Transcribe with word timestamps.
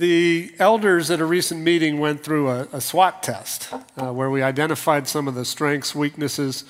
The 0.00 0.50
elders 0.58 1.10
at 1.10 1.20
a 1.20 1.26
recent 1.26 1.60
meeting 1.60 2.00
went 2.00 2.24
through 2.24 2.48
a, 2.48 2.60
a 2.72 2.80
SWOT 2.80 3.22
test 3.22 3.70
uh, 4.00 4.10
where 4.10 4.30
we 4.30 4.40
identified 4.42 5.06
some 5.06 5.28
of 5.28 5.34
the 5.34 5.44
strengths, 5.44 5.94
weaknesses, 5.94 6.64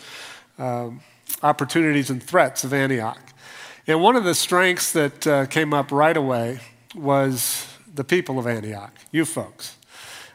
um, 0.58 1.00
opportunities, 1.40 2.10
and 2.10 2.20
threats 2.20 2.64
of 2.64 2.74
Antioch. 2.74 3.20
And 3.86 4.02
one 4.02 4.16
of 4.16 4.24
the 4.24 4.34
strengths 4.34 4.90
that 4.94 5.26
uh, 5.28 5.46
came 5.46 5.72
up 5.72 5.92
right 5.92 6.16
away 6.16 6.58
was 6.96 7.72
the 7.94 8.02
people 8.02 8.36
of 8.36 8.48
Antioch, 8.48 8.92
you 9.12 9.24
folks, 9.24 9.76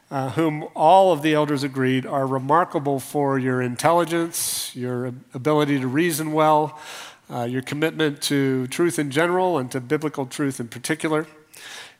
uh, 0.09 0.29
whom 0.29 0.65
all 0.73 1.11
of 1.11 1.21
the 1.21 1.33
elders 1.33 1.63
agreed 1.63 2.05
are 2.05 2.25
remarkable 2.25 3.01
for 3.01 3.37
your 3.37 3.61
intelligence, 3.61 4.73
your 4.73 5.07
ability 5.33 5.81
to 5.81 5.87
reason 5.87 6.31
well, 6.31 6.79
uh, 7.29 7.43
your 7.43 7.61
commitment 7.61 8.21
to 8.21 8.67
truth 8.67 8.97
in 8.97 9.11
general 9.11 9.57
and 9.57 9.69
to 9.69 9.81
biblical 9.81 10.25
truth 10.25 10.61
in 10.61 10.69
particular 10.69 11.27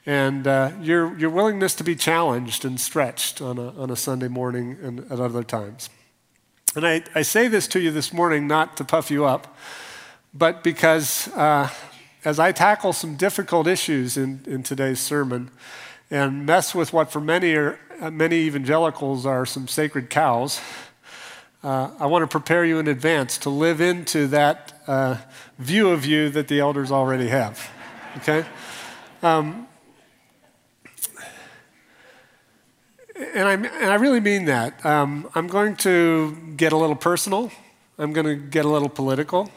and 0.05 0.45
uh, 0.45 0.71
your, 0.81 1.17
your 1.17 1.29
willingness 1.29 1.73
to 1.75 1.83
be 1.83 1.95
challenged 1.95 2.63
and 2.63 2.79
stretched 2.79 3.41
on 3.41 3.57
a, 3.57 3.69
on 3.79 3.89
a 3.89 3.95
Sunday 3.95 4.27
morning 4.27 4.77
and 4.81 4.99
at 5.11 5.19
other 5.19 5.43
times. 5.43 5.89
And 6.75 6.85
I, 6.85 7.03
I 7.15 7.21
say 7.21 7.47
this 7.47 7.67
to 7.69 7.79
you 7.79 7.91
this 7.91 8.13
morning 8.13 8.47
not 8.47 8.77
to 8.77 8.83
puff 8.83 9.09
you 9.09 9.25
up, 9.25 9.57
but 10.33 10.63
because 10.63 11.29
uh, 11.29 11.69
as 12.23 12.39
I 12.39 12.51
tackle 12.51 12.93
some 12.93 13.15
difficult 13.15 13.65
issues 13.65 14.17
in, 14.17 14.41
in 14.45 14.61
today's 14.61 14.99
sermon 14.99 15.51
and 16.11 16.45
mess 16.45 16.75
with 16.75 16.93
what 16.93 17.11
for 17.11 17.21
many, 17.21 17.53
are, 17.53 17.79
uh, 18.01 18.11
many 18.11 18.35
evangelicals 18.37 19.25
are 19.25 19.45
some 19.45 19.67
sacred 19.67 20.09
cows, 20.09 20.59
uh, 21.63 21.89
I 21.99 22.05
want 22.05 22.21
to 22.21 22.27
prepare 22.27 22.63
you 22.63 22.77
in 22.77 22.87
advance 22.87 23.39
to 23.39 23.49
live 23.49 23.81
into 23.81 24.27
that 24.27 24.73
uh, 24.85 25.17
view 25.57 25.89
of 25.89 26.05
you 26.05 26.29
that 26.29 26.47
the 26.47 26.59
elders 26.59 26.91
already 26.91 27.29
have. 27.29 27.71
Okay? 28.17 28.45
Um, 29.23 29.64
and, 33.33 33.47
I, 33.47 33.53
and 33.53 33.91
I 33.91 33.95
really 33.95 34.19
mean 34.19 34.45
that. 34.45 34.85
Um, 34.85 35.29
I'm 35.35 35.47
going 35.47 35.75
to 35.77 36.35
get 36.55 36.73
a 36.73 36.77
little 36.77 36.95
personal, 36.95 37.51
I'm 37.97 38.13
going 38.13 38.27
to 38.27 38.35
get 38.35 38.65
a 38.65 38.69
little 38.69 38.89
political. 38.89 39.49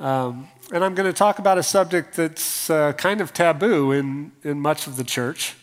Um, 0.00 0.48
and 0.72 0.84
I'm 0.84 0.94
going 0.94 1.10
to 1.10 1.16
talk 1.16 1.38
about 1.38 1.58
a 1.58 1.62
subject 1.62 2.14
that's 2.14 2.70
uh, 2.70 2.92
kind 2.92 3.20
of 3.20 3.32
taboo 3.32 3.90
in, 3.90 4.32
in 4.44 4.60
much 4.60 4.86
of 4.86 4.96
the 4.96 5.04
church, 5.04 5.56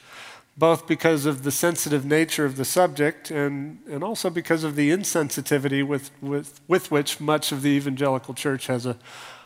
both 0.58 0.88
because 0.88 1.25
of 1.25 1.44
the 1.44 1.52
sensitive 1.52 2.05
nature 2.05 2.44
of 2.44 2.58
the 2.58 2.66
subject 2.66 3.31
and, 3.31 3.80
and 3.89 4.03
also 4.03 4.30
because 4.30 4.63
of 4.63 4.75
the 4.75 4.89
insensitivity 4.89 5.85
with, 5.88 6.11
with, 6.22 6.59
with 6.67 6.91
which 6.91 7.19
much 7.19 7.52
of 7.52 7.61
the 7.61 7.69
evangelical 7.69 8.33
church 8.33 8.67
has 8.67 8.85
a, 8.85 8.97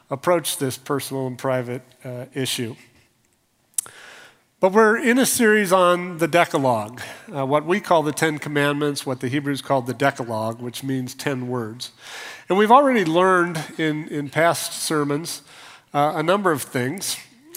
approached 0.09 0.59
this 0.59 0.77
personal 0.77 1.27
and 1.27 1.37
private 1.37 1.83
uh, 2.03 2.25
issue. 2.33 2.75
But 4.61 4.73
we're 4.73 4.97
in 4.97 5.17
a 5.17 5.25
series 5.25 5.71
on 5.71 6.17
the 6.17 6.27
Decalogue, 6.27 7.01
uh, 7.33 7.45
what 7.45 7.65
we 7.65 7.79
call 7.79 8.03
the 8.03 8.11
Ten 8.11 8.39
Commandments, 8.39 9.05
what 9.05 9.21
the 9.21 9.29
Hebrews 9.29 9.61
called 9.61 9.87
the 9.87 9.93
Decalogue, 9.93 10.59
which 10.59 10.83
means 10.83 11.15
ten 11.15 11.47
words. 11.47 11.91
And 12.49 12.57
we've 12.57 12.69
already 12.69 13.05
learned 13.05 13.63
in, 13.77 14.09
in 14.09 14.29
past 14.29 14.73
sermons 14.73 15.43
uh, 15.93 16.11
a 16.17 16.23
number 16.23 16.51
of 16.51 16.61
things. 16.61 17.15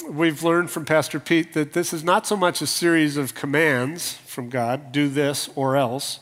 We've 0.08 0.44
learned 0.44 0.70
from 0.70 0.84
Pastor 0.84 1.18
Pete 1.18 1.54
that 1.54 1.72
this 1.72 1.92
is 1.92 2.04
not 2.04 2.24
so 2.24 2.36
much 2.36 2.62
a 2.62 2.68
series 2.68 3.16
of 3.16 3.34
commands 3.34 4.12
from 4.24 4.48
God, 4.48 4.92
do 4.92 5.08
this 5.08 5.50
or 5.56 5.76
else, 5.76 6.20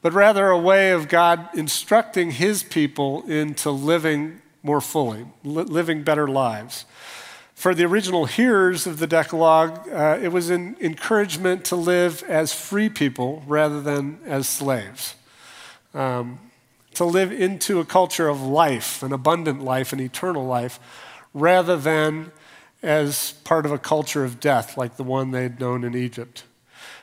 but 0.00 0.14
rather 0.14 0.48
a 0.48 0.58
way 0.58 0.90
of 0.90 1.08
God 1.08 1.50
instructing 1.52 2.30
his 2.30 2.62
people 2.62 3.24
into 3.30 3.70
living 3.70 4.40
more 4.62 4.80
fully, 4.80 5.26
li- 5.44 5.64
living 5.64 6.02
better 6.02 6.26
lives. 6.26 6.86
For 7.58 7.74
the 7.74 7.86
original 7.86 8.26
hearers 8.26 8.86
of 8.86 9.00
the 9.00 9.08
Decalogue, 9.08 9.88
uh, 9.88 10.16
it 10.22 10.28
was 10.28 10.48
an 10.48 10.76
encouragement 10.80 11.64
to 11.64 11.74
live 11.74 12.22
as 12.28 12.52
free 12.52 12.88
people 12.88 13.42
rather 13.48 13.80
than 13.80 14.20
as 14.24 14.48
slaves. 14.48 15.16
Um, 15.92 16.38
to 16.94 17.04
live 17.04 17.32
into 17.32 17.80
a 17.80 17.84
culture 17.84 18.28
of 18.28 18.40
life, 18.40 19.02
an 19.02 19.12
abundant 19.12 19.60
life, 19.60 19.92
an 19.92 19.98
eternal 19.98 20.46
life, 20.46 20.78
rather 21.34 21.76
than 21.76 22.30
as 22.80 23.32
part 23.42 23.66
of 23.66 23.72
a 23.72 23.78
culture 23.78 24.24
of 24.24 24.38
death 24.38 24.76
like 24.76 24.96
the 24.96 25.02
one 25.02 25.32
they'd 25.32 25.58
known 25.58 25.82
in 25.82 25.96
Egypt. 25.96 26.44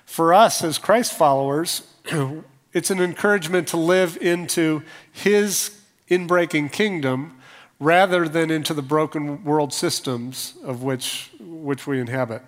For 0.06 0.34
us 0.34 0.64
as 0.64 0.78
Christ 0.78 1.12
followers, 1.12 1.86
it's 2.72 2.90
an 2.90 3.02
encouragement 3.02 3.68
to 3.68 3.78
live 3.78 4.18
into 4.22 4.84
his 5.12 5.78
inbreaking 6.10 6.72
kingdom 6.72 7.42
rather 7.80 8.28
than 8.28 8.50
into 8.50 8.74
the 8.74 8.82
broken 8.82 9.44
world 9.44 9.74
systems 9.74 10.54
of 10.64 10.84
which, 10.84 11.32
which 11.40 11.86
we 11.86 12.00
inhabit. 12.00 12.42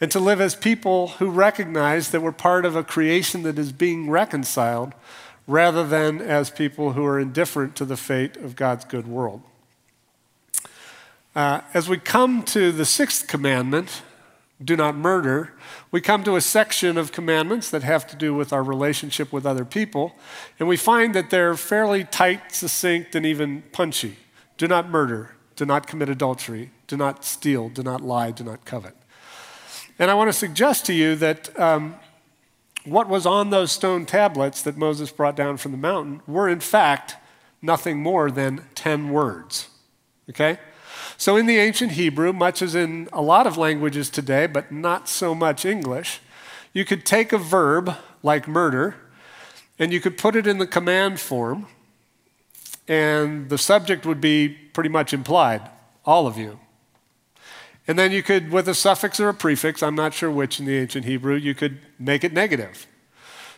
And 0.00 0.10
to 0.12 0.18
live 0.20 0.40
as 0.40 0.54
people 0.54 1.08
who 1.08 1.30
recognize 1.30 2.10
that 2.10 2.22
we're 2.22 2.32
part 2.32 2.64
of 2.64 2.74
a 2.74 2.82
creation 2.82 3.42
that 3.42 3.58
is 3.58 3.70
being 3.70 4.10
reconciled 4.10 4.94
rather 5.46 5.86
than 5.86 6.20
as 6.20 6.50
people 6.50 6.92
who 6.92 7.04
are 7.04 7.20
indifferent 7.20 7.76
to 7.76 7.84
the 7.84 7.96
fate 7.96 8.36
of 8.36 8.56
God's 8.56 8.84
good 8.84 9.06
world. 9.06 9.42
Uh, 11.34 11.60
as 11.74 11.88
we 11.88 11.98
come 11.98 12.42
to 12.42 12.72
the 12.72 12.84
sixth 12.84 13.28
commandment, 13.28 14.02
do 14.62 14.76
not 14.76 14.96
murder, 14.96 15.52
we 15.90 16.00
come 16.00 16.24
to 16.24 16.36
a 16.36 16.40
section 16.40 16.98
of 16.98 17.12
commandments 17.12 17.70
that 17.70 17.82
have 17.82 18.06
to 18.08 18.16
do 18.16 18.34
with 18.34 18.52
our 18.52 18.62
relationship 18.62 19.32
with 19.32 19.46
other 19.46 19.64
people, 19.64 20.14
and 20.58 20.68
we 20.68 20.76
find 20.76 21.14
that 21.14 21.30
they're 21.30 21.56
fairly 21.56 22.04
tight, 22.04 22.52
succinct, 22.52 23.14
and 23.14 23.24
even 23.24 23.62
punchy. 23.72 24.16
Do 24.60 24.68
not 24.68 24.90
murder. 24.90 25.30
Do 25.56 25.64
not 25.64 25.86
commit 25.86 26.10
adultery. 26.10 26.70
Do 26.86 26.94
not 26.94 27.24
steal. 27.24 27.70
Do 27.70 27.82
not 27.82 28.02
lie. 28.02 28.30
Do 28.30 28.44
not 28.44 28.66
covet. 28.66 28.94
And 29.98 30.10
I 30.10 30.14
want 30.14 30.28
to 30.28 30.34
suggest 30.34 30.84
to 30.84 30.92
you 30.92 31.16
that 31.16 31.58
um, 31.58 31.94
what 32.84 33.08
was 33.08 33.24
on 33.24 33.48
those 33.48 33.72
stone 33.72 34.04
tablets 34.04 34.60
that 34.60 34.76
Moses 34.76 35.10
brought 35.10 35.34
down 35.34 35.56
from 35.56 35.72
the 35.72 35.78
mountain 35.78 36.20
were, 36.26 36.46
in 36.46 36.60
fact, 36.60 37.16
nothing 37.62 38.02
more 38.02 38.30
than 38.30 38.66
10 38.74 39.08
words. 39.08 39.70
Okay? 40.28 40.58
So, 41.16 41.38
in 41.38 41.46
the 41.46 41.56
ancient 41.56 41.92
Hebrew, 41.92 42.34
much 42.34 42.60
as 42.60 42.74
in 42.74 43.08
a 43.14 43.22
lot 43.22 43.46
of 43.46 43.56
languages 43.56 44.10
today, 44.10 44.46
but 44.46 44.70
not 44.70 45.08
so 45.08 45.34
much 45.34 45.64
English, 45.64 46.20
you 46.74 46.84
could 46.84 47.06
take 47.06 47.32
a 47.32 47.38
verb 47.38 47.96
like 48.22 48.46
murder 48.46 48.96
and 49.78 49.90
you 49.90 50.02
could 50.02 50.18
put 50.18 50.36
it 50.36 50.46
in 50.46 50.58
the 50.58 50.66
command 50.66 51.18
form 51.18 51.66
and 52.90 53.48
the 53.48 53.56
subject 53.56 54.04
would 54.04 54.20
be 54.20 54.48
pretty 54.48 54.90
much 54.90 55.14
implied 55.14 55.62
all 56.04 56.26
of 56.26 56.36
you. 56.36 56.58
And 57.86 57.96
then 57.96 58.10
you 58.10 58.20
could, 58.20 58.50
with 58.50 58.68
a 58.68 58.74
suffix 58.74 59.20
or 59.20 59.28
a 59.28 59.34
prefix, 59.34 59.80
I'm 59.80 59.94
not 59.94 60.12
sure 60.12 60.28
which 60.28 60.58
in 60.58 60.66
the 60.66 60.76
ancient 60.76 61.04
Hebrew, 61.04 61.36
you 61.36 61.54
could 61.54 61.78
make 62.00 62.24
it 62.24 62.32
negative. 62.32 62.88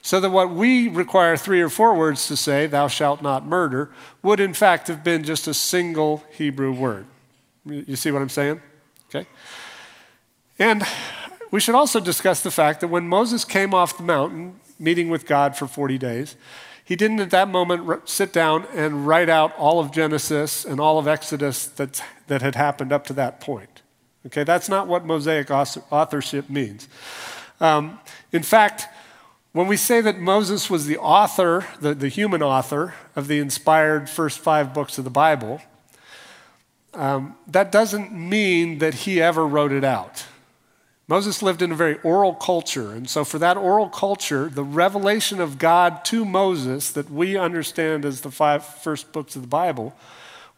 So 0.02 0.20
that 0.20 0.28
what 0.28 0.50
we 0.50 0.88
require 0.88 1.38
three 1.38 1.62
or 1.62 1.70
four 1.70 1.94
words 1.94 2.28
to 2.28 2.36
say, 2.36 2.66
thou 2.66 2.88
shalt 2.88 3.22
not 3.22 3.46
murder, 3.46 3.90
would 4.22 4.38
in 4.38 4.52
fact 4.52 4.88
have 4.88 5.02
been 5.02 5.24
just 5.24 5.48
a 5.48 5.54
single 5.54 6.22
Hebrew 6.32 6.72
word. 6.72 7.06
You 7.64 7.96
see 7.96 8.10
what 8.10 8.20
I'm 8.20 8.28
saying? 8.28 8.60
Okay. 9.08 9.26
And 10.58 10.82
we 11.50 11.58
should 11.58 11.74
also 11.74 12.00
discuss 12.00 12.42
the 12.42 12.50
fact 12.50 12.82
that 12.82 12.88
when 12.88 13.08
Moses 13.08 13.46
came 13.46 13.72
off 13.72 13.96
the 13.96 14.02
mountain, 14.02 14.60
meeting 14.78 15.08
with 15.08 15.24
God 15.24 15.56
for 15.56 15.66
40 15.66 15.96
days, 15.96 16.36
he 16.84 16.96
didn't 16.96 17.20
at 17.20 17.30
that 17.30 17.48
moment 17.48 18.08
sit 18.08 18.32
down 18.32 18.66
and 18.74 19.06
write 19.06 19.28
out 19.28 19.56
all 19.56 19.78
of 19.78 19.92
Genesis 19.92 20.64
and 20.64 20.80
all 20.80 20.98
of 20.98 21.06
Exodus 21.06 21.66
that, 21.66 22.02
that 22.26 22.42
had 22.42 22.54
happened 22.54 22.92
up 22.92 23.06
to 23.06 23.12
that 23.12 23.40
point. 23.40 23.82
Okay, 24.26 24.44
that's 24.44 24.68
not 24.68 24.86
what 24.86 25.04
Mosaic 25.04 25.50
authorship 25.50 26.48
means. 26.48 26.88
Um, 27.60 28.00
in 28.32 28.42
fact, 28.42 28.86
when 29.52 29.66
we 29.66 29.76
say 29.76 30.00
that 30.00 30.18
Moses 30.18 30.70
was 30.70 30.86
the 30.86 30.98
author, 30.98 31.66
the, 31.80 31.94
the 31.94 32.08
human 32.08 32.42
author 32.42 32.94
of 33.14 33.28
the 33.28 33.38
inspired 33.38 34.08
first 34.08 34.38
five 34.38 34.72
books 34.72 34.96
of 34.98 35.04
the 35.04 35.10
Bible, 35.10 35.60
um, 36.94 37.36
that 37.46 37.72
doesn't 37.72 38.12
mean 38.12 38.78
that 38.78 38.94
he 38.94 39.20
ever 39.20 39.46
wrote 39.46 39.72
it 39.72 39.84
out. 39.84 40.26
Moses 41.12 41.42
lived 41.42 41.60
in 41.60 41.70
a 41.72 41.74
very 41.76 41.98
oral 42.04 42.32
culture. 42.32 42.92
And 42.92 43.06
so, 43.06 43.22
for 43.22 43.38
that 43.38 43.58
oral 43.58 43.90
culture, 43.90 44.48
the 44.48 44.64
revelation 44.64 45.42
of 45.42 45.58
God 45.58 46.06
to 46.06 46.24
Moses 46.24 46.90
that 46.92 47.10
we 47.10 47.36
understand 47.36 48.06
as 48.06 48.22
the 48.22 48.30
five 48.30 48.64
first 48.64 49.12
books 49.12 49.36
of 49.36 49.42
the 49.42 49.48
Bible 49.48 49.94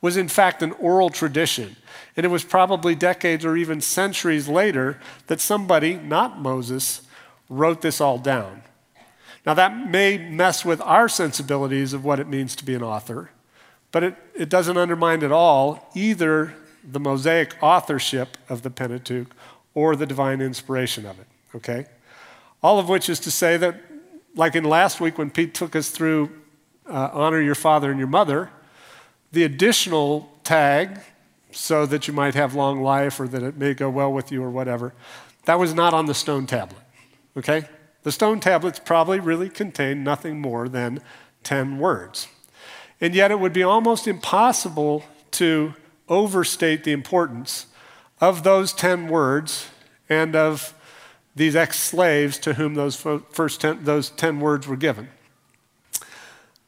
was, 0.00 0.16
in 0.16 0.28
fact, 0.28 0.62
an 0.62 0.70
oral 0.78 1.10
tradition. 1.10 1.74
And 2.16 2.24
it 2.24 2.28
was 2.28 2.44
probably 2.44 2.94
decades 2.94 3.44
or 3.44 3.56
even 3.56 3.80
centuries 3.80 4.46
later 4.46 5.00
that 5.26 5.40
somebody, 5.40 5.96
not 5.96 6.40
Moses, 6.40 7.02
wrote 7.48 7.82
this 7.82 8.00
all 8.00 8.18
down. 8.18 8.62
Now, 9.44 9.54
that 9.54 9.90
may 9.90 10.18
mess 10.18 10.64
with 10.64 10.80
our 10.82 11.08
sensibilities 11.08 11.92
of 11.92 12.04
what 12.04 12.20
it 12.20 12.28
means 12.28 12.54
to 12.54 12.64
be 12.64 12.76
an 12.76 12.82
author, 12.84 13.30
but 13.90 14.04
it, 14.04 14.14
it 14.36 14.50
doesn't 14.50 14.76
undermine 14.76 15.24
at 15.24 15.32
all 15.32 15.90
either 15.96 16.54
the 16.88 17.00
Mosaic 17.00 17.56
authorship 17.60 18.36
of 18.48 18.62
the 18.62 18.70
Pentateuch 18.70 19.34
or 19.74 19.96
the 19.96 20.06
divine 20.06 20.40
inspiration 20.40 21.04
of 21.04 21.18
it, 21.18 21.26
okay? 21.54 21.86
All 22.62 22.78
of 22.78 22.88
which 22.88 23.08
is 23.08 23.20
to 23.20 23.30
say 23.30 23.56
that, 23.56 23.80
like 24.34 24.54
in 24.54 24.64
last 24.64 25.00
week 25.00 25.18
when 25.18 25.30
Pete 25.30 25.54
took 25.54 25.76
us 25.76 25.90
through 25.90 26.30
uh, 26.88 27.10
honor 27.12 27.40
your 27.40 27.54
father 27.54 27.90
and 27.90 27.98
your 27.98 28.08
mother, 28.08 28.50
the 29.32 29.44
additional 29.44 30.32
tag, 30.44 31.00
so 31.50 31.86
that 31.86 32.08
you 32.08 32.14
might 32.14 32.34
have 32.34 32.54
long 32.54 32.82
life 32.82 33.20
or 33.20 33.28
that 33.28 33.42
it 33.42 33.56
may 33.56 33.74
go 33.74 33.88
well 33.88 34.12
with 34.12 34.32
you 34.32 34.42
or 34.42 34.50
whatever, 34.50 34.92
That 35.44 35.58
was 35.58 35.74
not 35.74 35.92
on 35.92 36.06
the 36.06 36.14
stone 36.14 36.46
tablet, 36.46 36.82
okay? 37.36 37.68
The 38.02 38.12
stone 38.12 38.40
tablets 38.40 38.78
probably 38.78 39.20
really 39.20 39.48
contained 39.48 40.02
nothing 40.02 40.40
more 40.40 40.68
than 40.68 41.00
10 41.42 41.78
words. 41.78 42.28
And 43.00 43.14
yet 43.14 43.30
it 43.30 43.38
would 43.38 43.52
be 43.52 43.62
almost 43.62 44.06
impossible 44.06 45.04
to 45.32 45.74
overstate 46.08 46.84
the 46.84 46.92
importance 46.92 47.66
of 48.24 48.42
those 48.42 48.72
10 48.72 49.08
words 49.08 49.68
and 50.08 50.34
of 50.34 50.72
these 51.36 51.54
ex 51.54 51.78
slaves 51.78 52.38
to 52.38 52.54
whom 52.54 52.74
those 52.74 52.96
first 52.96 53.60
10, 53.60 53.84
those 53.84 54.08
10 54.08 54.40
words 54.40 54.66
were 54.66 54.76
given. 54.76 55.08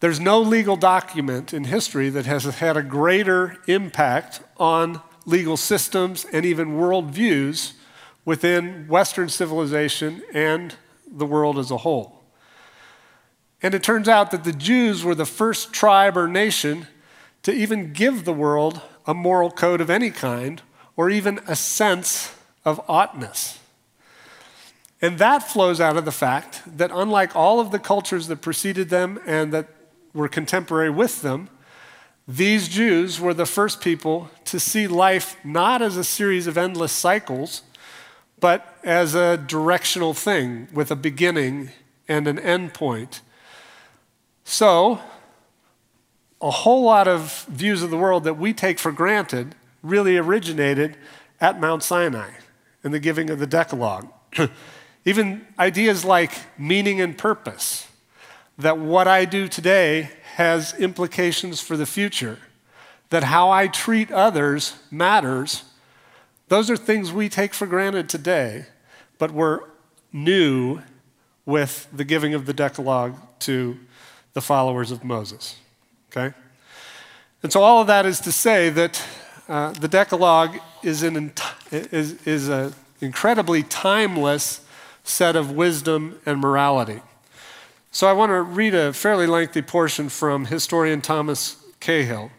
There's 0.01 0.21
no 0.21 0.39
legal 0.39 0.77
document 0.77 1.55
in 1.55 1.65
history 1.65 2.11
that 2.11 2.27
has 2.27 2.45
had 2.45 2.77
a 2.77 2.83
greater 2.83 3.57
impact 3.67 4.41
on 4.59 5.01
legal 5.25 5.57
systems 5.57 6.27
and 6.31 6.45
even 6.45 6.77
worldviews 6.77 7.73
within 8.27 8.87
Western 8.87 9.31
civilization 9.31 10.23
and 10.35 10.75
the 11.11 11.25
world 11.25 11.59
as 11.59 11.71
a 11.71 11.79
whole. 11.79 12.23
And 13.63 13.73
it 13.73 13.83
turns 13.83 14.09
out 14.09 14.31
that 14.31 14.45
the 14.45 14.53
Jews 14.53 15.03
were 15.03 15.15
the 15.15 15.25
first 15.25 15.73
tribe 15.73 16.19
or 16.19 16.29
nation 16.29 16.87
to 17.45 17.53
even 17.53 17.95
give 17.95 18.27
the 18.27 18.35
world 18.35 18.83
a 19.07 19.15
moral 19.15 19.51
code 19.51 19.81
of 19.81 19.89
any 19.89 20.11
kind 20.11 20.61
or 20.97 21.11
even 21.11 21.41
a 21.47 21.55
sense 21.55 22.35
of 22.65 22.81
oughtness. 22.89 23.59
And 25.03 25.19
that 25.19 25.43
flows 25.43 25.81
out 25.81 25.97
of 25.97 26.05
the 26.05 26.13
fact 26.13 26.63
that, 26.79 26.91
unlike 26.93 27.37
all 27.37 27.61
of 27.61 27.71
the 27.71 27.79
cultures 27.79 28.29
that 28.29 28.41
preceded 28.41 28.89
them 28.89 29.21
and 29.27 29.53
that 29.53 29.69
were 30.15 30.29
contemporary 30.29 30.91
with 30.91 31.21
them, 31.23 31.51
these 32.27 32.69
Jews 32.69 33.21
were 33.21 33.35
the 33.35 33.47
first 33.47 33.81
people 33.81 34.31
to 34.47 34.59
see 34.59 34.89
life 34.89 35.37
not 35.45 35.83
as 35.83 35.97
a 35.97 36.03
series 36.03 36.47
of 36.47 36.59
endless 36.59 36.93
cycles, 36.93 37.63
but 38.41 38.79
as 38.83 39.15
a 39.15 39.37
directional 39.37 40.15
thing 40.15 40.67
with 40.73 40.91
a 40.91 40.97
beginning 40.97 41.71
and 42.09 42.27
an 42.27 42.39
end 42.39 42.75
point. 42.75 43.21
So, 44.45 45.01
a 46.41 46.51
whole 46.51 46.83
lot 46.83 47.07
of 47.07 47.45
views 47.49 47.83
of 47.83 47.91
the 47.91 47.97
world 47.97 48.25
that 48.25 48.39
we 48.39 48.53
take 48.53 48.79
for 48.79 48.93
granted 48.93 49.55
really 49.87 50.17
originated 50.17 50.97
at 51.41 51.61
Mount 51.61 51.83
Sinai 51.83 52.31
in 52.83 52.93
the 52.93 53.01
giving 53.01 53.31
of 53.31 53.39
the 53.39 53.47
Decalogue. 53.47 54.09
Even 55.05 55.47
ideas 55.59 56.05
like 56.05 56.33
meaning 56.59 57.01
and 57.01 57.17
purpose, 57.17 57.89
that 58.59 58.79
what 58.79 59.07
I 59.07 59.25
do 59.25 59.49
today 59.49 60.11
has 60.35 60.75
implications 60.79 61.61
for 61.61 61.77
the 61.77 61.87
future, 61.87 62.39
that 63.11 63.25
how 63.25 63.51
I 63.51 63.69
treat 63.69 64.11
others 64.11 64.77
matters. 64.91 65.65
Those 66.49 66.71
are 66.71 66.77
things 66.77 67.13
we 67.13 67.29
take 67.29 67.55
for 67.55 67.67
granted 67.67 68.09
today, 68.09 68.67
but 69.19 69.31
were 69.31 69.69
new 70.13 70.81
with 71.45 71.89
the 71.93 72.05
giving 72.05 72.35
of 72.35 72.47
the 72.47 72.53
Decalogue 72.53 73.17
to 73.41 73.79
the 74.33 74.41
followers 74.41 74.91
of 74.91 75.05
Moses. 75.05 75.57
Okay? 76.11 76.35
And 77.43 77.53
so, 77.53 77.63
all 77.63 77.81
of 77.81 77.87
that 77.87 78.07
is 78.07 78.21
to 78.21 78.33
say 78.33 78.71
that 78.71 79.03
uh, 79.49 79.73
the 79.73 79.89
Decalogue 79.89 80.59
is 80.83 81.03
an 81.03 81.33
is, 81.71 82.27
is 82.27 82.49
an 82.49 82.75
incredibly 83.01 83.63
timeless 83.63 84.61
set 85.05 85.37
of 85.37 85.53
wisdom 85.53 86.19
and 86.27 86.41
morality. 86.41 87.01
So 87.93 88.07
I 88.07 88.13
want 88.13 88.31
to 88.31 88.43
read 88.43 88.75
a 88.75 88.93
fairly 88.93 89.27
lengthy 89.27 89.63
portion 89.63 90.09
from 90.09 90.47
historian 90.47 91.01
Thomas 91.01 91.57
Cahill. 91.81 92.31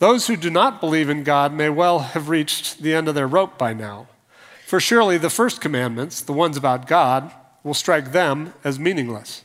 Those 0.00 0.26
who 0.26 0.36
do 0.36 0.50
not 0.50 0.80
believe 0.80 1.08
in 1.08 1.24
God 1.24 1.52
may 1.52 1.68
well 1.68 2.00
have 2.00 2.28
reached 2.28 2.82
the 2.82 2.94
end 2.94 3.08
of 3.08 3.14
their 3.14 3.28
rope 3.28 3.56
by 3.56 3.72
now. 3.72 4.08
For 4.66 4.80
surely 4.80 5.18
the 5.18 5.30
first 5.30 5.60
commandments, 5.60 6.20
the 6.20 6.32
ones 6.32 6.56
about 6.56 6.86
God, 6.86 7.30
will 7.62 7.74
strike 7.74 8.12
them 8.12 8.54
as 8.64 8.78
meaningless. 8.78 9.42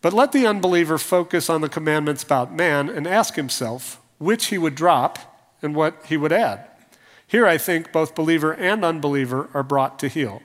But 0.00 0.12
let 0.12 0.32
the 0.32 0.46
unbeliever 0.46 0.98
focus 0.98 1.48
on 1.48 1.60
the 1.60 1.68
commandments 1.68 2.22
about 2.22 2.54
man 2.54 2.88
and 2.88 3.06
ask 3.06 3.34
himself 3.36 4.00
which 4.18 4.46
he 4.46 4.58
would 4.58 4.74
drop 4.74 5.33
and 5.64 5.74
what 5.74 5.96
he 6.06 6.16
would 6.16 6.32
add. 6.32 6.68
Here, 7.26 7.46
I 7.46 7.58
think 7.58 7.90
both 7.90 8.14
believer 8.14 8.52
and 8.52 8.84
unbeliever 8.84 9.48
are 9.54 9.62
brought 9.62 9.98
to 10.00 10.08
heel. 10.08 10.42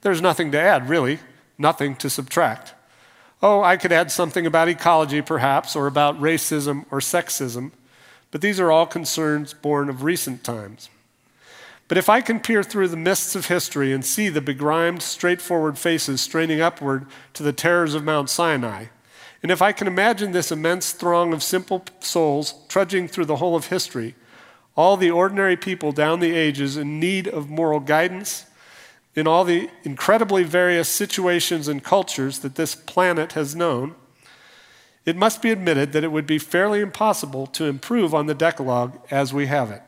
There's 0.00 0.22
nothing 0.22 0.50
to 0.52 0.60
add, 0.60 0.88
really, 0.88 1.20
nothing 1.58 1.94
to 1.96 2.10
subtract. 2.10 2.74
Oh, 3.42 3.62
I 3.62 3.76
could 3.76 3.92
add 3.92 4.10
something 4.10 4.46
about 4.46 4.68
ecology, 4.68 5.22
perhaps, 5.22 5.76
or 5.76 5.86
about 5.86 6.20
racism 6.20 6.86
or 6.90 6.98
sexism, 6.98 7.72
but 8.30 8.40
these 8.40 8.58
are 8.58 8.72
all 8.72 8.86
concerns 8.86 9.54
born 9.54 9.88
of 9.88 10.02
recent 10.02 10.42
times. 10.42 10.88
But 11.86 11.98
if 11.98 12.08
I 12.08 12.22
can 12.22 12.40
peer 12.40 12.62
through 12.62 12.88
the 12.88 12.96
mists 12.96 13.36
of 13.36 13.46
history 13.46 13.92
and 13.92 14.04
see 14.04 14.30
the 14.30 14.40
begrimed, 14.40 15.02
straightforward 15.02 15.78
faces 15.78 16.22
straining 16.22 16.60
upward 16.60 17.06
to 17.34 17.42
the 17.42 17.52
terrors 17.52 17.94
of 17.94 18.02
Mount 18.02 18.30
Sinai, 18.30 18.86
and 19.42 19.52
if 19.52 19.60
I 19.60 19.72
can 19.72 19.86
imagine 19.86 20.32
this 20.32 20.50
immense 20.50 20.92
throng 20.92 21.34
of 21.34 21.42
simple 21.42 21.84
souls 22.00 22.54
trudging 22.68 23.06
through 23.06 23.26
the 23.26 23.36
whole 23.36 23.54
of 23.56 23.66
history, 23.66 24.14
all 24.76 24.96
the 24.96 25.10
ordinary 25.10 25.56
people 25.56 25.92
down 25.92 26.20
the 26.20 26.34
ages 26.34 26.76
in 26.76 26.98
need 26.98 27.28
of 27.28 27.48
moral 27.48 27.80
guidance, 27.80 28.46
in 29.14 29.26
all 29.26 29.44
the 29.44 29.70
incredibly 29.84 30.42
various 30.42 30.88
situations 30.88 31.68
and 31.68 31.84
cultures 31.84 32.40
that 32.40 32.56
this 32.56 32.74
planet 32.74 33.32
has 33.32 33.54
known, 33.54 33.94
it 35.04 35.16
must 35.16 35.42
be 35.42 35.50
admitted 35.50 35.92
that 35.92 36.02
it 36.04 36.10
would 36.10 36.26
be 36.26 36.38
fairly 36.38 36.80
impossible 36.80 37.46
to 37.48 37.66
improve 37.66 38.14
on 38.14 38.26
the 38.26 38.34
Decalogue 38.34 38.98
as 39.10 39.32
we 39.32 39.46
have 39.46 39.70
it. 39.70 39.82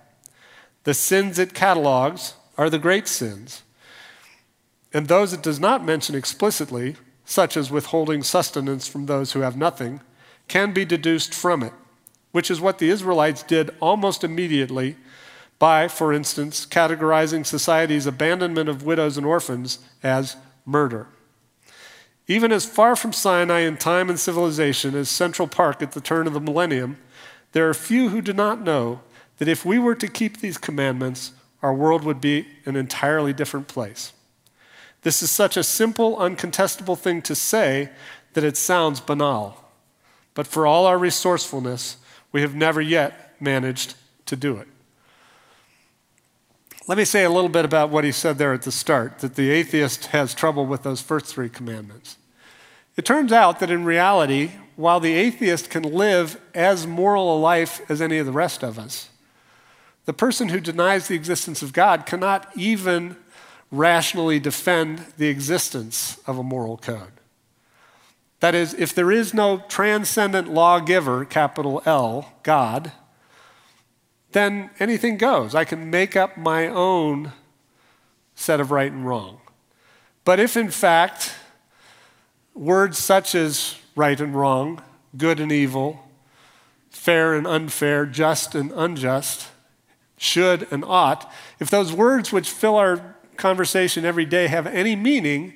The 0.85 0.95
sins 0.95 1.39
it 1.39 1.55
catalogs 1.55 2.35
are 2.57 2.71
the 2.71 2.79
great 2.79 3.09
sins. 3.09 3.63
And 4.93 5.09
those 5.09 5.33
it 5.33 5.43
does 5.43 5.59
not 5.59 5.85
mention 5.85 6.15
explicitly, 6.15 6.97
such 7.25 7.57
as 7.57 7.71
withholding 7.71 8.23
sustenance 8.23 8.87
from 8.87 9.07
those 9.07 9.33
who 9.33 9.41
have 9.41 9.57
nothing, 9.57 10.01
can 10.49 10.73
be 10.73 10.85
deduced 10.85 11.35
from 11.35 11.63
it, 11.63 11.73
which 12.37 12.51
is 12.51 12.61
what 12.61 12.77
the 12.77 12.91
Israelites 12.91 13.43
did 13.43 13.71
almost 13.81 14.23
immediately 14.23 14.95
by, 15.59 15.89
for 15.89 16.13
instance, 16.13 16.67
categorizing 16.67 17.47
society's 17.47 18.05
abandonment 18.05 18.69
of 18.69 18.83
widows 18.83 19.17
and 19.17 19.25
orphans 19.25 19.79
as 20.03 20.37
murder. 20.67 21.07
Even 22.29 22.53
as 22.53 22.67
far 22.67 22.95
from 22.95 23.15
Sinai 23.15 23.61
in 23.61 23.79
time 23.79 24.11
and 24.11 24.21
civilization 24.21 24.95
as 24.95 25.09
Central 25.09 25.49
Park 25.49 25.81
at 25.81 25.93
the 25.93 26.01
turn 26.03 26.27
of 26.27 26.35
the 26.35 26.41
millennium, 26.41 26.99
there 27.53 27.71
are 27.71 27.73
few 27.73 28.11
who 28.11 28.21
do 28.21 28.35
not 28.35 28.61
know 28.61 29.01
that 29.39 29.49
if 29.49 29.65
we 29.65 29.79
were 29.79 29.95
to 29.95 30.07
keep 30.07 30.41
these 30.41 30.59
commandments, 30.59 31.33
our 31.63 31.73
world 31.73 32.05
would 32.05 32.21
be 32.21 32.47
an 32.67 32.77
entirely 32.77 33.33
different 33.33 33.67
place. 33.67 34.13
This 35.01 35.23
is 35.23 35.31
such 35.31 35.57
a 35.57 35.65
simple, 35.65 36.17
uncontestable 36.19 36.99
thing 36.99 37.23
to 37.23 37.35
say 37.35 37.89
that 38.35 38.45
it 38.45 38.59
sounds 38.59 39.01
banal. 39.01 39.65
But 40.35 40.47
for 40.47 40.67
all 40.67 40.85
our 40.85 40.99
resourcefulness, 40.99 41.97
we 42.37 42.43
have 42.43 42.55
never 42.55 42.83
yet 42.83 43.35
managed 43.41 43.95
to 44.27 44.37
do 44.37 44.59
it. 44.59 44.69
Let 46.87 46.99
me 46.99 47.07
say 47.07 47.25
a 47.25 47.31
little 47.31 47.49
bit 47.49 47.65
about 47.65 47.89
what 47.89 48.05
he 48.05 48.13
said 48.13 48.37
there 48.37 48.53
at 48.53 48.61
the 48.61 48.71
start 48.71 49.21
that 49.21 49.37
the 49.37 49.51
atheist 49.51 50.09
has 50.09 50.35
trouble 50.35 50.67
with 50.67 50.83
those 50.83 51.01
first 51.01 51.25
three 51.25 51.49
commandments. 51.49 52.19
It 52.95 53.07
turns 53.07 53.33
out 53.33 53.59
that 53.61 53.71
in 53.71 53.87
reality, 53.87 54.51
while 54.77 55.01
the 55.01 55.15
atheist 55.15 55.71
can 55.71 55.83
live 55.83 56.39
as 56.55 56.87
moral 56.87 57.35
a 57.35 57.41
life 57.41 57.81
as 57.89 58.03
any 58.03 58.19
of 58.19 58.27
the 58.27 58.33
rest 58.33 58.63
of 58.63 58.79
us, 58.79 59.09
the 60.05 60.13
person 60.13 60.51
who 60.51 60.61
denies 60.61 61.09
the 61.09 61.17
existence 61.17 61.63
of 61.63 61.73
God 61.73 62.05
cannot 62.05 62.55
even 62.55 63.17
rationally 63.71 64.39
defend 64.39 65.07
the 65.17 65.29
existence 65.29 66.19
of 66.27 66.37
a 66.37 66.43
moral 66.43 66.77
code. 66.77 67.16
That 68.47 68.55
is, 68.55 68.75
if 68.75 68.95
there 68.95 69.11
is 69.11 69.35
no 69.35 69.65
transcendent 69.67 70.47
lawgiver, 70.47 71.25
capital 71.25 71.83
L, 71.85 72.33
God, 72.45 72.93
then 74.31 74.71
anything 74.79 75.17
goes. 75.17 75.53
I 75.53 75.65
can 75.65 75.91
make 75.91 76.15
up 76.15 76.37
my 76.37 76.69
own 76.69 77.33
set 78.37 78.61
of 78.61 78.71
right 78.71 78.93
and 78.93 79.05
wrong. 79.05 79.41
But 80.25 80.39
if, 80.39 80.57
in 80.57 80.71
fact, 80.71 81.35
words 82.55 82.99
such 82.99 83.35
as 83.35 83.81
right 83.97 84.21
and 84.21 84.33
wrong, 84.33 84.81
good 85.17 85.41
and 85.41 85.51
evil, 85.51 86.09
fair 86.89 87.35
and 87.35 87.49
unfair, 87.49 88.07
just 88.07 88.55
and 88.55 88.71
unjust, 88.77 89.49
should 90.19 90.69
and 90.71 90.85
ought, 90.85 91.29
if 91.59 91.69
those 91.69 91.93
words 91.93 92.31
which 92.33 92.49
fill 92.49 92.77
our 92.77 93.17
conversation 93.37 94.05
every 94.05 94.25
day 94.25 94.47
have 94.47 94.69
any 94.69 94.95
meaning, 94.95 95.55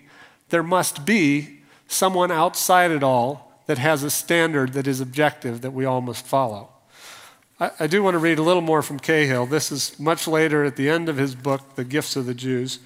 there 0.49 0.65
must 0.65 1.07
be 1.07 1.60
someone 1.91 2.31
outside 2.31 2.91
it 2.91 3.03
all 3.03 3.53
that 3.67 3.79
has 3.79 4.03
a 4.03 4.11
standard 4.11 4.73
that 4.73 4.87
is 4.87 5.01
objective 5.01 5.61
that 5.61 5.73
we 5.73 5.85
all 5.85 6.01
must 6.01 6.27
follow. 6.27 6.71
I, 7.59 7.71
I 7.81 7.87
do 7.87 8.03
want 8.03 8.15
to 8.15 8.19
read 8.19 8.39
a 8.39 8.43
little 8.43 8.63
more 8.63 8.83
from 8.83 8.99
Cahill. 8.99 9.47
This 9.47 9.71
is 9.71 9.99
much 9.99 10.27
later 10.27 10.65
at 10.65 10.77
the 10.77 10.89
end 10.89 11.09
of 11.09 11.17
his 11.17 11.35
book, 11.35 11.75
The 11.75 11.85
Gifts 11.85 12.17
of 12.17 12.27
the 12.27 12.35
Jews. 12.35 12.79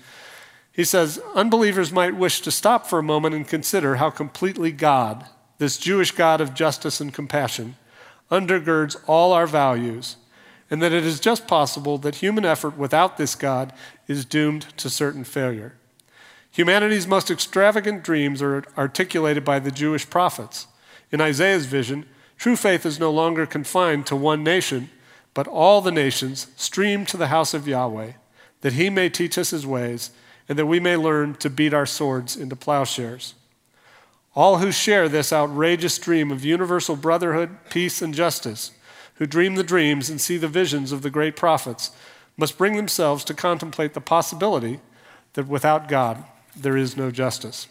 He 0.72 0.84
says, 0.84 1.20
Unbelievers 1.34 1.92
might 1.92 2.16
wish 2.16 2.40
to 2.40 2.50
stop 2.50 2.86
for 2.86 2.98
a 2.98 3.02
moment 3.02 3.34
and 3.34 3.46
consider 3.46 3.96
how 3.96 4.10
completely 4.10 4.72
God, 4.72 5.26
this 5.58 5.78
Jewish 5.78 6.10
God 6.10 6.40
of 6.40 6.54
justice 6.54 7.00
and 7.00 7.14
compassion, 7.14 7.76
undergirds 8.30 8.96
all 9.06 9.32
our 9.32 9.46
values, 9.46 10.16
and 10.70 10.82
that 10.82 10.92
it 10.92 11.04
is 11.04 11.20
just 11.20 11.46
possible 11.46 11.98
that 11.98 12.16
human 12.16 12.44
effort 12.44 12.76
without 12.76 13.16
this 13.16 13.34
God 13.34 13.72
is 14.08 14.24
doomed 14.24 14.62
to 14.78 14.90
certain 14.90 15.24
failure. 15.24 15.74
Humanity's 16.54 17.08
most 17.08 17.32
extravagant 17.32 18.04
dreams 18.04 18.40
are 18.40 18.62
articulated 18.78 19.44
by 19.44 19.58
the 19.58 19.72
Jewish 19.72 20.08
prophets. 20.08 20.68
In 21.10 21.20
Isaiah's 21.20 21.66
vision, 21.66 22.06
true 22.38 22.54
faith 22.54 22.86
is 22.86 23.00
no 23.00 23.10
longer 23.10 23.44
confined 23.44 24.06
to 24.06 24.14
one 24.14 24.44
nation, 24.44 24.88
but 25.34 25.48
all 25.48 25.80
the 25.80 25.90
nations 25.90 26.46
stream 26.54 27.06
to 27.06 27.16
the 27.16 27.26
house 27.26 27.54
of 27.54 27.66
Yahweh, 27.66 28.12
that 28.60 28.74
he 28.74 28.88
may 28.88 29.08
teach 29.08 29.36
us 29.36 29.50
his 29.50 29.66
ways, 29.66 30.12
and 30.48 30.56
that 30.56 30.66
we 30.66 30.78
may 30.78 30.96
learn 30.96 31.34
to 31.34 31.50
beat 31.50 31.74
our 31.74 31.86
swords 31.86 32.36
into 32.36 32.54
plowshares. 32.54 33.34
All 34.36 34.58
who 34.58 34.70
share 34.70 35.08
this 35.08 35.32
outrageous 35.32 35.98
dream 35.98 36.30
of 36.30 36.44
universal 36.44 36.94
brotherhood, 36.94 37.56
peace, 37.68 38.00
and 38.00 38.14
justice, 38.14 38.70
who 39.16 39.26
dream 39.26 39.56
the 39.56 39.64
dreams 39.64 40.08
and 40.08 40.20
see 40.20 40.36
the 40.36 40.46
visions 40.46 40.92
of 40.92 41.02
the 41.02 41.10
great 41.10 41.34
prophets, 41.34 41.90
must 42.36 42.56
bring 42.56 42.76
themselves 42.76 43.24
to 43.24 43.34
contemplate 43.34 43.94
the 43.94 44.00
possibility 44.00 44.78
that 45.32 45.48
without 45.48 45.88
God, 45.88 46.22
there 46.56 46.76
is 46.76 46.96
no 46.96 47.10
justice. 47.10 47.68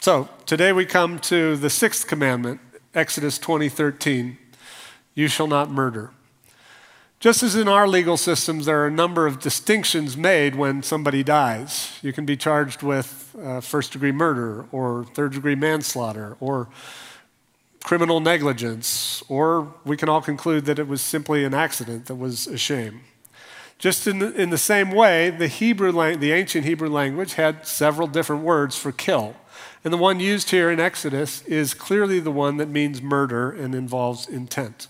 So, 0.00 0.28
today 0.46 0.72
we 0.72 0.86
come 0.86 1.18
to 1.20 1.56
the 1.56 1.68
sixth 1.68 2.06
commandment, 2.06 2.60
Exodus 2.94 3.38
20:13, 3.38 4.38
you 5.14 5.28
shall 5.28 5.46
not 5.46 5.70
murder. 5.70 6.10
Just 7.20 7.42
as 7.42 7.56
in 7.56 7.66
our 7.66 7.88
legal 7.88 8.16
systems, 8.16 8.66
there 8.66 8.80
are 8.80 8.86
a 8.86 8.92
number 8.92 9.26
of 9.26 9.40
distinctions 9.40 10.16
made 10.16 10.54
when 10.54 10.84
somebody 10.84 11.24
dies. 11.24 11.98
You 12.00 12.12
can 12.12 12.24
be 12.24 12.36
charged 12.36 12.84
with 12.84 13.34
uh, 13.42 13.60
first 13.60 13.92
degree 13.92 14.12
murder 14.12 14.66
or 14.70 15.04
third 15.14 15.32
degree 15.32 15.56
manslaughter 15.56 16.36
or 16.38 16.68
criminal 17.82 18.20
negligence, 18.20 19.22
or 19.28 19.74
we 19.84 19.96
can 19.96 20.08
all 20.08 20.22
conclude 20.22 20.64
that 20.66 20.78
it 20.78 20.86
was 20.86 21.00
simply 21.00 21.44
an 21.44 21.54
accident 21.54 22.06
that 22.06 22.14
was 22.14 22.46
a 22.46 22.56
shame. 22.56 23.00
Just 23.78 24.08
in 24.08 24.18
the, 24.18 24.34
in 24.34 24.50
the 24.50 24.58
same 24.58 24.90
way, 24.90 25.30
the 25.30 25.46
Hebrew, 25.46 25.92
the 26.16 26.32
ancient 26.32 26.64
Hebrew 26.64 26.88
language 26.88 27.34
had 27.34 27.66
several 27.66 28.08
different 28.08 28.42
words 28.42 28.76
for 28.76 28.90
kill. 28.90 29.36
And 29.84 29.92
the 29.92 29.98
one 29.98 30.18
used 30.18 30.50
here 30.50 30.70
in 30.70 30.80
Exodus 30.80 31.42
is 31.42 31.74
clearly 31.74 32.18
the 32.18 32.32
one 32.32 32.56
that 32.56 32.68
means 32.68 33.00
murder 33.00 33.52
and 33.52 33.76
involves 33.76 34.28
intent. 34.28 34.88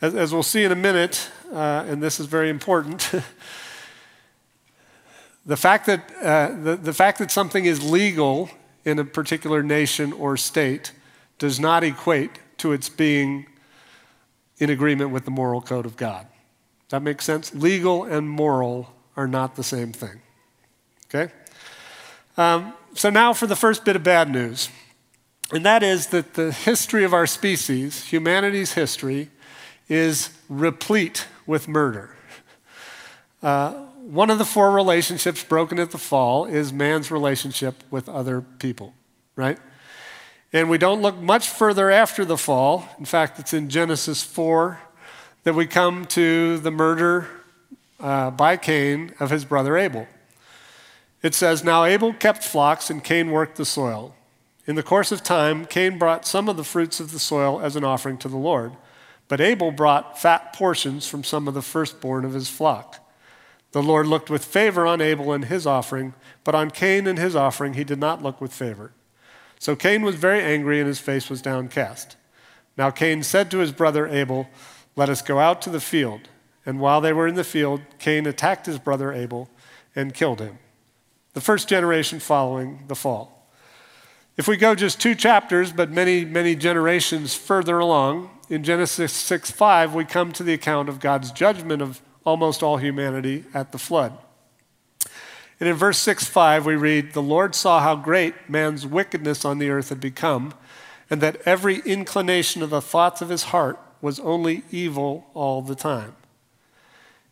As, 0.00 0.14
as 0.14 0.32
we'll 0.32 0.42
see 0.42 0.64
in 0.64 0.72
a 0.72 0.76
minute, 0.76 1.30
uh, 1.52 1.84
and 1.86 2.02
this 2.02 2.18
is 2.18 2.26
very 2.26 2.48
important, 2.48 3.10
the, 5.46 5.56
fact 5.56 5.86
that, 5.86 6.10
uh, 6.22 6.56
the, 6.62 6.76
the 6.76 6.94
fact 6.94 7.18
that 7.18 7.30
something 7.30 7.66
is 7.66 7.88
legal 7.88 8.48
in 8.86 8.98
a 8.98 9.04
particular 9.04 9.62
nation 9.62 10.14
or 10.14 10.38
state 10.38 10.92
does 11.38 11.60
not 11.60 11.84
equate 11.84 12.30
to 12.56 12.72
its 12.72 12.88
being 12.88 13.46
in 14.58 14.70
agreement 14.70 15.10
with 15.10 15.26
the 15.26 15.30
moral 15.30 15.60
code 15.60 15.84
of 15.84 15.96
God. 15.96 16.26
That 16.92 17.00
makes 17.00 17.24
sense? 17.24 17.54
Legal 17.54 18.04
and 18.04 18.28
moral 18.28 18.92
are 19.16 19.26
not 19.26 19.56
the 19.56 19.64
same 19.64 19.94
thing. 19.94 20.20
Okay? 21.06 21.32
Um, 22.36 22.74
so, 22.92 23.08
now 23.08 23.32
for 23.32 23.46
the 23.46 23.56
first 23.56 23.86
bit 23.86 23.96
of 23.96 24.02
bad 24.02 24.28
news. 24.28 24.68
And 25.54 25.64
that 25.64 25.82
is 25.82 26.08
that 26.08 26.34
the 26.34 26.52
history 26.52 27.02
of 27.04 27.14
our 27.14 27.26
species, 27.26 28.04
humanity's 28.04 28.74
history, 28.74 29.30
is 29.88 30.36
replete 30.50 31.28
with 31.46 31.66
murder. 31.66 32.14
Uh, 33.42 33.72
one 33.96 34.28
of 34.28 34.36
the 34.36 34.44
four 34.44 34.70
relationships 34.70 35.42
broken 35.42 35.78
at 35.78 35.92
the 35.92 35.98
fall 35.98 36.44
is 36.44 36.74
man's 36.74 37.10
relationship 37.10 37.82
with 37.90 38.06
other 38.06 38.42
people, 38.42 38.92
right? 39.34 39.58
And 40.52 40.68
we 40.68 40.76
don't 40.76 41.00
look 41.00 41.16
much 41.16 41.48
further 41.48 41.90
after 41.90 42.26
the 42.26 42.36
fall. 42.36 42.86
In 42.98 43.06
fact, 43.06 43.38
it's 43.38 43.54
in 43.54 43.70
Genesis 43.70 44.22
4 44.22 44.78
that 45.44 45.54
we 45.54 45.66
come 45.66 46.04
to 46.06 46.58
the 46.58 46.70
murder 46.70 47.26
uh, 47.98 48.30
by 48.30 48.56
Cain 48.56 49.12
of 49.18 49.30
his 49.30 49.44
brother 49.44 49.76
Abel. 49.76 50.06
It 51.22 51.34
says, 51.34 51.64
Now 51.64 51.84
Abel 51.84 52.12
kept 52.12 52.44
flocks 52.44 52.90
and 52.90 53.02
Cain 53.02 53.30
worked 53.30 53.56
the 53.56 53.64
soil. 53.64 54.14
In 54.66 54.76
the 54.76 54.82
course 54.82 55.10
of 55.10 55.24
time, 55.24 55.64
Cain 55.66 55.98
brought 55.98 56.26
some 56.26 56.48
of 56.48 56.56
the 56.56 56.64
fruits 56.64 57.00
of 57.00 57.10
the 57.10 57.18
soil 57.18 57.60
as 57.60 57.74
an 57.74 57.82
offering 57.82 58.18
to 58.18 58.28
the 58.28 58.36
Lord, 58.36 58.72
but 59.26 59.40
Abel 59.40 59.72
brought 59.72 60.20
fat 60.20 60.52
portions 60.52 61.08
from 61.08 61.24
some 61.24 61.48
of 61.48 61.54
the 61.54 61.62
firstborn 61.62 62.24
of 62.24 62.34
his 62.34 62.48
flock. 62.48 62.98
The 63.72 63.82
Lord 63.82 64.06
looked 64.06 64.30
with 64.30 64.44
favor 64.44 64.86
on 64.86 65.00
Abel 65.00 65.32
and 65.32 65.46
his 65.46 65.66
offering, 65.66 66.14
but 66.44 66.54
on 66.54 66.70
Cain 66.70 67.06
and 67.08 67.18
his 67.18 67.34
offering 67.34 67.74
he 67.74 67.84
did 67.84 67.98
not 67.98 68.22
look 68.22 68.40
with 68.40 68.52
favor. 68.52 68.92
So 69.58 69.74
Cain 69.74 70.02
was 70.02 70.14
very 70.14 70.40
angry 70.40 70.78
and 70.78 70.86
his 70.86 71.00
face 71.00 71.30
was 71.30 71.42
downcast. 71.42 72.16
Now 72.76 72.90
Cain 72.90 73.22
said 73.22 73.50
to 73.50 73.58
his 73.58 73.72
brother 73.72 74.06
Abel, 74.06 74.48
let 74.96 75.08
us 75.08 75.22
go 75.22 75.38
out 75.38 75.62
to 75.62 75.70
the 75.70 75.80
field. 75.80 76.28
And 76.64 76.80
while 76.80 77.00
they 77.00 77.12
were 77.12 77.26
in 77.26 77.34
the 77.34 77.44
field, 77.44 77.80
Cain 77.98 78.26
attacked 78.26 78.66
his 78.66 78.78
brother 78.78 79.12
Abel 79.12 79.48
and 79.96 80.14
killed 80.14 80.40
him. 80.40 80.58
The 81.34 81.40
first 81.40 81.68
generation 81.68 82.20
following 82.20 82.84
the 82.88 82.94
fall. 82.94 83.48
If 84.36 84.48
we 84.48 84.56
go 84.56 84.74
just 84.74 85.00
two 85.00 85.14
chapters, 85.14 85.72
but 85.72 85.90
many, 85.90 86.24
many 86.24 86.54
generations 86.54 87.34
further 87.34 87.78
along, 87.78 88.30
in 88.48 88.64
Genesis 88.64 89.12
6 89.12 89.50
5, 89.50 89.94
we 89.94 90.04
come 90.04 90.32
to 90.32 90.42
the 90.42 90.52
account 90.52 90.88
of 90.88 91.00
God's 91.00 91.32
judgment 91.32 91.82
of 91.82 92.00
almost 92.24 92.62
all 92.62 92.76
humanity 92.76 93.44
at 93.54 93.72
the 93.72 93.78
flood. 93.78 94.16
And 95.58 95.68
in 95.68 95.76
verse 95.76 95.98
6 95.98 96.26
5, 96.26 96.66
we 96.66 96.76
read, 96.76 97.12
The 97.12 97.22
Lord 97.22 97.54
saw 97.54 97.80
how 97.80 97.96
great 97.96 98.48
man's 98.48 98.86
wickedness 98.86 99.44
on 99.44 99.58
the 99.58 99.70
earth 99.70 99.90
had 99.90 100.00
become, 100.00 100.54
and 101.08 101.20
that 101.20 101.40
every 101.46 101.78
inclination 101.80 102.62
of 102.62 102.70
the 102.70 102.82
thoughts 102.82 103.22
of 103.22 103.28
his 103.28 103.44
heart 103.44 103.78
was 104.02 104.20
only 104.20 104.64
evil 104.70 105.24
all 105.32 105.62
the 105.62 105.76
time. 105.76 106.14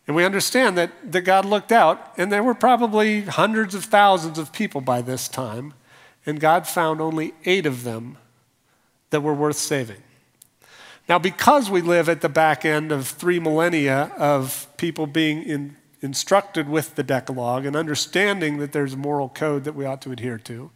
And 0.07 0.15
we 0.15 0.25
understand 0.25 0.77
that, 0.77 0.91
that 1.11 1.21
God 1.21 1.45
looked 1.45 1.71
out, 1.71 2.13
and 2.17 2.31
there 2.31 2.41
were 2.41 2.55
probably 2.55 3.21
hundreds 3.21 3.75
of 3.75 3.85
thousands 3.85 4.39
of 4.39 4.51
people 4.51 4.81
by 4.81 5.01
this 5.01 5.27
time, 5.27 5.73
and 6.25 6.39
God 6.39 6.65
found 6.65 6.99
only 6.99 7.33
eight 7.45 7.65
of 7.65 7.83
them 7.83 8.17
that 9.11 9.21
were 9.21 9.33
worth 9.33 9.57
saving. 9.57 10.01
Now, 11.07 11.19
because 11.19 11.69
we 11.69 11.81
live 11.81 12.09
at 12.09 12.21
the 12.21 12.29
back 12.29 12.63
end 12.63 12.91
of 12.91 13.07
three 13.07 13.39
millennia 13.39 14.11
of 14.17 14.67
people 14.77 15.07
being 15.07 15.43
in, 15.43 15.75
instructed 16.01 16.69
with 16.69 16.95
the 16.95 17.03
Decalogue 17.03 17.65
and 17.65 17.75
understanding 17.75 18.57
that 18.57 18.71
there's 18.71 18.93
a 18.93 18.97
moral 18.97 19.29
code 19.29 19.65
that 19.65 19.75
we 19.75 19.85
ought 19.85 20.01
to 20.03 20.11
adhere 20.11 20.37
to, 20.39 20.71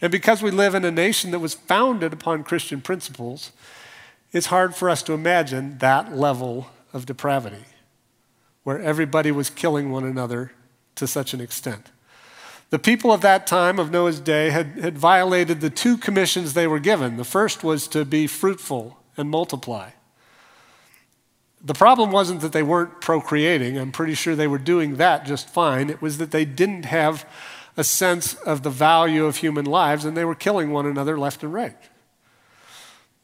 and 0.00 0.10
because 0.10 0.42
we 0.42 0.50
live 0.50 0.74
in 0.74 0.84
a 0.84 0.90
nation 0.90 1.30
that 1.30 1.38
was 1.38 1.54
founded 1.54 2.12
upon 2.12 2.42
Christian 2.42 2.80
principles, 2.80 3.52
it's 4.32 4.46
hard 4.46 4.74
for 4.74 4.88
us 4.88 5.02
to 5.04 5.12
imagine 5.12 5.78
that 5.78 6.16
level 6.16 6.68
of 6.92 7.06
depravity 7.06 7.64
where 8.64 8.80
everybody 8.80 9.30
was 9.30 9.50
killing 9.50 9.90
one 9.90 10.04
another 10.04 10.52
to 10.94 11.06
such 11.06 11.34
an 11.34 11.40
extent. 11.40 11.90
The 12.70 12.78
people 12.78 13.12
of 13.12 13.20
that 13.20 13.46
time, 13.46 13.78
of 13.78 13.90
Noah's 13.90 14.20
day, 14.20 14.50
had, 14.50 14.78
had 14.78 14.96
violated 14.96 15.60
the 15.60 15.68
two 15.68 15.98
commissions 15.98 16.54
they 16.54 16.66
were 16.66 16.78
given. 16.78 17.16
The 17.16 17.24
first 17.24 17.62
was 17.62 17.86
to 17.88 18.04
be 18.04 18.26
fruitful 18.26 18.98
and 19.16 19.28
multiply. 19.28 19.90
The 21.64 21.74
problem 21.74 22.10
wasn't 22.10 22.40
that 22.40 22.52
they 22.52 22.62
weren't 22.62 23.00
procreating, 23.00 23.78
I'm 23.78 23.92
pretty 23.92 24.14
sure 24.14 24.34
they 24.34 24.48
were 24.48 24.58
doing 24.58 24.96
that 24.96 25.26
just 25.26 25.48
fine. 25.48 25.90
It 25.90 26.00
was 26.00 26.18
that 26.18 26.30
they 26.30 26.44
didn't 26.44 26.86
have 26.86 27.28
a 27.76 27.84
sense 27.84 28.34
of 28.34 28.62
the 28.62 28.70
value 28.70 29.26
of 29.26 29.36
human 29.36 29.64
lives 29.64 30.04
and 30.04 30.16
they 30.16 30.24
were 30.24 30.34
killing 30.34 30.70
one 30.70 30.86
another 30.86 31.18
left 31.18 31.42
and 31.42 31.52
right. 31.52 31.76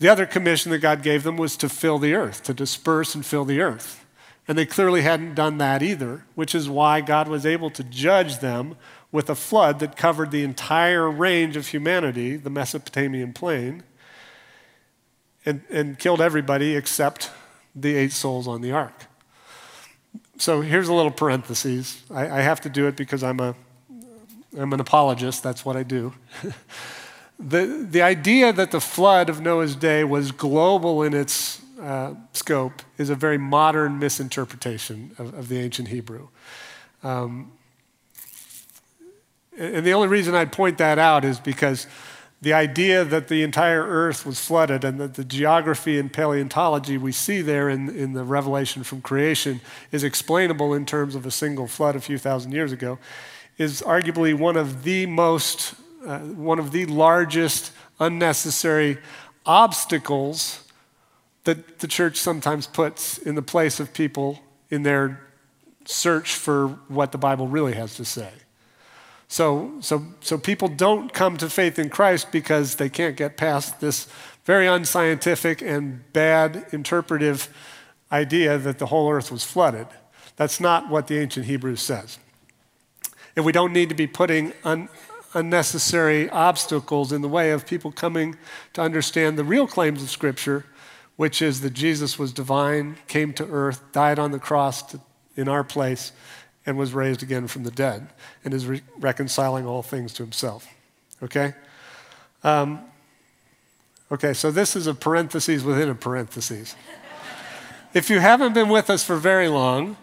The 0.01 0.09
other 0.09 0.27
commission 0.27 0.71
that 0.71 0.79
God 0.79 1.03
gave 1.03 1.25
them 1.25 1.37
was 1.37 1.57
to 1.57 1.69
fill 1.69 1.99
the 1.99 2.15
earth, 2.15 2.43
to 2.45 2.55
disperse 2.55 3.15
and 3.15 3.27
fill 3.27 3.45
the 3.45 3.61
earth. 3.61 4.05
And 4.47 4.57
they 4.57 4.65
clearly 4.65 5.03
hadn't 5.03 5.35
done 5.35 5.59
that 5.59 5.83
either, 5.83 6.25
which 6.35 6.55
is 6.55 6.71
why 6.71 7.01
God 7.01 7.29
was 7.29 7.45
able 7.45 7.71
to 7.71 7.85
judge 7.85 8.39
them 8.39 8.77
with 9.11 9.29
a 9.29 9.35
flood 9.35 9.79
that 9.81 9.97
covered 9.97 10.31
the 10.31 10.45
entire 10.45 11.11
range 11.11 11.57
of 11.57 11.69
humanity, 11.69 12.37
the 12.37 12.51
Mesopotamian 12.51 13.33
plain, 13.33 13.83
and, 15.45 15.63
and 15.71 15.99
killed 15.99 16.21
everybody 16.21 16.77
except 16.77 17.31
the 17.75 17.95
eight 17.95 18.13
souls 18.13 18.47
on 18.47 18.61
the 18.61 18.73
ark. 18.73 19.07
So 20.39 20.61
here's 20.61 20.89
a 20.89 20.95
little 20.95 21.11
parenthesis. 21.11 22.03
I, 22.11 22.39
I 22.39 22.41
have 22.41 22.61
to 22.63 22.69
do 22.69 22.87
it 22.87 22.97
because 22.97 23.23
I'm, 23.23 23.41
a, 23.41 23.55
I'm 24.57 24.73
an 24.73 24.81
apologist, 24.81 25.43
that's 25.43 25.65
what 25.65 25.77
I 25.77 25.83
do. 25.83 26.15
The, 27.39 27.87
the 27.89 28.03
idea 28.03 28.53
that 28.53 28.73
the 28.73 28.81
flood 28.81 29.29
of 29.29 29.41
Noah's 29.41 29.77
day 29.77 30.03
was 30.03 30.33
global 30.33 31.03
in 31.03 31.15
its 31.15 31.63
uh, 31.81 32.15
scope 32.33 32.83
is 32.97 33.11
a 33.11 33.15
very 33.15 33.39
modern 33.39 33.99
misinterpretation 33.99 35.13
of, 35.19 35.35
of 35.35 35.49
the 35.49 35.59
ancient 35.59 35.89
Hebrew. 35.89 36.29
Um, 37.05 37.53
and 39.57 39.87
the 39.87 39.93
only 39.93 40.09
reason 40.09 40.35
I'd 40.35 40.53
point 40.53 40.79
that 40.79 40.99
out 40.99 41.25
is 41.25 41.39
because 41.39 41.87
the 42.41 42.53
idea 42.53 43.05
that 43.05 43.29
the 43.29 43.43
entire 43.43 43.83
earth 43.83 44.25
was 44.25 44.45
flooded 44.45 44.85
and 44.85 45.01
that 45.01 45.15
the 45.15 45.25
geography 45.25 45.99
and 45.99 46.13
paleontology 46.13 46.97
we 46.97 47.11
see 47.11 47.43
there 47.43 47.69
in, 47.69 47.89
in 47.89 48.13
the 48.13 48.23
revelation 48.23 48.85
from 48.85 49.01
creation 49.01 49.61
is 49.91 50.05
explainable 50.05 50.73
in 50.75 50.87
terms 50.87 51.17
of 51.17 51.27
a 51.27 51.31
single 51.31 51.67
flood 51.67 51.97
a 51.97 52.01
few 52.01 52.19
thousand 52.19 52.53
years 52.53 52.71
ago 52.71 52.99
is 53.59 53.83
arguably 53.83 54.39
one 54.39 54.57
of 54.57 54.85
the 54.85 55.07
most 55.07 55.75
uh, 56.07 56.19
one 56.21 56.59
of 56.59 56.73
the 56.73 56.87
largest 56.87 57.73
unnecessary 57.99 58.99
obstacles 59.45 60.65
that 61.45 61.79
the 61.79 61.89
church 61.89 62.17
sometimes 62.17 62.67
puts 62.67 63.19
in 63.19 63.35
the 63.35 63.43
place 63.43 63.81
of 63.81 63.93
people 63.93 64.41
in 64.71 64.83
their 64.83 65.27
search 65.85 66.35
for 66.35 66.69
what 66.89 67.13
the 67.13 67.19
Bible 67.19 67.49
really 67.49 67.73
has 67.73 67.97
to 67.97 68.05
say. 68.05 68.31
So, 69.29 69.75
so, 69.81 70.07
so 70.21 70.39
people 70.39 70.69
don't 70.69 71.13
come 71.13 71.37
to 71.39 71.51
faith 71.51 71.79
in 71.79 71.91
Christ 71.91 72.33
because 72.33 72.77
they 72.77 72.89
can't 72.89 73.17
get 73.17 73.37
past 73.37 73.81
this 73.81 74.09
very 74.45 74.67
unscientific 74.67 75.61
and 75.61 76.11
bad 76.13 76.67
interpretive 76.73 77.49
idea 78.11 78.57
that 78.57 78.79
the 78.79 78.87
whole 78.87 79.11
earth 79.11 79.31
was 79.31 79.45
flooded. 79.45 79.87
That's 80.37 80.61
not 80.61 80.89
what 80.89 81.09
the 81.09 81.19
ancient 81.19 81.47
Hebrews 81.47 81.83
says. 81.83 82.19
And 83.37 83.45
we 83.45 83.53
don't 83.53 83.73
need 83.73 83.89
to 83.91 83.95
be 83.95 84.07
putting 84.07 84.53
un- 84.65 84.89
unnecessary 85.39 86.29
obstacles 86.31 87.13
in 87.13 87.23
the 87.23 87.29
way 87.29 87.51
of 87.51 87.67
people 87.67 87.93
coming 87.93 88.37
to 88.75 88.83
understand 88.83 89.39
the 89.39 89.45
real 89.45 89.67
claims 89.67 90.03
of 90.03 90.11
Scripture, 90.11 90.65
which 91.17 91.41
is 91.41 91.61
that 91.63 91.73
Jesus 91.73 92.19
was 92.19 92.33
divine, 92.33 92.97
came 93.07 93.33
to 93.35 93.47
earth, 93.49 93.81
died 93.93 94.19
on 94.19 94.33
the 94.33 94.39
cross 94.39 94.83
to, 94.83 95.01
in 95.37 95.49
our 95.49 95.65
place, 95.65 96.13
and 96.67 96.77
was 96.77 96.93
raised 96.93 97.23
again 97.23 97.47
from 97.47 97.65
the 97.65 97.71
dead, 97.71 98.09
and 98.45 98.53
is 98.53 98.67
re- 98.67 98.83
reconciling 98.99 99.67
all 99.67 99.83
things 99.83 100.13
to 100.13 100.23
himself. 100.23 100.69
Okay? 101.23 101.55
Um, 102.45 102.81
okay, 104.13 104.35
so 104.35 104.51
this 104.51 104.77
is 104.77 104.87
a 104.87 104.95
parenthesis 104.95 105.63
within 105.63 105.89
a 105.89 105.95
parenthesis. 105.95 106.77
if 107.95 108.11
you 108.11 108.21
haven't 108.21 108.53
been 108.53 108.69
with 108.69 108.91
us 108.91 109.03
for 109.03 109.17
very 109.17 109.49
long, 109.49 109.97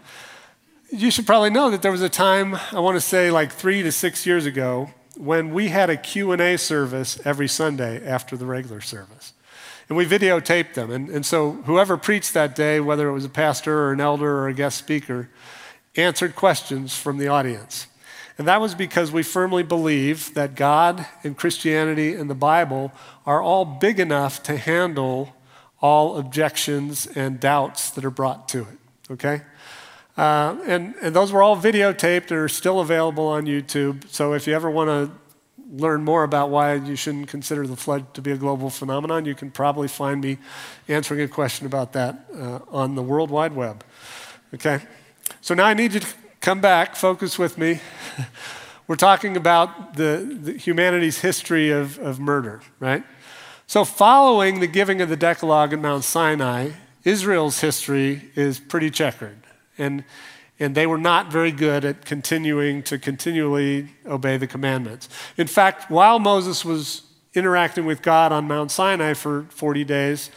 you 0.92 1.12
should 1.12 1.26
probably 1.26 1.50
know 1.50 1.70
that 1.70 1.82
there 1.82 1.92
was 1.92 2.02
a 2.02 2.10
time, 2.10 2.58
I 2.72 2.80
want 2.80 2.96
to 2.96 3.02
say 3.02 3.32
like 3.32 3.52
three 3.52 3.84
to 3.84 3.92
six 3.92 4.26
years 4.26 4.46
ago, 4.46 4.90
when 5.18 5.54
we 5.54 5.70
had 5.70 5.90
a 5.90 5.98
Q&A 5.98 6.58
service 6.58 7.20
every 7.26 7.48
Sunday 7.48 8.06
after 8.06 8.36
the 8.36 8.46
regular 8.46 8.82
service. 8.82 9.34
And 9.88 9.98
we 9.98 10.06
videotaped 10.06 10.74
them. 10.74 10.92
And, 10.92 11.10
and 11.10 11.26
so 11.26 11.52
whoever 11.52 11.98
preached 11.98 12.34
that 12.34 12.56
day, 12.56 12.80
whether 12.80 13.08
it 13.08 13.14
was 13.14 13.26
a 13.26 13.30
pastor 13.30 13.78
or 13.84 13.92
an 13.94 14.02
elder 14.02 14.40
or 14.40 14.48
a 14.48 14.54
guest 14.54 14.78
speaker, 14.78 15.30
answered 15.96 16.36
questions 16.36 16.98
from 16.98 17.18
the 17.18 17.28
audience. 17.28 17.88
And 18.38 18.48
that 18.48 18.60
was 18.60 18.76
because 18.76 19.12
we 19.12 19.24
firmly 19.24 19.64
believe 19.64 20.34
that 20.34 20.56
God 20.56 21.06
and 21.24 21.38
Christianity 21.38 22.14
and 22.14 22.30
the 22.30 22.36
Bible 22.36 22.92
are 23.26 23.42
all 23.42 23.64
big 23.64 24.00
enough 24.00 24.44
to 24.44 24.58
handle 24.58 25.34
all 25.82 26.18
objections 26.18 27.06
and 27.06 27.40
doubts 27.40 27.92
that 27.92 28.04
are 28.04 28.12
brought 28.12 28.50
to 28.50 28.62
it. 28.62 29.12
Okay? 29.12 29.42
Uh, 30.18 30.58
and, 30.66 30.96
and 31.02 31.16
those 31.16 31.32
were 31.32 31.44
all 31.44 31.58
videotaped 31.58 32.32
and 32.32 32.40
are 32.40 32.48
still 32.48 32.80
available 32.80 33.28
on 33.28 33.46
YouTube. 33.46 34.08
So 34.10 34.34
if 34.34 34.48
you 34.48 34.54
ever 34.54 34.70
want 34.70 34.90
to 34.90 35.12
learn 35.72 36.04
more 36.04 36.24
about 36.24 36.50
why 36.50 36.76
you 36.76 36.96
shouldn't 36.96 37.28
consider 37.28 37.68
the 37.68 37.76
flood 37.76 38.14
to 38.14 38.22
be 38.22 38.32
a 38.32 38.38
global 38.38 38.70
phenomenon, 38.70 39.26
you 39.26 39.36
can 39.36 39.52
probably 39.52 39.88
find 39.88 40.22
me 40.22 40.38
answering 40.88 41.22
a 41.22 41.28
question 41.28 41.66
about 41.66 41.94
that 41.94 42.26
uh, 42.34 42.60
on 42.70 42.96
the 42.96 43.02
World 43.02 43.30
Wide 43.30 43.54
Web. 43.54 43.84
Okay? 44.54 44.80
So 45.42 45.54
now 45.54 45.66
I 45.66 45.74
need 45.74 45.94
you 45.94 46.00
to 46.00 46.08
come 46.40 46.62
back, 46.62 46.96
focus 46.96 47.38
with 47.38 47.58
me. 47.58 47.80
We're 48.88 48.96
talking 48.96 49.36
about 49.36 49.96
the, 49.96 50.38
the 50.42 50.54
humanity's 50.54 51.20
history 51.20 51.72
of, 51.72 51.98
of 51.98 52.20
murder, 52.20 52.62
right? 52.80 53.04
So, 53.66 53.84
following 53.84 54.60
the 54.60 54.68
giving 54.68 55.02
of 55.02 55.10
the 55.10 55.18
Decalogue 55.18 55.74
at 55.74 55.80
Mount 55.80 56.04
Sinai, 56.04 56.74
Israel's 57.04 57.62
history 57.62 58.30
is 58.36 58.60
pretty 58.60 58.92
checkered. 58.92 59.45
And, 59.78 60.04
and 60.60 60.76
they 60.76 60.88
were 60.88 60.98
not 60.98 61.32
very 61.32 61.52
good 61.52 61.84
at 61.84 62.06
continuing 62.06 62.84
to 62.84 62.98
continually 62.98 63.90
obey 64.06 64.38
the 64.38 64.48
commandments. 64.48 65.10
In 65.38 65.48
fact, 65.48 65.90
while 65.92 66.20
Moses 66.20 66.64
was 66.64 67.04
interacting 67.34 67.86
with 67.86 68.02
God 68.02 68.32
on 68.32 68.48
Mount 68.48 68.72
Sinai 68.72 69.14
for 69.14 69.44
40 69.50 69.84
days, 69.84 70.30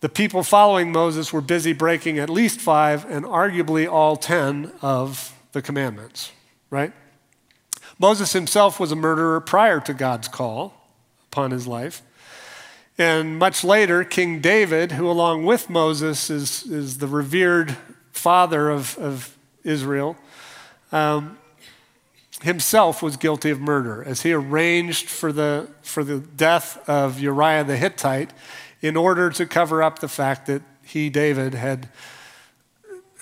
the 0.00 0.08
people 0.08 0.42
following 0.42 0.92
Moses 0.92 1.32
were 1.32 1.40
busy 1.40 1.72
breaking 1.72 2.18
at 2.18 2.28
least 2.28 2.60
five 2.60 3.10
and 3.10 3.24
arguably 3.24 3.90
all 3.90 4.16
10 4.16 4.72
of 4.82 5.34
the 5.52 5.62
commandments, 5.62 6.32
right? 6.70 6.92
Moses 7.98 8.34
himself 8.34 8.78
was 8.78 8.92
a 8.92 8.96
murderer 8.96 9.40
prior 9.40 9.80
to 9.80 9.94
God's 9.94 10.28
call 10.28 10.74
upon 11.32 11.50
his 11.50 11.66
life. 11.66 12.02
And 12.98 13.38
much 13.38 13.64
later, 13.64 14.04
King 14.04 14.40
David, 14.40 14.92
who 14.92 15.10
along 15.10 15.44
with 15.44 15.70
Moses 15.70 16.30
is, 16.30 16.62
is 16.64 16.98
the 16.98 17.06
revered 17.06 17.76
father 18.16 18.70
of, 18.70 18.96
of 18.98 19.36
Israel, 19.62 20.16
um, 20.92 21.38
himself 22.42 23.02
was 23.02 23.16
guilty 23.16 23.50
of 23.50 23.60
murder 23.60 24.02
as 24.04 24.22
he 24.22 24.32
arranged 24.32 25.08
for 25.08 25.32
the, 25.32 25.68
for 25.82 26.04
the 26.04 26.18
death 26.18 26.88
of 26.88 27.20
Uriah 27.20 27.64
the 27.64 27.76
Hittite 27.76 28.30
in 28.80 28.96
order 28.96 29.30
to 29.30 29.46
cover 29.46 29.82
up 29.82 29.98
the 29.98 30.08
fact 30.08 30.46
that 30.46 30.62
he, 30.82 31.10
David, 31.10 31.54
had, 31.54 31.88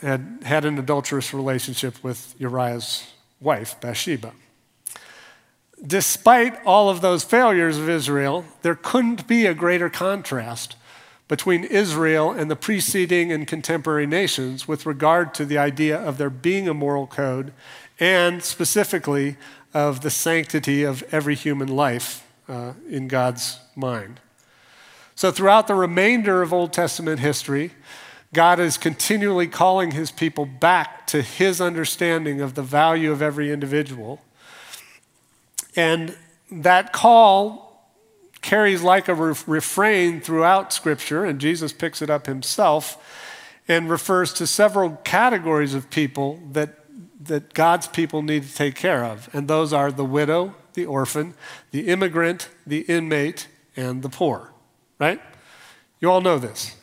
had 0.03 0.41
had 0.45 0.65
an 0.65 0.79
adulterous 0.79 1.33
relationship 1.33 2.03
with 2.03 2.35
Uriah's 2.39 3.11
wife, 3.41 3.81
Bathsheba. 3.81 4.33
Despite 5.87 6.63
all 6.65 6.89
of 6.89 7.01
those 7.01 7.25
failures 7.25 7.79
of 7.79 7.89
Israel, 7.89 8.45
there 8.63 8.75
couldn't 8.75 9.27
be 9.27 9.47
a 9.47 9.55
greater 9.55 9.89
contrast 9.89 10.77
between 11.29 11.65
Israel 11.65 12.31
and 12.31 12.51
the 12.51 12.57
preceding 12.57 13.33
and 13.33 13.47
contemporary 13.47 14.07
nations 14.07 14.69
with 14.69 14.85
regard 14.85 15.35
to 15.35 15.45
the 15.45 15.59
idea 15.59 15.99
of 15.99 16.19
there 16.19 16.31
being 16.31 16.69
a 16.69 16.75
moral 16.75 17.07
code 17.07 17.53
and 17.99 18.43
specifically 18.43 19.37
of 19.73 20.03
the 20.03 20.11
sanctity 20.11 20.83
of 20.83 21.03
every 21.13 21.35
human 21.35 21.69
life 21.69 22.27
uh, 22.49 22.75
in 22.89 23.09
God's 23.09 23.59
mind. 23.75 24.21
So, 25.15 25.31
throughout 25.31 25.67
the 25.67 25.75
remainder 25.75 26.43
of 26.43 26.53
Old 26.53 26.73
Testament 26.73 27.21
history, 27.21 27.71
God 28.33 28.59
is 28.59 28.77
continually 28.77 29.47
calling 29.47 29.93
his 29.93 30.11
people 30.11 30.45
back 30.45 31.07
to 31.07 31.23
his 31.23 31.61
understanding 31.61 32.41
of 32.41 32.55
the 32.55 32.63
value 32.63 33.13
of 33.13 33.23
every 33.23 33.53
individual. 33.53 34.21
And 35.77 36.17
that 36.51 36.93
call 36.93 37.64
carries 38.45 38.83
like 38.83 39.09
a 39.09 39.15
re- 39.15 39.35
refrain 39.47 40.21
throughout 40.21 40.73
Scripture, 40.73 41.25
and 41.25 41.41
Jesus 41.41 41.73
picks 41.73 42.03
it 42.03 42.11
up 42.11 42.27
himself 42.27 43.03
and 43.67 43.89
refers 43.89 44.35
to 44.35 44.47
several 44.47 44.91
categories 45.03 45.73
of 45.73 45.89
people 45.89 46.39
that, 46.53 46.79
that 47.25 47.55
God's 47.55 47.87
people 47.87 48.21
need 48.21 48.43
to 48.45 48.55
take 48.55 48.75
care 48.75 49.03
of. 49.03 49.31
And 49.33 49.49
those 49.49 49.73
are 49.73 49.91
the 49.91 50.05
widow, 50.05 50.55
the 50.75 50.85
orphan, 50.85 51.33
the 51.71 51.89
immigrant, 51.89 52.51
the 52.67 52.81
inmate, 52.81 53.49
and 53.77 54.03
the 54.03 54.11
poor, 54.11 54.53
right? 55.01 55.21
You 56.01 56.11
all 56.11 56.21
know 56.21 56.39
this. 56.39 56.77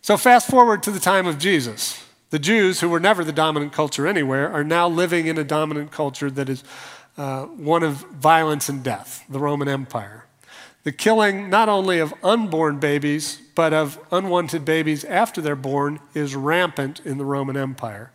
So, 0.00 0.16
fast 0.16 0.48
forward 0.48 0.82
to 0.84 0.92
the 0.92 1.00
time 1.00 1.26
of 1.26 1.38
Jesus. 1.38 2.00
The 2.30 2.38
Jews, 2.38 2.80
who 2.80 2.88
were 2.88 3.00
never 3.00 3.24
the 3.24 3.32
dominant 3.32 3.72
culture 3.72 4.06
anywhere, 4.06 4.52
are 4.52 4.64
now 4.64 4.88
living 4.88 5.26
in 5.26 5.38
a 5.38 5.44
dominant 5.44 5.90
culture 5.90 6.30
that 6.30 6.48
is 6.48 6.62
uh, 7.16 7.44
one 7.44 7.82
of 7.82 7.96
violence 8.12 8.68
and 8.68 8.82
death, 8.82 9.24
the 9.28 9.38
Roman 9.38 9.68
Empire. 9.68 10.26
The 10.84 10.92
killing 10.92 11.48
not 11.48 11.68
only 11.68 11.98
of 11.98 12.12
unborn 12.22 12.78
babies, 12.78 13.40
but 13.54 13.72
of 13.72 13.98
unwanted 14.10 14.64
babies 14.64 15.04
after 15.04 15.40
they're 15.40 15.56
born 15.56 16.00
is 16.12 16.36
rampant 16.36 17.00
in 17.04 17.16
the 17.16 17.24
Roman 17.24 17.56
Empire. 17.56 18.10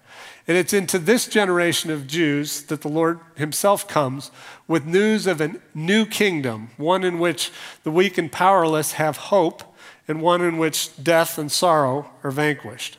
And 0.48 0.58
it's 0.58 0.74
into 0.74 1.00
this 1.00 1.28
generation 1.28 1.92
of 1.92 2.08
Jews 2.08 2.64
that 2.64 2.82
the 2.82 2.88
Lord 2.88 3.20
Himself 3.36 3.88
comes 3.88 4.32
with 4.68 4.86
news 4.86 5.28
of 5.28 5.42
a 5.42 5.56
new 5.74 6.06
kingdom, 6.06 6.70
one 6.78 7.04
in 7.04 7.20
which 7.20 7.52
the 7.84 7.92
weak 7.92 8.18
and 8.18 8.32
powerless 8.32 8.94
have 8.94 9.18
hope, 9.18 9.64
and 10.08 10.22
one 10.22 10.42
in 10.42 10.58
which 10.58 11.04
death 11.04 11.38
and 11.38 11.52
sorrow 11.52 12.10
are 12.24 12.32
vanquished. 12.32 12.98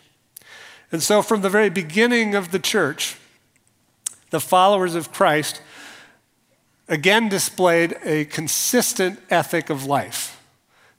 And 0.93 1.03
so, 1.03 1.23
from 1.23 1.43
the 1.43 1.51
very 1.51 1.71
beginning 1.71 2.35
of 2.35 2.51
the 2.51 2.59
church, 2.59 3.17
the 4.31 4.41
followers 4.41 4.95
of 4.95 5.13
Christ 5.13 5.61
again 6.91 7.29
displayed 7.29 7.97
a 8.05 8.27
consistent 8.27 9.19
ethic 9.31 9.71
of 9.71 9.87
life. 9.87 10.43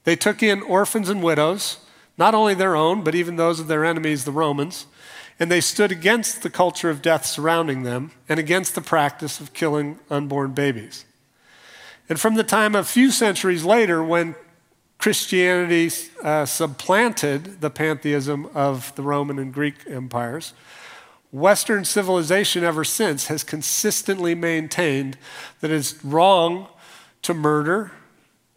They 0.04 0.16
took 0.16 0.42
in 0.42 0.62
orphans 0.62 1.08
and 1.08 1.22
widows, 1.22 1.78
not 2.18 2.34
only 2.34 2.54
their 2.54 2.74
own, 2.74 3.04
but 3.04 3.14
even 3.14 3.36
those 3.36 3.60
of 3.60 3.68
their 3.68 3.84
enemies, 3.84 4.24
the 4.24 4.32
Romans, 4.32 4.86
and 5.38 5.50
they 5.50 5.60
stood 5.60 5.92
against 5.92 6.42
the 6.42 6.50
culture 6.50 6.90
of 6.90 7.02
death 7.02 7.26
surrounding 7.26 7.82
them 7.82 8.10
and 8.28 8.40
against 8.40 8.74
the 8.74 8.80
practice 8.80 9.38
of 9.38 9.52
killing 9.52 9.98
unborn 10.10 10.52
babies. 10.52 11.04
And 12.08 12.18
from 12.18 12.34
the 12.34 12.44
time 12.44 12.74
a 12.74 12.84
few 12.84 13.10
centuries 13.10 13.64
later, 13.64 14.02
when 14.02 14.34
Christianity 14.98 15.90
uh, 16.22 16.46
supplanted 16.46 17.60
the 17.60 17.70
pantheism 17.70 18.48
of 18.54 18.94
the 18.94 19.02
Roman 19.02 19.38
and 19.38 19.52
Greek 19.52 19.74
empires, 19.86 20.52
Western 21.32 21.84
civilization 21.84 22.62
ever 22.62 22.84
since 22.84 23.26
has 23.26 23.42
consistently 23.42 24.34
maintained 24.34 25.16
that 25.60 25.70
it's 25.70 26.04
wrong 26.04 26.68
to 27.22 27.32
murder, 27.32 27.90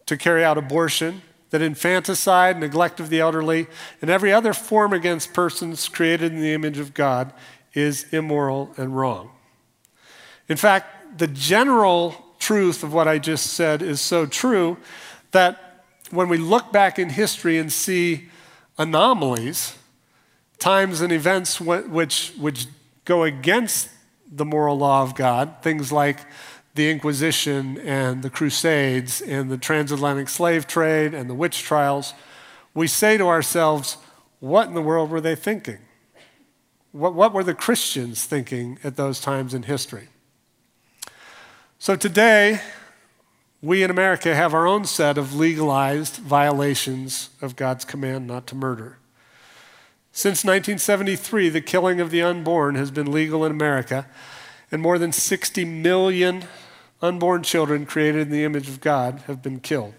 to 0.04 0.16
carry 0.16 0.44
out 0.44 0.58
abortion, 0.58 1.22
that 1.50 1.62
infanticide, 1.62 2.58
neglect 2.58 3.00
of 3.00 3.08
the 3.08 3.18
elderly, 3.18 3.66
and 4.02 4.10
every 4.10 4.30
other 4.32 4.52
form 4.52 4.92
against 4.92 5.32
persons 5.32 5.88
created 5.88 6.32
in 6.32 6.40
the 6.40 6.52
image 6.52 6.78
of 6.78 6.92
God 6.92 7.32
is 7.72 8.12
immoral 8.12 8.72
and 8.76 8.94
wrong. 8.94 9.30
In 10.48 10.56
fact, 10.56 11.18
the 11.18 11.26
general 11.26 12.24
truth 12.38 12.82
of 12.82 12.92
what 12.92 13.08
I 13.08 13.18
just 13.18 13.54
said 13.54 13.80
is 13.80 14.00
so 14.02 14.26
true 14.26 14.76
that 15.30 15.84
when 16.10 16.28
we 16.28 16.36
look 16.36 16.72
back 16.72 16.98
in 16.98 17.08
history 17.08 17.58
and 17.58 17.72
see 17.72 18.28
anomalies, 18.76 19.76
times 20.58 21.00
and 21.00 21.12
events 21.12 21.60
which, 21.60 22.32
which 22.38 22.66
go 23.04 23.22
against 23.24 23.88
the 24.30 24.44
moral 24.44 24.78
law 24.78 25.02
of 25.02 25.14
God, 25.14 25.56
things 25.62 25.92
like 25.92 26.20
the 26.74 26.90
Inquisition 26.90 27.78
and 27.78 28.22
the 28.22 28.30
Crusades 28.30 29.20
and 29.20 29.50
the 29.50 29.56
transatlantic 29.56 30.28
slave 30.28 30.66
trade 30.66 31.14
and 31.14 31.28
the 31.28 31.34
witch 31.34 31.62
trials, 31.62 32.12
we 32.74 32.86
say 32.86 33.16
to 33.16 33.26
ourselves, 33.26 33.96
what 34.40 34.68
in 34.68 34.74
the 34.74 34.82
world 34.82 35.10
were 35.10 35.20
they 35.20 35.34
thinking? 35.34 35.78
What, 36.92 37.14
what 37.14 37.32
were 37.32 37.44
the 37.44 37.54
Christians 37.54 38.24
thinking 38.24 38.78
at 38.84 38.96
those 38.96 39.20
times 39.20 39.54
in 39.54 39.64
history? 39.64 40.08
So 41.78 41.96
today, 41.96 42.60
we 43.62 43.82
in 43.82 43.90
America 43.90 44.34
have 44.34 44.54
our 44.54 44.66
own 44.66 44.84
set 44.84 45.18
of 45.18 45.34
legalized 45.34 46.16
violations 46.16 47.30
of 47.40 47.56
God's 47.56 47.84
command 47.84 48.26
not 48.26 48.46
to 48.48 48.54
murder. 48.54 48.98
Since 50.16 50.44
1973, 50.44 51.50
the 51.50 51.60
killing 51.60 52.00
of 52.00 52.10
the 52.10 52.22
unborn 52.22 52.74
has 52.76 52.90
been 52.90 53.12
legal 53.12 53.44
in 53.44 53.52
America, 53.52 54.06
and 54.72 54.80
more 54.80 54.98
than 54.98 55.12
60 55.12 55.62
million 55.66 56.44
unborn 57.02 57.42
children 57.42 57.84
created 57.84 58.22
in 58.22 58.30
the 58.30 58.42
image 58.42 58.66
of 58.66 58.80
God 58.80 59.24
have 59.26 59.42
been 59.42 59.60
killed. 59.60 59.92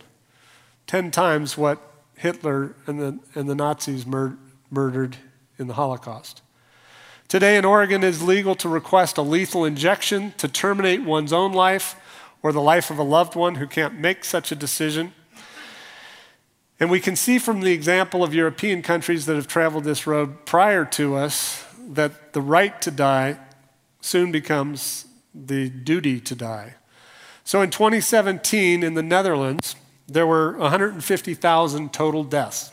Ten 0.87 1.11
times 1.11 1.55
what 1.55 1.79
Hitler 2.15 2.73
and 2.87 2.99
the, 2.99 3.19
and 3.35 3.47
the 3.47 3.53
Nazis 3.53 4.07
mur- 4.07 4.39
murdered 4.71 5.17
in 5.59 5.67
the 5.67 5.75
Holocaust. 5.75 6.41
Today 7.27 7.55
in 7.55 7.63
Oregon, 7.63 8.03
it 8.03 8.07
is 8.07 8.23
legal 8.23 8.55
to 8.55 8.67
request 8.67 9.19
a 9.19 9.21
lethal 9.21 9.65
injection 9.65 10.33
to 10.37 10.47
terminate 10.47 11.03
one's 11.03 11.31
own 11.31 11.53
life 11.53 11.95
or 12.41 12.51
the 12.51 12.59
life 12.59 12.89
of 12.89 12.97
a 12.97 13.03
loved 13.03 13.35
one 13.35 13.53
who 13.53 13.67
can't 13.67 13.99
make 13.99 14.25
such 14.25 14.51
a 14.51 14.55
decision. 14.55 15.13
And 16.79 16.91
we 16.91 16.99
can 16.99 17.15
see 17.15 17.39
from 17.39 17.61
the 17.61 17.71
example 17.71 18.23
of 18.23 18.33
European 18.33 18.81
countries 18.81 19.25
that 19.25 19.35
have 19.35 19.47
traveled 19.47 19.83
this 19.83 20.05
road 20.05 20.45
prior 20.45 20.85
to 20.85 21.15
us 21.15 21.65
that 21.89 22.33
the 22.33 22.41
right 22.41 22.79
to 22.81 22.91
die 22.91 23.39
soon 24.01 24.31
becomes 24.31 25.05
the 25.33 25.69
duty 25.69 26.19
to 26.19 26.35
die. 26.35 26.75
So 27.43 27.61
in 27.61 27.71
2017 27.71 28.83
in 28.83 28.93
the 28.93 29.03
Netherlands, 29.03 29.75
there 30.07 30.27
were 30.27 30.57
150,000 30.57 31.93
total 31.93 32.23
deaths. 32.23 32.71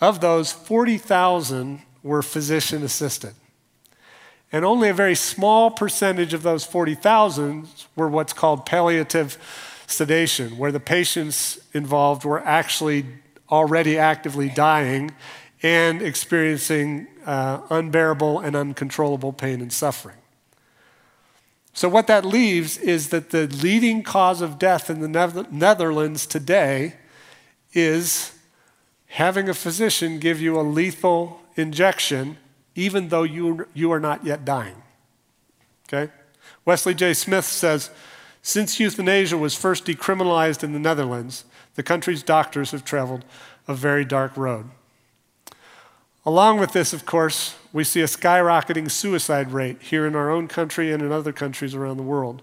Of 0.00 0.20
those, 0.20 0.52
40,000 0.52 1.82
were 2.02 2.22
physician 2.22 2.82
assisted. 2.82 3.34
And 4.52 4.64
only 4.64 4.88
a 4.88 4.94
very 4.94 5.14
small 5.14 5.70
percentage 5.70 6.32
of 6.34 6.42
those 6.42 6.64
40,000 6.64 7.68
were 7.94 8.08
what's 8.08 8.32
called 8.32 8.66
palliative 8.66 9.36
sedation, 9.90 10.58
where 10.58 10.72
the 10.72 10.80
patients 10.80 11.60
involved 11.72 12.24
were 12.24 12.40
actually 12.46 13.06
already 13.50 13.98
actively 13.98 14.48
dying 14.48 15.10
and 15.62 16.00
experiencing 16.00 17.06
uh, 17.26 17.60
unbearable 17.70 18.40
and 18.40 18.56
uncontrollable 18.56 19.32
pain 19.32 19.60
and 19.60 19.72
suffering. 19.72 20.16
So, 21.72 21.88
what 21.88 22.06
that 22.08 22.24
leaves 22.24 22.78
is 22.78 23.10
that 23.10 23.30
the 23.30 23.46
leading 23.46 24.02
cause 24.02 24.40
of 24.40 24.58
death 24.58 24.90
in 24.90 25.00
the 25.00 25.46
Netherlands 25.50 26.26
today 26.26 26.94
is 27.72 28.36
having 29.06 29.48
a 29.48 29.54
physician 29.54 30.18
give 30.18 30.40
you 30.40 30.58
a 30.58 30.62
lethal 30.62 31.40
injection 31.56 32.38
even 32.74 33.08
though 33.08 33.24
you, 33.24 33.66
you 33.74 33.92
are 33.92 34.00
not 34.00 34.24
yet 34.24 34.44
dying. 34.44 34.82
Okay? 35.88 36.12
Wesley 36.64 36.94
J. 36.94 37.14
Smith 37.14 37.44
says 37.44 37.90
Since 38.42 38.80
euthanasia 38.80 39.36
was 39.36 39.54
first 39.54 39.84
decriminalized 39.84 40.64
in 40.64 40.72
the 40.72 40.78
Netherlands, 40.78 41.44
the 41.74 41.82
country's 41.82 42.22
doctors 42.22 42.70
have 42.70 42.84
traveled 42.84 43.24
a 43.68 43.74
very 43.74 44.04
dark 44.04 44.36
road. 44.36 44.70
Along 46.26 46.58
with 46.58 46.72
this, 46.72 46.92
of 46.92 47.06
course, 47.06 47.54
we 47.72 47.84
see 47.84 48.00
a 48.00 48.06
skyrocketing 48.06 48.90
suicide 48.90 49.52
rate 49.52 49.80
here 49.80 50.06
in 50.06 50.14
our 50.14 50.30
own 50.30 50.48
country 50.48 50.92
and 50.92 51.02
in 51.02 51.12
other 51.12 51.32
countries 51.32 51.74
around 51.74 51.96
the 51.96 52.02
world. 52.02 52.42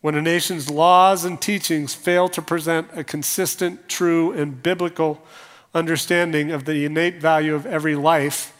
When 0.00 0.14
a 0.14 0.22
nation's 0.22 0.70
laws 0.70 1.24
and 1.24 1.40
teachings 1.40 1.94
fail 1.94 2.28
to 2.30 2.42
present 2.42 2.88
a 2.94 3.04
consistent, 3.04 3.88
true, 3.88 4.32
and 4.32 4.62
biblical 4.62 5.22
understanding 5.74 6.50
of 6.50 6.64
the 6.64 6.84
innate 6.84 7.20
value 7.20 7.54
of 7.54 7.66
every 7.66 7.94
life, 7.94 8.56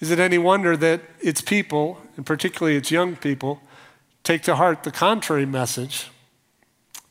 is 0.00 0.10
it 0.10 0.18
any 0.18 0.38
wonder 0.38 0.76
that 0.76 1.00
its 1.20 1.40
people, 1.40 2.00
and 2.16 2.24
particularly 2.24 2.76
its 2.76 2.90
young 2.90 3.16
people, 3.16 3.60
take 4.26 4.42
to 4.42 4.56
heart 4.56 4.82
the 4.82 4.90
contrary 4.90 5.46
message 5.46 6.10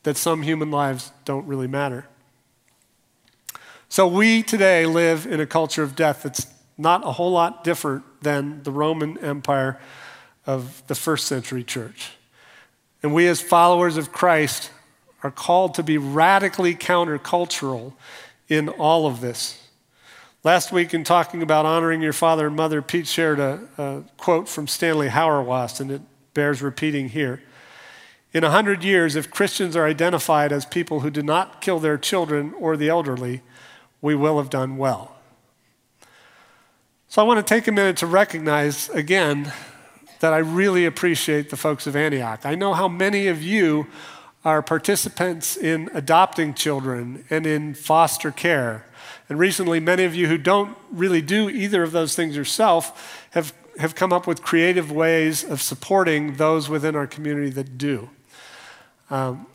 that 0.02 0.18
some 0.18 0.42
human 0.42 0.70
lives 0.70 1.12
don't 1.24 1.46
really 1.46 1.66
matter? 1.66 2.06
So 3.88 4.06
we 4.06 4.42
today 4.42 4.84
live 4.84 5.24
in 5.24 5.40
a 5.40 5.46
culture 5.46 5.82
of 5.82 5.96
death 5.96 6.24
that's 6.24 6.46
not 6.76 7.06
a 7.06 7.12
whole 7.12 7.30
lot 7.30 7.64
different 7.64 8.04
than 8.20 8.62
the 8.64 8.70
Roman 8.70 9.16
Empire 9.18 9.80
of 10.44 10.82
the 10.88 10.94
first 10.94 11.26
century 11.26 11.64
church. 11.64 12.10
And 13.02 13.14
we, 13.14 13.26
as 13.28 13.40
followers 13.40 13.96
of 13.96 14.12
Christ, 14.12 14.70
are 15.22 15.30
called 15.30 15.72
to 15.76 15.82
be 15.82 15.96
radically 15.96 16.74
countercultural 16.74 17.94
in 18.46 18.68
all 18.68 19.06
of 19.06 19.22
this. 19.22 19.66
Last 20.44 20.70
week, 20.70 20.92
in 20.92 21.02
talking 21.02 21.42
about 21.42 21.64
honoring 21.64 22.02
your 22.02 22.12
father 22.12 22.46
and 22.46 22.56
mother, 22.56 22.82
Pete 22.82 23.06
shared 23.06 23.40
a, 23.40 23.60
a 23.78 24.02
quote 24.18 24.50
from 24.50 24.66
Stanley 24.66 25.08
Hauerwas, 25.08 25.80
and 25.80 25.90
it 25.90 26.02
bears 26.36 26.62
repeating 26.62 27.08
here. 27.08 27.42
In 28.32 28.44
a 28.44 28.50
hundred 28.50 28.84
years, 28.84 29.16
if 29.16 29.28
Christians 29.28 29.74
are 29.74 29.86
identified 29.86 30.52
as 30.52 30.64
people 30.64 31.00
who 31.00 31.10
do 31.10 31.22
not 31.22 31.60
kill 31.60 31.80
their 31.80 31.98
children 31.98 32.54
or 32.60 32.76
the 32.76 32.88
elderly, 32.88 33.42
we 34.00 34.14
will 34.14 34.38
have 34.38 34.50
done 34.50 34.76
well. 34.76 35.16
So 37.08 37.22
I 37.22 37.24
want 37.24 37.44
to 37.44 37.54
take 37.54 37.66
a 37.66 37.72
minute 37.72 37.96
to 37.96 38.06
recognize 38.06 38.88
again 38.90 39.52
that 40.20 40.32
I 40.32 40.38
really 40.38 40.86
appreciate 40.86 41.50
the 41.50 41.56
folks 41.56 41.88
of 41.88 41.96
Antioch. 41.96 42.46
I 42.46 42.54
know 42.54 42.74
how 42.74 42.86
many 42.86 43.26
of 43.26 43.42
you 43.42 43.88
are 44.44 44.62
participants 44.62 45.56
in 45.56 45.90
adopting 45.92 46.54
children 46.54 47.24
and 47.30 47.46
in 47.46 47.74
foster 47.74 48.30
care 48.30 48.86
and 49.28 49.38
recently, 49.38 49.80
many 49.80 50.04
of 50.04 50.14
you 50.14 50.28
who 50.28 50.38
don't 50.38 50.76
really 50.90 51.20
do 51.20 51.50
either 51.50 51.82
of 51.82 51.92
those 51.92 52.14
things 52.14 52.36
yourself 52.36 53.26
have, 53.30 53.52
have 53.78 53.94
come 53.94 54.12
up 54.12 54.26
with 54.26 54.42
creative 54.42 54.90
ways 54.90 55.44
of 55.44 55.60
supporting 55.60 56.34
those 56.34 56.68
within 56.68 56.96
our 56.96 57.06
community 57.06 57.50
that 57.50 57.78
do. 57.78 58.10
Um, 59.10 59.46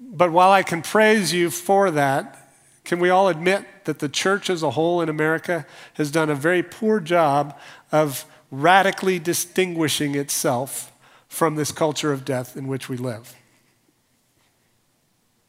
but 0.00 0.32
while 0.32 0.50
I 0.50 0.62
can 0.62 0.82
praise 0.82 1.32
you 1.32 1.50
for 1.50 1.90
that, 1.90 2.50
can 2.84 3.00
we 3.00 3.10
all 3.10 3.28
admit 3.28 3.66
that 3.84 3.98
the 3.98 4.08
church 4.08 4.50
as 4.50 4.62
a 4.62 4.70
whole 4.70 5.00
in 5.00 5.08
America 5.08 5.66
has 5.94 6.10
done 6.10 6.30
a 6.30 6.34
very 6.34 6.62
poor 6.62 7.00
job 7.00 7.58
of 7.90 8.24
radically 8.50 9.18
distinguishing 9.18 10.14
itself 10.14 10.92
from 11.28 11.56
this 11.56 11.72
culture 11.72 12.12
of 12.12 12.24
death 12.24 12.56
in 12.56 12.66
which 12.66 12.88
we 12.88 12.96
live? 12.96 13.34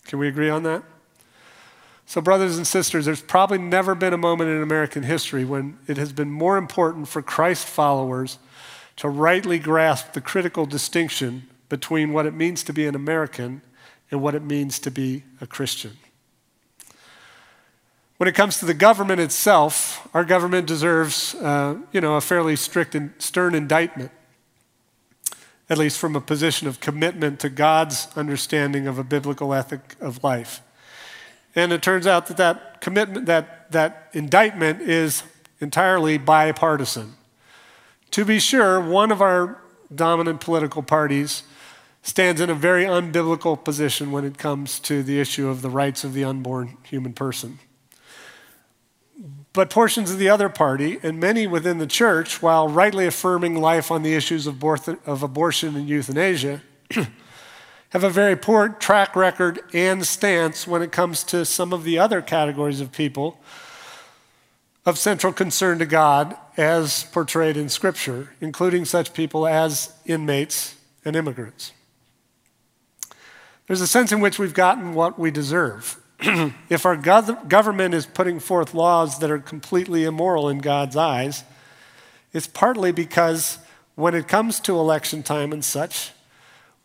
Can 0.06 0.19
we 0.19 0.28
agree 0.28 0.49
on 0.49 0.63
that? 0.63 0.84
So, 2.08 2.22
brothers 2.22 2.58
and 2.58 2.68
sisters, 2.68 3.06
there's 3.06 3.22
probably 3.22 3.58
never 3.58 3.96
been 3.96 4.13
a 4.13 4.18
moment 4.18 4.52
in 4.52 4.62
American 4.62 5.04
history 5.04 5.44
when 5.44 5.80
it 5.88 5.98
has 5.98 6.13
been 6.13 6.30
more 6.30 6.58
important 6.58 7.08
for 7.08 7.22
Christ 7.22 7.65
followers 7.65 8.38
to 8.98 9.10
rightly 9.10 9.60
grasp 9.60 10.13
the 10.13 10.22
critical 10.22 10.65
distinction 10.65 11.50
between 11.68 12.13
what 12.13 12.26
it 12.26 12.34
means 12.34 12.63
to 12.63 12.74
be 12.74 12.86
an 12.86 12.96
American 12.96 13.62
and 14.12 14.22
what 14.22 14.36
it 14.36 14.44
means 14.44 14.78
to 14.80 14.91
be 14.91 15.24
a 15.41 15.48
Christian. 15.48 15.98
When 18.18 18.30
it 18.30 18.36
comes 18.36 18.60
to 18.60 18.65
the 18.65 18.74
government 18.74 19.20
itself, 19.20 20.08
our 20.13 20.24
government 20.24 20.68
deserves, 20.68 21.36
uh, 21.36 21.76
you 21.91 22.00
know, 22.00 22.15
a 22.15 22.22
fairly 22.22 22.56
strict 22.56 22.96
and 22.96 23.13
stern 23.18 23.54
indictment, 23.54 24.12
at 25.70 25.78
least 25.78 25.98
from 25.98 26.15
a 26.15 26.22
position 26.22 26.68
of 26.68 26.80
commitment 26.80 27.39
to 27.41 27.50
God's 27.50 28.08
understanding 28.15 28.88
of 28.88 28.98
a 29.00 29.04
biblical 29.04 29.54
ethic 29.54 29.96
of 30.00 30.24
life. 30.24 30.62
And 31.56 31.72
it 31.72 31.82
turns 31.82 32.06
out 32.06 32.28
that 32.28 32.38
that 32.38 32.82
commitment, 32.82 33.26
that, 33.28 33.72
that 33.72 34.10
indictment 34.13 34.82
is 34.82 35.24
entirely 35.60 36.18
bipartisan. 36.18 37.15
To 38.12 38.26
be 38.26 38.39
sure, 38.39 38.80
one 38.80 39.12
of 39.12 39.22
our 39.22 39.62
dominant 39.94 40.41
political 40.41 40.84
parties 40.84 41.44
stands 42.02 42.39
in 42.39 42.50
a 42.50 42.56
very 42.56 42.84
unbiblical 42.84 43.62
position 43.62 44.12
when 44.12 44.26
it 44.26 44.38
comes 44.38 44.80
to 44.80 45.02
the 45.02 45.20
issue 45.20 45.48
of 45.48 45.62
the 45.62 45.70
rights 45.70 46.04
of 46.04 46.13
the 46.13 46.24
unborn 46.24 46.78
human 46.84 47.13
person. 47.13 47.58
But 49.54 49.70
portions 49.70 50.12
of 50.12 50.20
the 50.20 50.30
other 50.30 50.50
party, 50.50 51.00
and 51.02 51.20
many 51.20 51.48
within 51.48 51.78
the 51.78 51.88
church, 51.88 52.41
while 52.41 52.68
rightly 52.68 53.08
affirming 53.08 53.56
life 53.56 53.89
on 53.89 54.04
the 54.04 54.13
issues 54.13 54.46
of, 54.48 54.62
abortion 55.24 55.76
and 55.76 55.88
euthanasia, 55.88 56.62
have 57.95 58.03
a 58.03 58.10
very 58.10 58.36
poor 58.36 58.67
track 58.67 59.15
record 59.15 59.62
and 59.73 60.05
stance 60.05 60.67
when 60.67 60.81
it 60.81 60.91
comes 60.91 61.23
to 61.23 61.45
some 61.45 61.71
of 61.71 61.86
the 61.86 61.97
other 61.97 62.21
categories 62.21 62.81
of 62.81 62.91
people 62.91 63.39
of 64.86 64.97
central 64.97 65.31
concern 65.31 65.79
to 65.79 65.86
God 65.86 66.36
as 66.58 67.05
portrayed 67.13 67.55
in 67.55 67.69
Scripture, 67.69 68.34
including 68.41 68.84
such 68.84 69.13
people 69.13 69.47
as 69.47 69.93
inmates 70.05 70.75
and 71.05 71.15
immigrants. 71.15 71.71
There's 73.67 73.79
a 73.79 73.88
sense 73.88 74.12
in 74.12 74.19
which 74.19 74.38
we've 74.38 74.53
gotten 74.53 74.93
what 74.93 75.17
we 75.17 75.31
deserve. 75.31 75.97
if 76.19 76.86
our 76.86 76.97
government 76.97 77.93
is 77.93 78.05
putting 78.05 78.41
forth 78.41 78.73
laws 78.73 79.19
that 79.19 79.31
are 79.31 79.39
completely 79.39 80.03
immoral 80.03 80.49
in 80.49 80.58
God's 80.58 80.97
eyes, 80.97 81.45
it's 82.34 82.45
partly 82.45 82.91
because 82.91 83.58
when 83.95 84.13
it 84.13 84.27
comes 84.27 84.60
to 84.60 84.77
election 84.77 85.23
time 85.23 85.53
and 85.53 85.63
such, 85.63 86.12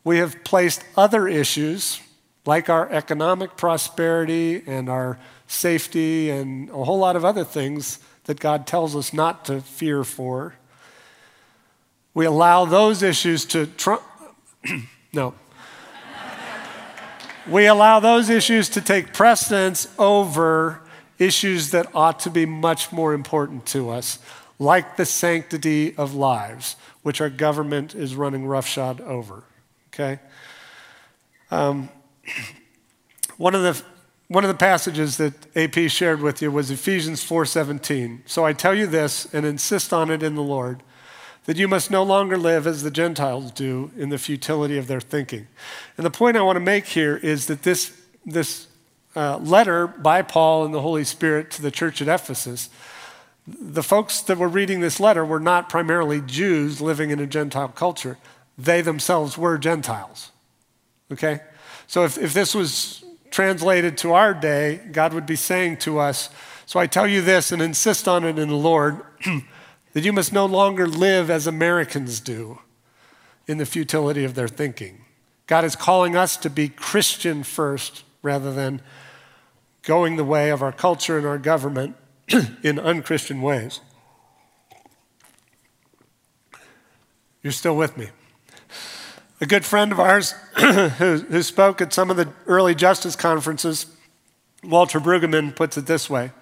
we 0.04 0.18
have 0.18 0.42
placed 0.44 0.84
other 0.96 1.28
issues 1.28 2.00
like 2.46 2.70
our 2.70 2.90
economic 2.90 3.56
prosperity 3.56 4.62
and 4.66 4.88
our 4.88 5.18
safety 5.46 6.30
and 6.30 6.70
a 6.70 6.84
whole 6.84 6.98
lot 6.98 7.16
of 7.16 7.24
other 7.24 7.44
things 7.44 7.98
that 8.24 8.40
God 8.40 8.66
tells 8.66 8.96
us 8.96 9.12
not 9.12 9.44
to 9.46 9.60
fear 9.60 10.04
for. 10.04 10.54
We 12.14 12.24
allow 12.26 12.64
those 12.64 13.02
issues 13.02 13.44
to 13.46 13.66
trump. 13.66 14.02
no. 15.12 15.34
we 17.48 17.66
allow 17.66 18.00
those 18.00 18.30
issues 18.30 18.68
to 18.70 18.80
take 18.80 19.12
precedence 19.12 19.88
over 19.98 20.80
issues 21.18 21.70
that 21.72 21.86
ought 21.94 22.20
to 22.20 22.30
be 22.30 22.46
much 22.46 22.90
more 22.90 23.12
important 23.12 23.66
to 23.66 23.90
us, 23.90 24.18
like 24.58 24.96
the 24.96 25.04
sanctity 25.04 25.94
of 25.96 26.14
lives, 26.14 26.76
which 27.02 27.20
our 27.20 27.30
government 27.30 27.94
is 27.94 28.14
running 28.14 28.46
roughshod 28.46 29.00
over. 29.02 29.44
Okay? 29.92 30.20
Um, 31.50 31.88
one 33.36 33.54
of 33.54 33.62
the 33.62 33.82
one 34.28 34.44
of 34.44 34.48
the 34.48 34.54
passages 34.54 35.16
that 35.16 35.34
AP 35.56 35.90
shared 35.90 36.20
with 36.20 36.40
you 36.40 36.52
was 36.52 36.70
Ephesians 36.70 37.24
4:17. 37.24 38.22
So 38.26 38.44
I 38.44 38.52
tell 38.52 38.74
you 38.74 38.86
this 38.86 39.26
and 39.32 39.44
insist 39.44 39.92
on 39.92 40.08
it 40.10 40.22
in 40.22 40.36
the 40.36 40.42
Lord 40.42 40.84
that 41.46 41.56
you 41.56 41.66
must 41.66 41.90
no 41.90 42.04
longer 42.04 42.38
live 42.38 42.66
as 42.66 42.82
the 42.82 42.90
Gentiles 42.92 43.50
do 43.50 43.90
in 43.96 44.10
the 44.10 44.18
futility 44.18 44.78
of 44.78 44.86
their 44.86 45.00
thinking. 45.00 45.48
And 45.96 46.06
the 46.06 46.10
point 46.10 46.36
I 46.36 46.42
want 46.42 46.56
to 46.56 46.60
make 46.60 46.86
here 46.86 47.16
is 47.16 47.46
that 47.46 47.62
this 47.64 47.92
this 48.24 48.68
uh, 49.16 49.38
letter 49.38 49.88
by 49.88 50.22
Paul 50.22 50.64
and 50.64 50.72
the 50.72 50.82
Holy 50.82 51.02
Spirit 51.02 51.50
to 51.52 51.62
the 51.62 51.70
church 51.72 52.00
at 52.00 52.06
Ephesus, 52.06 52.70
the 53.46 53.82
folks 53.82 54.20
that 54.20 54.38
were 54.38 54.48
reading 54.48 54.80
this 54.80 55.00
letter 55.00 55.24
were 55.24 55.40
not 55.40 55.68
primarily 55.68 56.20
Jews 56.20 56.80
living 56.80 57.10
in 57.10 57.18
a 57.18 57.26
Gentile 57.26 57.68
culture. 57.68 58.18
They 58.58 58.82
themselves 58.82 59.38
were 59.38 59.58
Gentiles. 59.58 60.30
Okay? 61.12 61.40
So 61.86 62.04
if, 62.04 62.18
if 62.18 62.34
this 62.34 62.54
was 62.54 63.04
translated 63.30 63.96
to 63.98 64.12
our 64.12 64.34
day, 64.34 64.80
God 64.92 65.14
would 65.14 65.26
be 65.26 65.36
saying 65.36 65.78
to 65.78 65.98
us, 65.98 66.28
So 66.66 66.78
I 66.78 66.86
tell 66.86 67.06
you 67.06 67.20
this 67.20 67.52
and 67.52 67.62
insist 67.62 68.06
on 68.06 68.24
it 68.24 68.38
in 68.38 68.48
the 68.48 68.54
Lord, 68.54 69.00
that 69.92 70.04
you 70.04 70.12
must 70.12 70.32
no 70.32 70.46
longer 70.46 70.86
live 70.86 71.30
as 71.30 71.46
Americans 71.46 72.20
do 72.20 72.60
in 73.46 73.58
the 73.58 73.66
futility 73.66 74.24
of 74.24 74.34
their 74.34 74.48
thinking. 74.48 75.04
God 75.46 75.64
is 75.64 75.74
calling 75.74 76.16
us 76.16 76.36
to 76.38 76.50
be 76.50 76.68
Christian 76.68 77.42
first 77.42 78.04
rather 78.22 78.52
than 78.52 78.82
going 79.82 80.16
the 80.16 80.24
way 80.24 80.50
of 80.50 80.62
our 80.62 80.72
culture 80.72 81.18
and 81.18 81.26
our 81.26 81.38
government 81.38 81.96
in 82.62 82.78
unchristian 82.78 83.42
ways. 83.42 83.80
You're 87.42 87.52
still 87.52 87.76
with 87.76 87.96
me. 87.96 88.10
A 89.42 89.46
good 89.46 89.64
friend 89.64 89.90
of 89.90 89.98
ours 89.98 90.34
who, 90.58 90.88
who 91.18 91.42
spoke 91.42 91.80
at 91.80 91.94
some 91.94 92.10
of 92.10 92.18
the 92.18 92.28
early 92.46 92.74
justice 92.74 93.16
conferences, 93.16 93.86
Walter 94.62 95.00
Brueggemann, 95.00 95.56
puts 95.56 95.78
it 95.78 95.86
this 95.86 96.10
way 96.10 96.32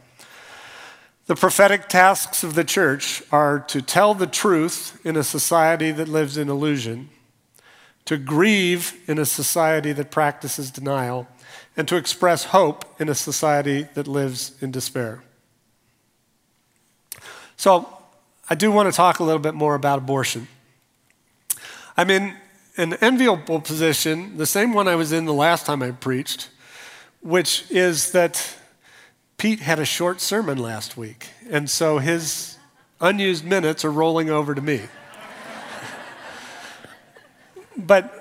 The 1.27 1.37
prophetic 1.37 1.89
tasks 1.89 2.43
of 2.43 2.55
the 2.55 2.65
church 2.65 3.23
are 3.31 3.61
to 3.69 3.81
tell 3.81 4.15
the 4.15 4.27
truth 4.27 5.01
in 5.05 5.17
a 5.17 5.23
society 5.23 5.93
that 5.93 6.09
lives 6.09 6.37
in 6.37 6.49
illusion, 6.49 7.11
to 8.05 8.17
grieve 8.17 9.01
in 9.07 9.19
a 9.21 9.27
society 9.27 9.93
that 9.93 10.11
practices 10.11 10.73
denial, 10.73 11.29
and 11.77 11.87
to 11.87 11.95
express 11.95 12.47
hope 12.47 12.85
in 13.01 13.09
a 13.09 13.15
society 13.15 13.87
that 13.95 14.09
lives 14.09 14.61
in 14.61 14.73
despair. 14.73 15.23
So, 17.57 17.89
I 18.51 18.57
do 18.57 18.73
want 18.73 18.91
to 18.91 18.97
talk 18.97 19.21
a 19.21 19.25
little 19.25 19.39
bit 19.39 19.55
more 19.55 19.77
about 19.77 19.99
abortion. 19.99 20.49
I 21.97 22.05
mean, 22.05 22.35
an 22.79 22.95
enviable 22.95 23.61
position, 23.61 24.37
the 24.37 24.47
same 24.47 24.73
one 24.73 24.87
I 24.87 24.95
was 24.95 25.13
in 25.13 25.25
the 25.25 25.35
last 25.35 25.67
time 25.67 25.83
I 25.83 25.91
preached, 25.91 26.49
which 27.21 27.69
is 27.71 28.13
that 28.13 28.57
Pete 29.37 29.59
had 29.59 29.81
a 29.81 29.85
short 29.85 30.21
sermon 30.21 30.59
last 30.59 30.97
week, 30.97 31.31
and 31.51 31.69
so 31.69 31.99
his 31.99 32.57
unused 33.01 33.45
minutes 33.45 33.85
are 33.85 33.91
rolling 33.91 34.31
over 34.31 34.55
to 34.55 34.63
me. 34.63 34.83
but 37.77 38.15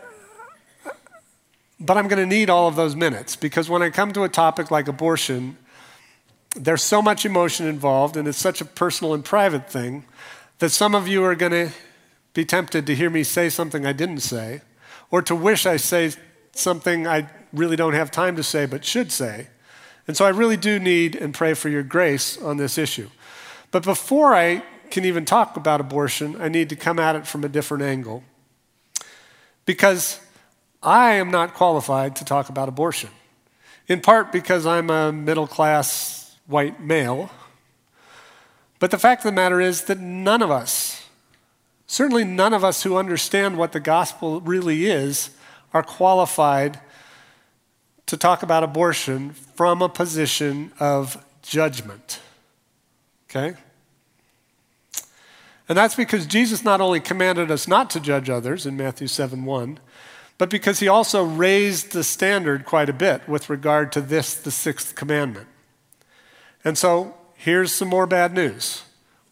but 1.79 1.95
I'm 1.95 2.07
going 2.07 2.27
to 2.27 2.35
need 2.35 2.49
all 2.49 2.67
of 2.67 2.75
those 2.75 2.95
minutes 2.95 3.35
because 3.35 3.69
when 3.69 3.83
I 3.83 3.91
come 3.91 4.11
to 4.13 4.23
a 4.23 4.29
topic 4.29 4.71
like 4.71 4.87
abortion, 4.87 5.57
there's 6.55 6.81
so 6.81 7.03
much 7.03 7.23
emotion 7.23 7.67
involved 7.67 8.17
and 8.17 8.27
it's 8.27 8.39
such 8.39 8.61
a 8.61 8.65
personal 8.65 9.13
and 9.13 9.23
private 9.23 9.69
thing 9.69 10.03
that 10.57 10.69
some 10.69 10.95
of 10.95 11.07
you 11.07 11.23
are 11.23 11.35
going 11.35 11.51
to 11.51 11.69
be 12.37 12.45
tempted 12.45 12.85
to 12.85 12.93
hear 12.93 13.09
me 13.09 13.23
say 13.23 13.49
something 13.49 13.83
I 13.83 13.93
didn't 13.93 14.19
say, 14.19 14.61
or 15.09 15.23
to 15.23 15.35
wish 15.35 15.65
I 15.65 15.77
say 15.77 16.11
something 16.51 17.07
I 17.07 17.27
really 17.51 17.75
don't 17.75 17.95
have 17.95 18.11
time 18.11 18.35
to 18.35 18.43
say 18.43 18.67
but 18.67 18.85
should 18.85 19.11
say. 19.11 19.47
And 20.07 20.15
so 20.15 20.23
I 20.23 20.29
really 20.29 20.55
do 20.55 20.77
need 20.77 21.15
and 21.15 21.33
pray 21.33 21.55
for 21.55 21.67
your 21.67 21.81
grace 21.81 22.39
on 22.39 22.57
this 22.57 22.77
issue. 22.77 23.09
But 23.71 23.83
before 23.83 24.35
I 24.35 24.61
can 24.91 25.03
even 25.03 25.25
talk 25.25 25.57
about 25.57 25.81
abortion, 25.81 26.39
I 26.39 26.47
need 26.47 26.69
to 26.69 26.75
come 26.75 26.99
at 26.99 27.15
it 27.15 27.25
from 27.25 27.43
a 27.43 27.49
different 27.49 27.81
angle. 27.81 28.23
Because 29.65 30.19
I 30.83 31.13
am 31.13 31.31
not 31.31 31.55
qualified 31.55 32.15
to 32.17 32.23
talk 32.23 32.49
about 32.49 32.69
abortion, 32.69 33.09
in 33.87 33.99
part 33.99 34.31
because 34.31 34.67
I'm 34.67 34.91
a 34.91 35.11
middle 35.11 35.47
class 35.47 36.37
white 36.45 36.79
male. 36.79 37.31
But 38.77 38.91
the 38.91 38.99
fact 38.99 39.25
of 39.25 39.31
the 39.31 39.35
matter 39.35 39.59
is 39.59 39.85
that 39.85 39.97
none 39.97 40.43
of 40.43 40.51
us 40.51 40.86
Certainly, 41.87 42.25
none 42.25 42.53
of 42.53 42.63
us 42.63 42.83
who 42.83 42.97
understand 42.97 43.57
what 43.57 43.71
the 43.71 43.79
gospel 43.79 44.41
really 44.41 44.87
is 44.87 45.29
are 45.73 45.83
qualified 45.83 46.79
to 48.07 48.17
talk 48.17 48.43
about 48.43 48.63
abortion 48.63 49.31
from 49.31 49.81
a 49.81 49.89
position 49.89 50.71
of 50.79 51.23
judgment. 51.41 52.19
Okay? 53.29 53.55
And 55.69 55.77
that's 55.77 55.95
because 55.95 56.25
Jesus 56.25 56.63
not 56.63 56.79
only 56.81 56.99
commanded 56.99 57.51
us 57.51 57.67
not 57.67 57.89
to 57.91 57.99
judge 57.99 58.29
others 58.29 58.65
in 58.65 58.77
Matthew 58.77 59.07
7 59.07 59.43
1, 59.43 59.79
but 60.37 60.49
because 60.49 60.79
he 60.79 60.87
also 60.87 61.23
raised 61.23 61.91
the 61.91 62.03
standard 62.03 62.65
quite 62.65 62.89
a 62.89 62.93
bit 62.93 63.27
with 63.27 63.49
regard 63.49 63.91
to 63.93 64.01
this, 64.01 64.33
the 64.35 64.51
sixth 64.51 64.95
commandment. 64.95 65.47
And 66.63 66.77
so 66.77 67.15
here's 67.35 67.71
some 67.71 67.87
more 67.87 68.07
bad 68.07 68.33
news. 68.33 68.83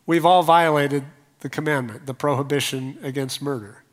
We've 0.05 0.25
all 0.25 0.43
violated 0.43 1.03
the 1.45 1.49
commandment, 1.49 2.07
the 2.07 2.13
prohibition 2.15 2.97
against 3.03 3.39
murder. 3.39 3.83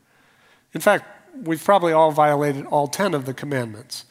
In 0.73 0.81
fact, 0.81 1.05
we've 1.43 1.63
probably 1.63 1.93
all 1.93 2.09
violated 2.09 2.65
all 2.65 2.87
10 2.87 3.13
of 3.13 3.27
the 3.27 3.33
commandments. 3.35 4.05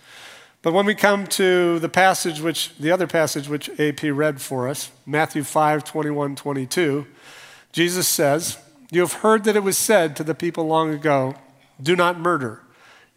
But 0.62 0.72
when 0.72 0.86
we 0.86 0.94
come 0.94 1.26
to 1.26 1.80
the 1.80 1.88
passage 1.88 2.40
which, 2.40 2.72
the 2.78 2.92
other 2.92 3.08
passage 3.08 3.48
which 3.48 3.68
AP 3.80 4.02
read 4.04 4.40
for 4.40 4.68
us, 4.68 4.92
Matthew 5.04 5.42
5, 5.42 5.82
21, 5.82 6.36
22, 6.36 7.04
Jesus 7.72 8.06
says, 8.06 8.58
You 8.92 9.00
have 9.00 9.14
heard 9.14 9.42
that 9.42 9.56
it 9.56 9.64
was 9.64 9.76
said 9.76 10.14
to 10.14 10.22
the 10.22 10.36
people 10.36 10.64
long 10.64 10.94
ago, 10.94 11.34
Do 11.82 11.96
not 11.96 12.20
murder, 12.20 12.62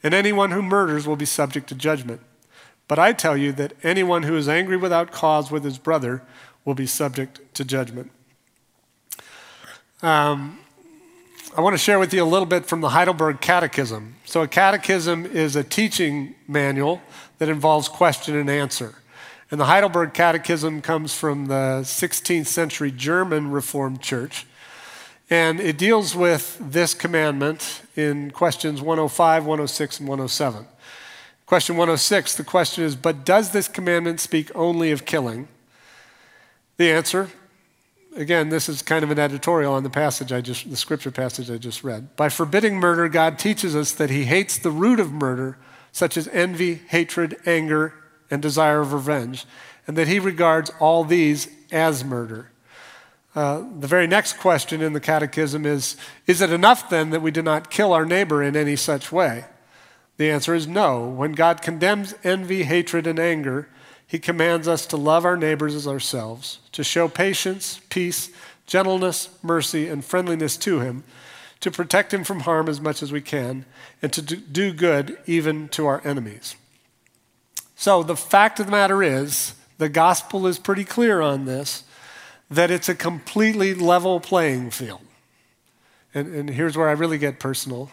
and 0.01 0.15
anyone 0.15 0.49
who 0.49 0.63
murders 0.63 1.05
will 1.05 1.17
be 1.17 1.25
subject 1.25 1.69
to 1.69 1.75
judgment. 1.75 2.21
But 2.87 2.97
I 2.97 3.13
tell 3.13 3.37
you 3.37 3.51
that 3.51 3.73
anyone 3.83 4.23
who 4.23 4.35
is 4.37 4.49
angry 4.49 4.77
without 4.77 5.11
cause 5.11 5.51
with 5.51 5.63
his 5.63 5.77
brother 5.77 6.23
will 6.65 6.73
be 6.73 6.87
subject 6.87 7.41
to 7.53 7.63
judgment. 7.63 8.09
Um, 10.05 10.59
I 11.57 11.61
want 11.61 11.73
to 11.73 11.79
share 11.79 11.97
with 11.97 12.13
you 12.13 12.21
a 12.21 12.29
little 12.29 12.45
bit 12.45 12.67
from 12.67 12.79
the 12.79 12.89
Heidelberg 12.89 13.41
Catechism. 13.41 14.17
So, 14.23 14.43
a 14.43 14.47
catechism 14.47 15.25
is 15.25 15.55
a 15.55 15.63
teaching 15.63 16.35
manual 16.47 17.01
that 17.39 17.49
involves 17.49 17.89
question 17.89 18.35
and 18.35 18.47
answer. 18.47 18.93
And 19.49 19.59
the 19.59 19.65
Heidelberg 19.65 20.13
Catechism 20.13 20.83
comes 20.83 21.15
from 21.15 21.47
the 21.47 21.81
16th 21.81 22.45
century 22.45 22.91
German 22.91 23.49
Reformed 23.49 23.99
Church. 23.99 24.45
And 25.31 25.59
it 25.59 25.75
deals 25.75 26.15
with 26.15 26.55
this 26.61 26.93
commandment 26.93 27.81
in 27.95 28.29
questions 28.29 28.83
105, 28.83 29.43
106, 29.43 29.99
and 30.01 30.07
107. 30.07 30.67
Question 31.47 31.77
106 31.77 32.35
the 32.35 32.43
question 32.43 32.83
is, 32.83 32.95
but 32.95 33.25
does 33.25 33.53
this 33.53 33.67
commandment 33.67 34.19
speak 34.19 34.51
only 34.53 34.91
of 34.91 35.05
killing? 35.05 35.47
The 36.77 36.91
answer 36.91 37.31
again, 38.15 38.49
this 38.49 38.69
is 38.69 38.81
kind 38.81 39.03
of 39.03 39.11
an 39.11 39.19
editorial 39.19 39.73
on 39.73 39.83
the 39.83 39.89
passage 39.89 40.31
I 40.31 40.41
just, 40.41 40.69
the 40.69 40.77
scripture 40.77 41.11
passage 41.11 41.51
I 41.51 41.57
just 41.57 41.83
read. 41.83 42.15
By 42.15 42.29
forbidding 42.29 42.79
murder, 42.79 43.07
God 43.09 43.37
teaches 43.37 43.75
us 43.75 43.91
that 43.93 44.09
He 44.09 44.25
hates 44.25 44.57
the 44.57 44.71
root 44.71 44.99
of 44.99 45.11
murder, 45.11 45.57
such 45.91 46.17
as 46.17 46.27
envy, 46.29 46.75
hatred, 46.87 47.37
anger, 47.45 47.93
and 48.31 48.41
desire 48.41 48.81
of 48.81 48.93
revenge, 48.93 49.45
and 49.87 49.97
that 49.97 50.07
He 50.07 50.19
regards 50.19 50.71
all 50.79 51.03
these 51.03 51.47
as 51.71 52.03
murder. 52.03 52.51
Uh, 53.35 53.63
the 53.79 53.87
very 53.87 54.07
next 54.07 54.37
question 54.39 54.81
in 54.81 54.93
the 54.93 54.99
catechism 54.99 55.65
is 55.65 55.97
Is 56.25 56.41
it 56.41 56.51
enough 56.51 56.89
then 56.89 57.09
that 57.09 57.21
we 57.21 57.31
do 57.31 57.41
not 57.41 57.69
kill 57.69 57.91
our 57.91 58.05
neighbor 58.05 58.41
in 58.41 58.55
any 58.55 58.77
such 58.77 59.11
way? 59.11 59.45
The 60.17 60.31
answer 60.31 60.55
is 60.55 60.65
no. 60.65 61.05
When 61.05 61.33
God 61.33 61.61
condemns 61.61 62.15
envy, 62.23 62.63
hatred, 62.63 63.05
and 63.05 63.19
anger, 63.19 63.67
he 64.07 64.19
commands 64.19 64.67
us 64.67 64.85
to 64.87 64.97
love 64.97 65.25
our 65.25 65.37
neighbors 65.37 65.73
as 65.75 65.87
ourselves, 65.87 66.59
to 66.71 66.83
show 66.83 67.07
patience, 67.07 67.81
peace, 67.89 68.29
gentleness, 68.67 69.29
mercy, 69.41 69.87
and 69.87 70.05
friendliness 70.05 70.57
to 70.57 70.79
him, 70.79 71.03
to 71.59 71.71
protect 71.71 72.13
him 72.13 72.23
from 72.23 72.41
harm 72.41 72.69
as 72.69 72.79
much 72.79 73.01
as 73.01 73.11
we 73.11 73.21
can, 73.21 73.65
and 74.01 74.13
to 74.13 74.21
do 74.21 74.71
good 74.71 75.17
even 75.25 75.67
to 75.69 75.87
our 75.87 76.01
enemies. 76.05 76.55
So, 77.75 78.03
the 78.03 78.15
fact 78.15 78.59
of 78.59 78.67
the 78.67 78.71
matter 78.71 79.03
is, 79.03 79.53
the 79.77 79.89
gospel 79.89 80.47
is 80.47 80.59
pretty 80.59 80.85
clear 80.85 81.21
on 81.21 81.45
this 81.45 81.83
that 82.49 82.71
it's 82.71 82.87
a 82.87 82.95
completely 82.95 83.73
level 83.73 84.19
playing 84.19 84.69
field. 84.69 85.01
And, 86.13 86.33
and 86.33 86.49
here's 86.49 86.77
where 86.77 86.87
I 86.87 86.93
really 86.93 87.17
get 87.17 87.39
personal. 87.39 87.89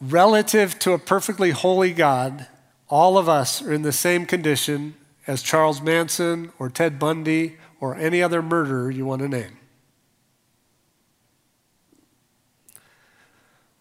Relative 0.00 0.78
to 0.80 0.92
a 0.92 0.98
perfectly 0.98 1.50
holy 1.50 1.92
God, 1.92 2.46
all 2.88 3.18
of 3.18 3.28
us 3.28 3.62
are 3.62 3.72
in 3.72 3.82
the 3.82 3.92
same 3.92 4.26
condition 4.26 4.94
as 5.26 5.42
Charles 5.42 5.82
Manson 5.82 6.52
or 6.58 6.70
Ted 6.70 6.98
Bundy 6.98 7.56
or 7.80 7.94
any 7.94 8.22
other 8.22 8.42
murderer 8.42 8.90
you 8.90 9.04
want 9.04 9.22
to 9.22 9.28
name. 9.28 9.58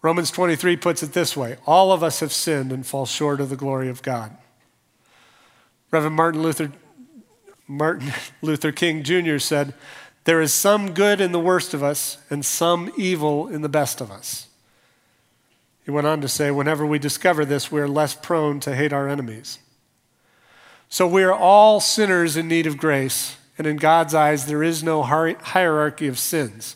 Romans 0.01 0.29
23 0.29 0.77
puts 0.77 1.01
it 1.01 1.13
this 1.13 1.35
way 1.35 1.57
All 1.65 1.91
of 1.91 2.03
us 2.03 2.19
have 2.19 2.31
sinned 2.31 2.71
and 2.71 2.85
fall 2.85 3.05
short 3.05 3.41
of 3.41 3.49
the 3.49 3.55
glory 3.55 3.89
of 3.89 4.01
God. 4.01 4.37
Reverend 5.89 6.15
Martin 6.15 6.43
Luther, 6.43 6.71
Martin 7.67 8.13
Luther 8.41 8.71
King 8.71 9.03
Jr. 9.03 9.37
said, 9.37 9.73
There 10.25 10.41
is 10.41 10.53
some 10.53 10.93
good 10.93 11.21
in 11.21 11.31
the 11.31 11.39
worst 11.39 11.73
of 11.73 11.81
us 11.81 12.17
and 12.29 12.45
some 12.45 12.91
evil 12.97 13.47
in 13.47 13.61
the 13.61 13.69
best 13.69 14.01
of 14.01 14.11
us. 14.11 14.46
He 15.87 15.91
went 15.91 16.05
on 16.05 16.19
to 16.19 16.27
say, 16.27 16.51
Whenever 16.51 16.85
we 16.85 16.99
discover 16.99 17.45
this, 17.45 17.71
we 17.71 17.79
are 17.79 17.87
less 17.87 18.13
prone 18.13 18.59
to 18.59 18.75
hate 18.75 18.91
our 18.91 19.07
enemies. 19.07 19.59
So 20.89 21.07
we 21.07 21.23
are 21.23 21.33
all 21.33 21.79
sinners 21.79 22.35
in 22.35 22.49
need 22.49 22.67
of 22.67 22.77
grace, 22.77 23.37
and 23.57 23.65
in 23.65 23.77
God's 23.77 24.13
eyes, 24.13 24.47
there 24.47 24.61
is 24.61 24.83
no 24.83 25.01
hierarchy 25.01 26.07
of 26.07 26.19
sins. 26.19 26.75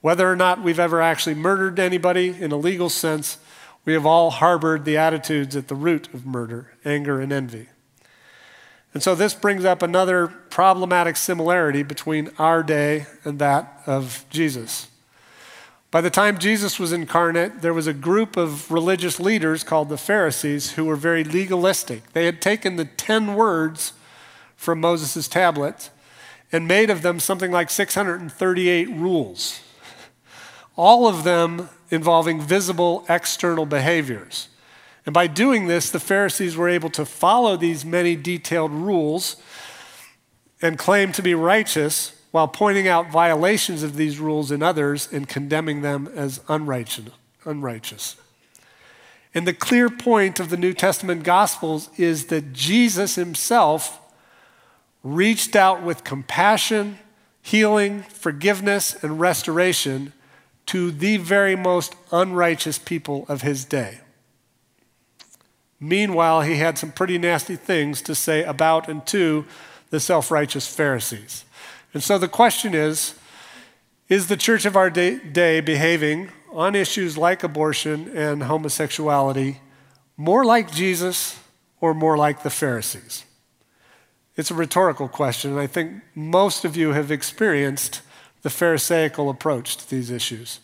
Whether 0.00 0.26
or 0.26 0.36
not 0.36 0.62
we've 0.62 0.80
ever 0.80 1.02
actually 1.02 1.34
murdered 1.34 1.78
anybody 1.78 2.28
in 2.28 2.50
a 2.50 2.56
legal 2.56 2.88
sense, 2.88 3.36
we 3.84 3.92
have 3.92 4.06
all 4.06 4.30
harbored 4.30 4.86
the 4.86 4.96
attitudes 4.96 5.54
at 5.54 5.68
the 5.68 5.74
root 5.74 6.08
of 6.14 6.24
murder 6.24 6.72
anger 6.82 7.20
and 7.20 7.34
envy. 7.34 7.68
And 8.94 9.02
so 9.02 9.14
this 9.14 9.34
brings 9.34 9.66
up 9.66 9.82
another 9.82 10.28
problematic 10.28 11.18
similarity 11.18 11.82
between 11.82 12.30
our 12.38 12.62
day 12.62 13.04
and 13.22 13.38
that 13.38 13.82
of 13.84 14.24
Jesus. 14.30 14.89
By 15.90 16.00
the 16.00 16.10
time 16.10 16.38
Jesus 16.38 16.78
was 16.78 16.92
incarnate, 16.92 17.62
there 17.62 17.74
was 17.74 17.86
a 17.86 17.92
group 17.92 18.36
of 18.36 18.70
religious 18.70 19.18
leaders 19.18 19.64
called 19.64 19.88
the 19.88 19.98
Pharisees 19.98 20.72
who 20.72 20.84
were 20.84 20.96
very 20.96 21.24
legalistic. 21.24 22.12
They 22.12 22.26
had 22.26 22.40
taken 22.40 22.76
the 22.76 22.84
10 22.84 23.34
words 23.34 23.92
from 24.56 24.80
Moses' 24.80 25.26
tablet 25.26 25.90
and 26.52 26.68
made 26.68 26.90
of 26.90 27.02
them 27.02 27.18
something 27.18 27.50
like 27.50 27.70
638 27.70 28.88
rules 28.90 29.60
all 30.80 31.06
of 31.06 31.24
them 31.24 31.68
involving 31.90 32.40
visible 32.40 33.04
external 33.06 33.66
behaviors. 33.66 34.48
And 35.04 35.12
by 35.12 35.26
doing 35.26 35.66
this, 35.66 35.90
the 35.90 36.00
Pharisees 36.00 36.56
were 36.56 36.70
able 36.70 36.88
to 36.90 37.04
follow 37.04 37.54
these 37.56 37.84
many 37.84 38.16
detailed 38.16 38.70
rules 38.70 39.36
and 40.62 40.78
claim 40.78 41.12
to 41.12 41.22
be 41.22 41.34
righteous 41.34 42.19
while 42.30 42.48
pointing 42.48 42.86
out 42.86 43.10
violations 43.10 43.82
of 43.82 43.96
these 43.96 44.18
rules 44.18 44.50
in 44.50 44.62
others 44.62 45.08
and 45.12 45.28
condemning 45.28 45.82
them 45.82 46.08
as 46.14 46.40
unrighteous. 46.48 48.16
And 49.34 49.46
the 49.46 49.54
clear 49.54 49.88
point 49.88 50.40
of 50.40 50.50
the 50.50 50.56
New 50.56 50.72
Testament 50.72 51.22
Gospels 51.22 51.90
is 51.96 52.26
that 52.26 52.52
Jesus 52.52 53.14
himself 53.14 54.00
reached 55.02 55.56
out 55.56 55.82
with 55.82 56.04
compassion, 56.04 56.98
healing, 57.42 58.02
forgiveness, 58.02 59.02
and 59.02 59.20
restoration 59.20 60.12
to 60.66 60.90
the 60.90 61.16
very 61.16 61.56
most 61.56 61.94
unrighteous 62.12 62.78
people 62.78 63.24
of 63.28 63.42
his 63.42 63.64
day. 63.64 64.00
Meanwhile, 65.80 66.42
he 66.42 66.56
had 66.56 66.76
some 66.76 66.92
pretty 66.92 67.16
nasty 67.16 67.56
things 67.56 68.02
to 68.02 68.14
say 68.14 68.44
about 68.44 68.88
and 68.88 69.04
to 69.06 69.46
the 69.88 69.98
self 69.98 70.30
righteous 70.30 70.72
Pharisees. 70.72 71.44
And 71.92 72.02
so 72.02 72.18
the 72.18 72.28
question 72.28 72.74
is 72.74 73.14
Is 74.08 74.28
the 74.28 74.36
church 74.36 74.64
of 74.64 74.76
our 74.76 74.90
day, 74.90 75.18
day, 75.18 75.60
behaving 75.60 76.30
on 76.52 76.74
issues 76.74 77.16
like 77.16 77.42
abortion 77.42 78.16
and 78.16 78.44
homosexuality 78.44 79.60
more 80.16 80.44
like 80.44 80.72
Jesus 80.72 81.38
or 81.80 81.94
more 81.94 82.16
like 82.16 82.42
the 82.42 82.50
Pharisees? 82.50 83.24
It's 84.36 84.50
a 84.50 84.54
rhetorical 84.54 85.08
question, 85.08 85.50
and 85.50 85.60
I 85.60 85.66
think 85.66 86.02
most 86.14 86.64
of 86.64 86.76
you 86.76 86.92
have 86.92 87.10
experienced 87.10 88.00
the 88.42 88.50
Pharisaical 88.50 89.28
approach 89.28 89.76
to 89.76 89.90
these 89.90 90.10
issues. 90.10 90.60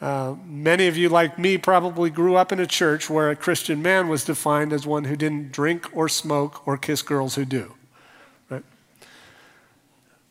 Uh, 0.00 0.34
many 0.44 0.86
of 0.86 0.96
you, 0.96 1.08
like 1.08 1.38
me, 1.38 1.58
probably 1.58 2.10
grew 2.10 2.36
up 2.36 2.52
in 2.52 2.60
a 2.60 2.66
church 2.66 3.08
where 3.08 3.30
a 3.30 3.36
Christian 3.36 3.82
man 3.82 4.08
was 4.08 4.24
defined 4.24 4.72
as 4.72 4.86
one 4.86 5.04
who 5.04 5.16
didn't 5.16 5.52
drink 5.52 5.88
or 5.96 6.08
smoke 6.08 6.66
or 6.66 6.76
kiss 6.76 7.02
girls 7.02 7.34
who 7.34 7.44
do. 7.44 7.74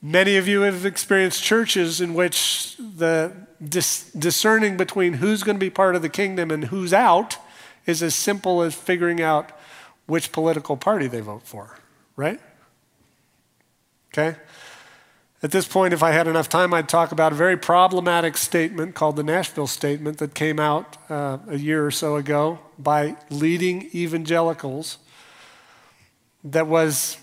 Many 0.02 0.38
of 0.38 0.48
you 0.48 0.62
have 0.62 0.86
experienced 0.86 1.44
churches 1.44 2.02
in 2.02 2.14
which 2.14 2.76
the 2.78 3.34
dis- 3.68 4.12
discerning 4.12 4.78
between 4.78 5.14
who's 5.14 5.44
going 5.44 5.56
to 5.56 5.60
be 5.60 5.72
part 5.72 5.96
of 5.96 6.02
the 6.02 6.10
kingdom 6.10 6.52
and 6.52 6.66
who's 6.66 6.94
out 6.94 7.38
is 7.86 8.04
as 8.04 8.14
simple 8.14 8.62
as 8.62 8.76
figuring 8.76 9.22
out 9.22 9.52
which 10.06 10.32
political 10.32 10.78
party 10.78 11.08
they 11.08 11.22
vote 11.22 11.44
for, 11.44 11.80
right? 12.16 12.40
Okay? 14.14 14.38
At 15.44 15.52
this 15.52 15.68
point, 15.68 15.94
if 15.94 16.02
I 16.02 16.12
had 16.12 16.28
enough 16.28 16.50
time, 16.50 16.74
I'd 16.74 16.90
talk 16.90 17.12
about 17.12 17.32
a 17.32 17.36
very 17.36 17.58
problematic 17.58 18.38
statement 18.38 18.96
called 18.96 19.16
the 19.16 19.24
Nashville 19.24 19.68
Statement 19.68 20.18
that 20.18 20.34
came 20.34 20.60
out 20.60 20.98
uh, 21.10 21.38
a 21.48 21.58
year 21.58 21.86
or 21.86 21.92
so 21.92 22.16
ago 22.16 22.60
by 22.80 23.16
leading 23.30 23.90
evangelicals 23.94 24.98
that 26.44 26.68
was 26.68 27.18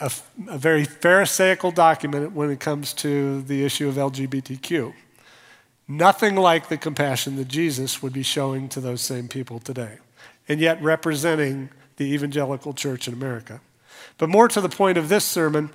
a, 0.00 0.10
a 0.48 0.58
very 0.58 0.84
Pharisaical 0.84 1.70
document 1.70 2.32
when 2.32 2.50
it 2.50 2.60
comes 2.60 2.92
to 2.94 3.42
the 3.42 3.64
issue 3.64 3.88
of 3.88 3.96
LGBTQ. 3.96 4.92
Nothing 5.86 6.36
like 6.36 6.68
the 6.68 6.76
compassion 6.76 7.36
that 7.36 7.48
Jesus 7.48 8.02
would 8.02 8.12
be 8.12 8.22
showing 8.22 8.68
to 8.70 8.80
those 8.80 9.00
same 9.00 9.28
people 9.28 9.58
today, 9.58 9.98
and 10.48 10.60
yet 10.60 10.80
representing 10.82 11.68
the 11.96 12.14
evangelical 12.14 12.72
church 12.72 13.08
in 13.08 13.14
America. 13.14 13.60
But 14.16 14.28
more 14.28 14.48
to 14.48 14.60
the 14.60 14.68
point 14.68 14.98
of 14.98 15.08
this 15.08 15.24
sermon, 15.24 15.70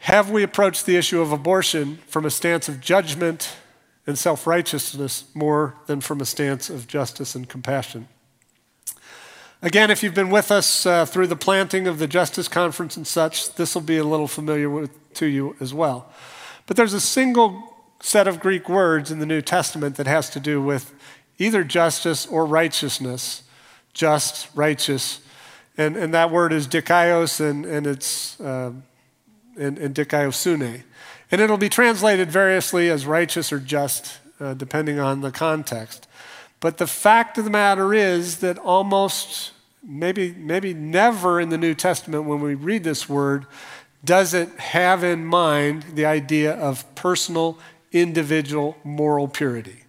have 0.00 0.30
we 0.30 0.42
approached 0.42 0.86
the 0.86 0.96
issue 0.96 1.20
of 1.20 1.32
abortion 1.32 1.98
from 2.06 2.24
a 2.24 2.30
stance 2.30 2.68
of 2.68 2.80
judgment 2.80 3.56
and 4.06 4.18
self 4.18 4.46
righteousness 4.46 5.24
more 5.34 5.76
than 5.86 6.00
from 6.00 6.20
a 6.20 6.26
stance 6.26 6.68
of 6.68 6.86
justice 6.86 7.34
and 7.34 7.48
compassion? 7.48 8.08
Again, 9.62 9.90
if 9.90 10.02
you've 10.02 10.14
been 10.14 10.30
with 10.30 10.50
us 10.50 10.84
uh, 10.84 11.06
through 11.06 11.28
the 11.28 11.36
planting 11.36 11.86
of 11.86 11.98
the 11.98 12.08
Justice 12.08 12.48
Conference 12.48 12.96
and 12.96 13.06
such, 13.06 13.54
this 13.54 13.74
will 13.74 13.82
be 13.82 13.96
a 13.96 14.04
little 14.04 14.26
familiar 14.26 14.68
with, 14.68 15.14
to 15.14 15.26
you 15.26 15.56
as 15.60 15.72
well. 15.72 16.12
But 16.66 16.76
there's 16.76 16.94
a 16.94 17.00
single 17.00 17.76
set 18.00 18.26
of 18.26 18.40
Greek 18.40 18.68
words 18.68 19.10
in 19.10 19.20
the 19.20 19.26
New 19.26 19.40
Testament 19.40 19.96
that 19.96 20.06
has 20.08 20.28
to 20.30 20.40
do 20.40 20.60
with 20.60 20.92
either 21.38 21.62
justice 21.62 22.26
or 22.26 22.44
righteousness, 22.44 23.44
just, 23.94 24.48
righteous. 24.54 25.20
And, 25.78 25.96
and 25.96 26.12
that 26.12 26.30
word 26.30 26.52
is 26.52 26.66
dikaios, 26.66 27.40
and, 27.40 27.64
and 27.64 27.86
it's. 27.86 28.40
Uh, 28.40 28.72
and, 29.56 29.78
and 29.78 29.94
dikaiosune. 29.94 30.82
And 31.30 31.40
it'll 31.40 31.58
be 31.58 31.68
translated 31.68 32.30
variously 32.30 32.90
as 32.90 33.06
righteous 33.06 33.52
or 33.52 33.58
just, 33.58 34.18
uh, 34.40 34.54
depending 34.54 34.98
on 34.98 35.20
the 35.20 35.30
context. 35.30 36.06
But 36.62 36.78
the 36.78 36.86
fact 36.86 37.38
of 37.38 37.44
the 37.44 37.50
matter 37.50 37.92
is 37.92 38.38
that 38.38 38.56
almost, 38.56 39.50
maybe, 39.82 40.32
maybe 40.32 40.72
never 40.72 41.40
in 41.40 41.48
the 41.48 41.58
New 41.58 41.74
Testament, 41.74 42.24
when 42.24 42.40
we 42.40 42.54
read 42.54 42.84
this 42.84 43.08
word, 43.08 43.46
does 44.04 44.32
it 44.32 44.48
have 44.60 45.02
in 45.02 45.26
mind 45.26 45.84
the 45.94 46.06
idea 46.06 46.52
of 46.54 46.94
personal, 46.94 47.58
individual 47.90 48.76
moral 48.84 49.26
purity. 49.26 49.82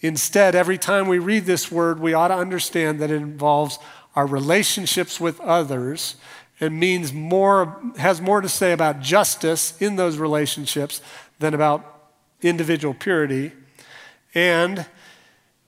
Instead, 0.00 0.54
every 0.54 0.78
time 0.78 1.08
we 1.08 1.18
read 1.18 1.44
this 1.44 1.72
word, 1.72 1.98
we 1.98 2.14
ought 2.14 2.28
to 2.28 2.36
understand 2.36 3.00
that 3.00 3.10
it 3.10 3.16
involves 3.16 3.80
our 4.14 4.26
relationships 4.26 5.18
with 5.18 5.40
others 5.40 6.14
and 6.60 6.78
means 6.78 7.12
more, 7.12 7.80
has 7.98 8.20
more 8.20 8.40
to 8.40 8.48
say 8.48 8.70
about 8.70 9.00
justice 9.00 9.76
in 9.82 9.96
those 9.96 10.18
relationships 10.18 11.02
than 11.40 11.52
about 11.52 12.12
individual 12.42 12.94
purity. 12.94 13.50
And 14.36 14.86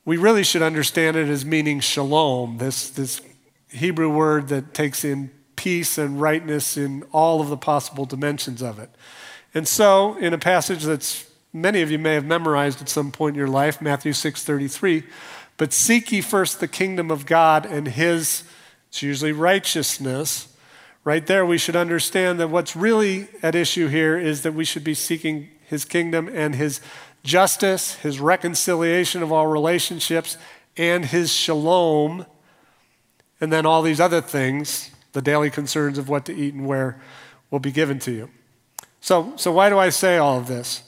we 0.05 0.16
really 0.16 0.42
should 0.42 0.62
understand 0.62 1.16
it 1.16 1.28
as 1.28 1.44
meaning 1.44 1.80
shalom, 1.80 2.59
this, 2.59 2.90
this 2.90 3.20
Hebrew 3.68 4.11
word 4.11 4.48
that 4.48 4.74
takes 4.74 5.05
in 5.05 5.30
peace 5.55 5.96
and 5.96 6.20
rightness 6.20 6.76
in 6.76 7.05
all 7.12 7.40
of 7.40 7.48
the 7.48 7.57
possible 7.57 8.05
dimensions 8.05 8.62
of 8.62 8.78
it. 8.78 8.90
And 9.55 9.68
so, 9.68 10.16
in 10.16 10.32
a 10.32 10.38
passage 10.38 10.82
that's 10.82 11.30
many 11.53 11.82
of 11.82 11.90
you 11.90 11.98
may 11.98 12.14
have 12.14 12.24
memorized 12.24 12.80
at 12.80 12.88
some 12.88 13.12
point 13.12 13.34
in 13.34 13.38
your 13.38 13.48
life, 13.48 13.80
Matthew 13.80 14.12
6:33, 14.12 15.05
but 15.57 15.72
seek 15.72 16.11
ye 16.11 16.20
first 16.20 16.59
the 16.59 16.68
kingdom 16.68 17.11
of 17.11 17.26
God 17.26 17.66
and 17.66 17.86
his 17.86 18.44
It's 18.88 19.03
usually 19.03 19.32
righteousness. 19.32 20.48
Right 21.05 21.26
there, 21.26 21.46
we 21.46 21.59
should 21.59 21.76
understand 21.76 22.38
that 22.40 22.48
what's 22.48 22.76
really 22.76 23.28
at 23.42 23.55
issue 23.55 23.88
here 23.88 24.18
is 24.18 24.42
that 24.42 24.55
we 24.55 24.64
should 24.64 24.84
be 24.84 24.94
seeking 24.94 25.48
his 25.64 25.84
kingdom 25.84 26.28
and 26.32 26.55
his 26.55 26.80
justice, 27.23 27.95
his 27.97 28.20
reconciliation 28.20 29.23
of 29.23 29.33
all 29.33 29.47
relationships, 29.47 30.37
and 30.77 31.05
his 31.05 31.33
shalom, 31.33 32.27
and 33.41 33.53
then 33.53 33.66
all 33.66 33.83
these 33.83 34.01
other 34.01 34.20
things, 34.20 34.91
the 35.12 35.23
daily 35.23 35.51
concerns 35.51 35.99
of 35.99 36.09
what 36.09 36.25
to 36.27 36.35
eat 36.35 36.55
and 36.55 36.66
where, 36.66 37.01
will 37.51 37.61
be 37.61 37.73
given 37.73 37.99
to 38.01 38.12
you. 38.12 38.31
So, 39.01 39.35
so 39.37 39.53
why 39.53 39.68
do 39.68 39.79
I 39.79 39.91
say 39.91 40.16
all 40.16 40.39
of 40.39 40.47
this? 40.47 40.85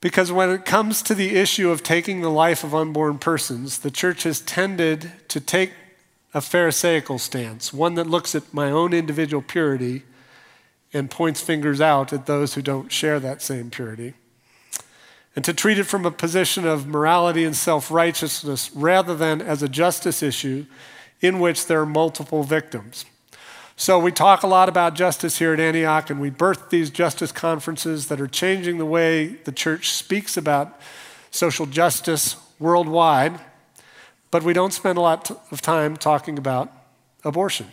Because 0.00 0.32
when 0.32 0.50
it 0.50 0.64
comes 0.64 1.00
to 1.02 1.14
the 1.14 1.36
issue 1.36 1.70
of 1.70 1.82
taking 1.82 2.20
the 2.20 2.30
life 2.30 2.64
of 2.64 2.74
unborn 2.74 3.18
persons, 3.18 3.78
the 3.78 3.90
church 3.90 4.24
has 4.24 4.40
tended 4.40 5.12
to 5.28 5.40
take 5.40 5.72
a 6.34 6.40
Pharisaical 6.40 7.18
stance, 7.18 7.72
one 7.72 7.94
that 7.94 8.06
looks 8.06 8.34
at 8.34 8.52
my 8.52 8.70
own 8.70 8.92
individual 8.92 9.42
purity 9.42 10.02
and 10.92 11.10
points 11.10 11.40
fingers 11.40 11.80
out 11.80 12.12
at 12.12 12.26
those 12.26 12.54
who 12.54 12.62
don't 12.62 12.90
share 12.90 13.20
that 13.20 13.42
same 13.42 13.70
purity 13.70 14.14
and 15.34 15.44
to 15.44 15.54
treat 15.54 15.78
it 15.78 15.84
from 15.84 16.04
a 16.04 16.10
position 16.10 16.66
of 16.66 16.86
morality 16.86 17.44
and 17.44 17.56
self 17.56 17.90
righteousness 17.90 18.70
rather 18.74 19.14
than 19.14 19.40
as 19.40 19.62
a 19.62 19.68
justice 19.68 20.22
issue 20.22 20.66
in 21.20 21.38
which 21.38 21.66
there 21.66 21.80
are 21.80 21.86
multiple 21.86 22.42
victims. 22.42 23.04
So, 23.76 23.98
we 23.98 24.12
talk 24.12 24.42
a 24.42 24.46
lot 24.46 24.68
about 24.68 24.94
justice 24.94 25.38
here 25.38 25.54
at 25.54 25.60
Antioch, 25.60 26.10
and 26.10 26.20
we 26.20 26.30
birth 26.30 26.68
these 26.68 26.90
justice 26.90 27.32
conferences 27.32 28.08
that 28.08 28.20
are 28.20 28.26
changing 28.26 28.78
the 28.78 28.86
way 28.86 29.26
the 29.44 29.52
church 29.52 29.90
speaks 29.90 30.36
about 30.36 30.78
social 31.30 31.64
justice 31.66 32.36
worldwide, 32.58 33.40
but 34.30 34.42
we 34.42 34.52
don't 34.52 34.72
spend 34.72 34.98
a 34.98 35.00
lot 35.00 35.30
of 35.50 35.62
time 35.62 35.96
talking 35.96 36.36
about 36.36 36.70
abortion. 37.24 37.66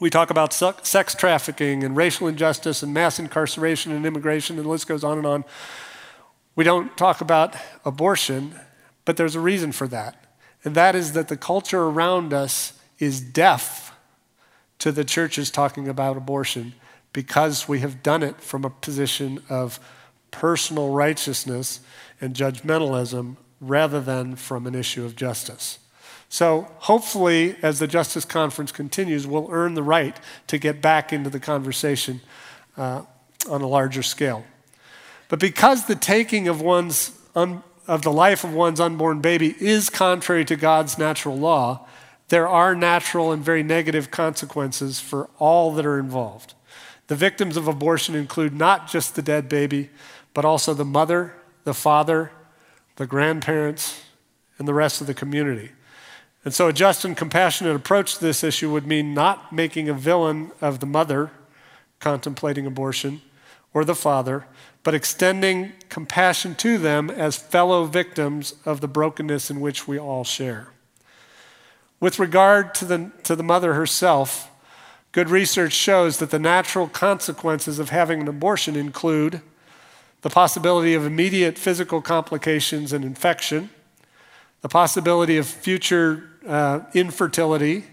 We 0.00 0.08
talk 0.08 0.30
about 0.30 0.54
sex 0.54 1.14
trafficking 1.14 1.84
and 1.84 1.94
racial 1.94 2.26
injustice 2.26 2.82
and 2.82 2.94
mass 2.94 3.18
incarceration 3.18 3.92
and 3.92 4.06
immigration, 4.06 4.56
and 4.56 4.64
the 4.64 4.70
list 4.70 4.88
goes 4.88 5.04
on 5.04 5.18
and 5.18 5.26
on. 5.26 5.44
We 6.56 6.64
don't 6.64 6.96
talk 6.96 7.20
about 7.20 7.54
abortion, 7.84 8.54
but 9.04 9.16
there's 9.16 9.34
a 9.34 9.40
reason 9.40 9.72
for 9.72 9.86
that. 9.88 10.24
And 10.64 10.74
that 10.74 10.94
is 10.94 11.12
that 11.12 11.28
the 11.28 11.36
culture 11.36 11.82
around 11.82 12.32
us 12.32 12.74
is 12.98 13.20
deaf 13.20 13.94
to 14.78 14.92
the 14.92 15.04
churches 15.04 15.50
talking 15.50 15.88
about 15.88 16.16
abortion 16.16 16.74
because 17.12 17.68
we 17.68 17.80
have 17.80 18.02
done 18.02 18.22
it 18.22 18.40
from 18.40 18.64
a 18.64 18.70
position 18.70 19.42
of 19.48 19.80
personal 20.30 20.90
righteousness 20.90 21.80
and 22.20 22.34
judgmentalism 22.34 23.36
rather 23.60 24.00
than 24.00 24.36
from 24.36 24.66
an 24.66 24.74
issue 24.74 25.04
of 25.04 25.16
justice. 25.16 25.78
So, 26.32 26.70
hopefully, 26.78 27.56
as 27.60 27.80
the 27.80 27.88
Justice 27.88 28.24
Conference 28.24 28.70
continues, 28.70 29.26
we'll 29.26 29.48
earn 29.50 29.74
the 29.74 29.82
right 29.82 30.16
to 30.46 30.58
get 30.58 30.80
back 30.80 31.12
into 31.12 31.28
the 31.28 31.40
conversation 31.40 32.20
uh, 32.76 33.02
on 33.48 33.62
a 33.62 33.66
larger 33.66 34.04
scale. 34.04 34.44
But 35.30 35.38
because 35.38 35.86
the 35.86 35.94
taking 35.94 36.48
of 36.48 36.60
one's 36.60 37.12
un, 37.36 37.62
of 37.86 38.02
the 38.02 38.12
life 38.12 38.44
of 38.44 38.52
one's 38.52 38.80
unborn 38.80 39.20
baby 39.20 39.54
is 39.60 39.88
contrary 39.88 40.44
to 40.44 40.56
God's 40.56 40.98
natural 40.98 41.38
law, 41.38 41.86
there 42.28 42.48
are 42.48 42.74
natural 42.74 43.32
and 43.32 43.42
very 43.42 43.62
negative 43.62 44.10
consequences 44.10 45.00
for 45.00 45.30
all 45.38 45.72
that 45.74 45.86
are 45.86 45.98
involved. 45.98 46.54
The 47.06 47.14
victims 47.14 47.56
of 47.56 47.68
abortion 47.68 48.14
include 48.16 48.52
not 48.52 48.88
just 48.88 49.14
the 49.14 49.22
dead 49.22 49.48
baby, 49.48 49.90
but 50.34 50.44
also 50.44 50.74
the 50.74 50.84
mother, 50.84 51.34
the 51.62 51.74
father, 51.74 52.32
the 52.96 53.06
grandparents, 53.06 54.02
and 54.58 54.66
the 54.66 54.74
rest 54.74 55.00
of 55.00 55.06
the 55.06 55.14
community. 55.14 55.70
And 56.44 56.52
so, 56.52 56.68
a 56.68 56.72
just 56.72 57.04
and 57.04 57.16
compassionate 57.16 57.76
approach 57.76 58.14
to 58.14 58.20
this 58.20 58.42
issue 58.42 58.72
would 58.72 58.86
mean 58.86 59.14
not 59.14 59.52
making 59.52 59.88
a 59.88 59.94
villain 59.94 60.50
of 60.60 60.80
the 60.80 60.86
mother 60.86 61.30
contemplating 62.00 62.66
abortion 62.66 63.22
or 63.72 63.84
the 63.84 63.94
father, 63.94 64.46
but 64.82 64.94
extending 64.94 65.72
compassion 65.88 66.54
to 66.54 66.78
them 66.78 67.10
as 67.10 67.36
fellow 67.36 67.84
victims 67.84 68.54
of 68.64 68.80
the 68.80 68.88
brokenness 68.88 69.50
in 69.50 69.60
which 69.60 69.86
we 69.86 69.98
all 69.98 70.24
share. 70.24 70.68
With 71.98 72.18
regard 72.18 72.74
to 72.76 72.84
the, 72.86 73.10
to 73.24 73.36
the 73.36 73.42
mother 73.42 73.74
herself, 73.74 74.50
good 75.12 75.28
research 75.28 75.74
shows 75.74 76.18
that 76.18 76.30
the 76.30 76.38
natural 76.38 76.88
consequences 76.88 77.78
of 77.78 77.90
having 77.90 78.22
an 78.22 78.28
abortion 78.28 78.74
include 78.74 79.42
the 80.22 80.30
possibility 80.30 80.94
of 80.94 81.04
immediate 81.04 81.58
physical 81.58 82.00
complications 82.00 82.92
and 82.92 83.04
infection, 83.04 83.68
the 84.62 84.68
possibility 84.68 85.36
of 85.36 85.46
future 85.46 86.30
uh, 86.46 86.80
infertility, 86.94 87.84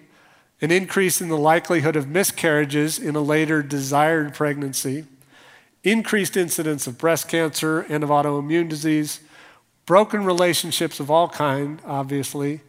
an 0.61 0.71
increase 0.71 1.21
in 1.21 1.27
the 1.27 1.37
likelihood 1.37 1.95
of 1.95 2.07
miscarriages 2.07 2.97
in 2.97 3.15
a 3.15 3.21
later 3.21 3.61
desired 3.61 4.33
pregnancy 4.33 5.05
increased 5.83 6.35
incidence 6.35 6.87
of 6.87 6.97
breast 6.97 7.27
cancer 7.27 7.81
and 7.81 8.03
of 8.03 8.09
autoimmune 8.09 8.69
disease, 8.69 9.21
broken 9.85 10.23
relationships 10.25 10.99
of 10.99 11.09
all 11.09 11.29
kind, 11.29 11.81
obviously, 11.85 12.61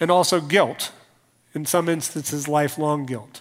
and 0.00 0.10
also 0.10 0.40
guilt, 0.40 0.92
in 1.54 1.64
some 1.64 1.88
instances, 1.88 2.48
lifelong 2.48 3.06
guilt. 3.06 3.40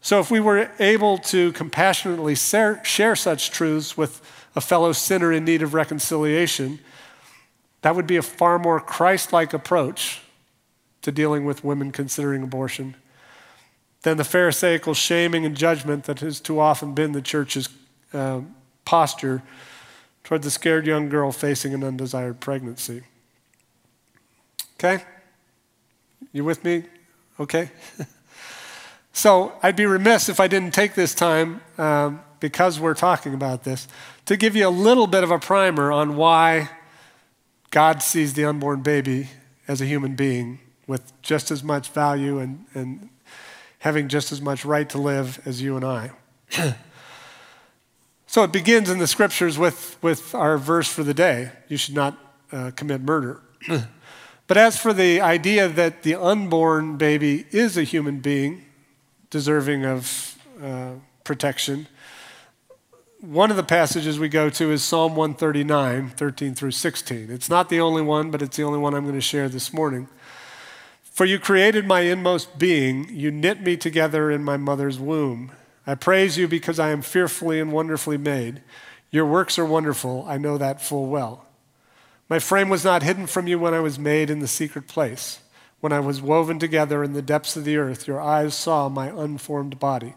So, 0.00 0.20
if 0.20 0.30
we 0.30 0.40
were 0.40 0.70
able 0.78 1.18
to 1.18 1.52
compassionately 1.52 2.34
share 2.34 3.16
such 3.16 3.50
truths 3.50 3.96
with 3.96 4.22
a 4.56 4.60
fellow 4.60 4.92
sinner 4.92 5.32
in 5.32 5.44
need 5.44 5.62
of 5.62 5.74
reconciliation, 5.74 6.78
that 7.82 7.94
would 7.94 8.06
be 8.06 8.16
a 8.16 8.22
far 8.22 8.58
more 8.58 8.80
Christ 8.80 9.32
like 9.32 9.52
approach 9.52 10.22
to 11.02 11.12
dealing 11.12 11.44
with 11.44 11.64
women 11.64 11.92
considering 11.92 12.42
abortion 12.42 12.96
than 14.02 14.16
the 14.16 14.24
Pharisaical 14.24 14.94
shaming 14.94 15.44
and 15.44 15.56
judgment 15.56 16.04
that 16.04 16.20
has 16.20 16.40
too 16.40 16.58
often 16.58 16.94
been 16.94 17.12
the 17.12 17.22
church's 17.22 17.68
uh, 18.12 18.40
posture 18.84 19.42
toward 20.24 20.42
the 20.42 20.50
scared 20.50 20.86
young 20.86 21.08
girl 21.08 21.32
facing 21.32 21.74
an 21.74 21.82
undesired 21.82 22.40
pregnancy. 22.40 23.02
Okay? 24.74 25.04
You 26.32 26.44
with 26.44 26.64
me? 26.64 26.84
Okay? 27.38 27.70
so 29.12 29.52
I'd 29.62 29.76
be 29.76 29.86
remiss 29.86 30.28
if 30.28 30.40
I 30.40 30.46
didn't 30.46 30.72
take 30.72 30.94
this 30.94 31.14
time, 31.14 31.60
um, 31.78 32.20
because 32.38 32.80
we're 32.80 32.94
talking 32.94 33.34
about 33.34 33.64
this, 33.64 33.88
to 34.26 34.36
give 34.36 34.56
you 34.56 34.66
a 34.66 34.70
little 34.70 35.06
bit 35.06 35.24
of 35.24 35.30
a 35.30 35.38
primer 35.38 35.92
on 35.92 36.16
why 36.16 36.70
God 37.70 38.02
sees 38.02 38.34
the 38.34 38.44
unborn 38.44 38.82
baby 38.82 39.28
as 39.68 39.80
a 39.80 39.86
human 39.86 40.16
being 40.16 40.58
with 40.86 41.12
just 41.22 41.50
as 41.50 41.62
much 41.62 41.88
value 41.90 42.38
and, 42.38 42.64
and 42.74 43.08
having 43.80 44.08
just 44.08 44.32
as 44.32 44.40
much 44.40 44.64
right 44.64 44.88
to 44.88 44.98
live 44.98 45.40
as 45.46 45.62
you 45.62 45.76
and 45.76 45.84
I. 45.84 46.10
So 48.30 48.44
it 48.44 48.52
begins 48.52 48.88
in 48.88 49.00
the 49.00 49.08
scriptures 49.08 49.58
with, 49.58 49.98
with 50.02 50.36
our 50.36 50.56
verse 50.56 50.86
for 50.86 51.02
the 51.02 51.12
day 51.12 51.50
you 51.66 51.76
should 51.76 51.96
not 51.96 52.16
uh, 52.52 52.70
commit 52.76 53.00
murder. 53.00 53.40
but 54.46 54.56
as 54.56 54.78
for 54.78 54.92
the 54.92 55.20
idea 55.20 55.66
that 55.66 56.04
the 56.04 56.14
unborn 56.14 56.96
baby 56.96 57.46
is 57.50 57.76
a 57.76 57.82
human 57.82 58.20
being 58.20 58.66
deserving 59.30 59.84
of 59.84 60.38
uh, 60.62 60.92
protection, 61.24 61.88
one 63.20 63.50
of 63.50 63.56
the 63.56 63.64
passages 63.64 64.20
we 64.20 64.28
go 64.28 64.48
to 64.48 64.70
is 64.70 64.84
Psalm 64.84 65.16
139, 65.16 66.10
13 66.10 66.54
through 66.54 66.70
16. 66.70 67.32
It's 67.32 67.50
not 67.50 67.68
the 67.68 67.80
only 67.80 68.02
one, 68.02 68.30
but 68.30 68.42
it's 68.42 68.56
the 68.56 68.62
only 68.62 68.78
one 68.78 68.94
I'm 68.94 69.02
going 69.02 69.16
to 69.16 69.20
share 69.20 69.48
this 69.48 69.72
morning. 69.72 70.06
For 71.02 71.24
you 71.24 71.40
created 71.40 71.84
my 71.84 72.02
inmost 72.02 72.60
being, 72.60 73.08
you 73.10 73.32
knit 73.32 73.60
me 73.60 73.76
together 73.76 74.30
in 74.30 74.44
my 74.44 74.56
mother's 74.56 75.00
womb. 75.00 75.50
I 75.90 75.96
praise 75.96 76.38
you 76.38 76.46
because 76.46 76.78
I 76.78 76.90
am 76.90 77.02
fearfully 77.02 77.58
and 77.58 77.72
wonderfully 77.72 78.16
made. 78.16 78.62
Your 79.10 79.26
works 79.26 79.58
are 79.58 79.66
wonderful. 79.66 80.24
I 80.28 80.38
know 80.38 80.56
that 80.56 80.80
full 80.80 81.06
well. 81.06 81.46
My 82.28 82.38
frame 82.38 82.68
was 82.68 82.84
not 82.84 83.02
hidden 83.02 83.26
from 83.26 83.48
you 83.48 83.58
when 83.58 83.74
I 83.74 83.80
was 83.80 83.98
made 83.98 84.30
in 84.30 84.38
the 84.38 84.46
secret 84.46 84.86
place. 84.86 85.40
When 85.80 85.92
I 85.92 85.98
was 85.98 86.22
woven 86.22 86.60
together 86.60 87.02
in 87.02 87.12
the 87.12 87.22
depths 87.22 87.56
of 87.56 87.64
the 87.64 87.76
earth, 87.76 88.06
your 88.06 88.20
eyes 88.20 88.54
saw 88.54 88.88
my 88.88 89.08
unformed 89.08 89.80
body. 89.80 90.14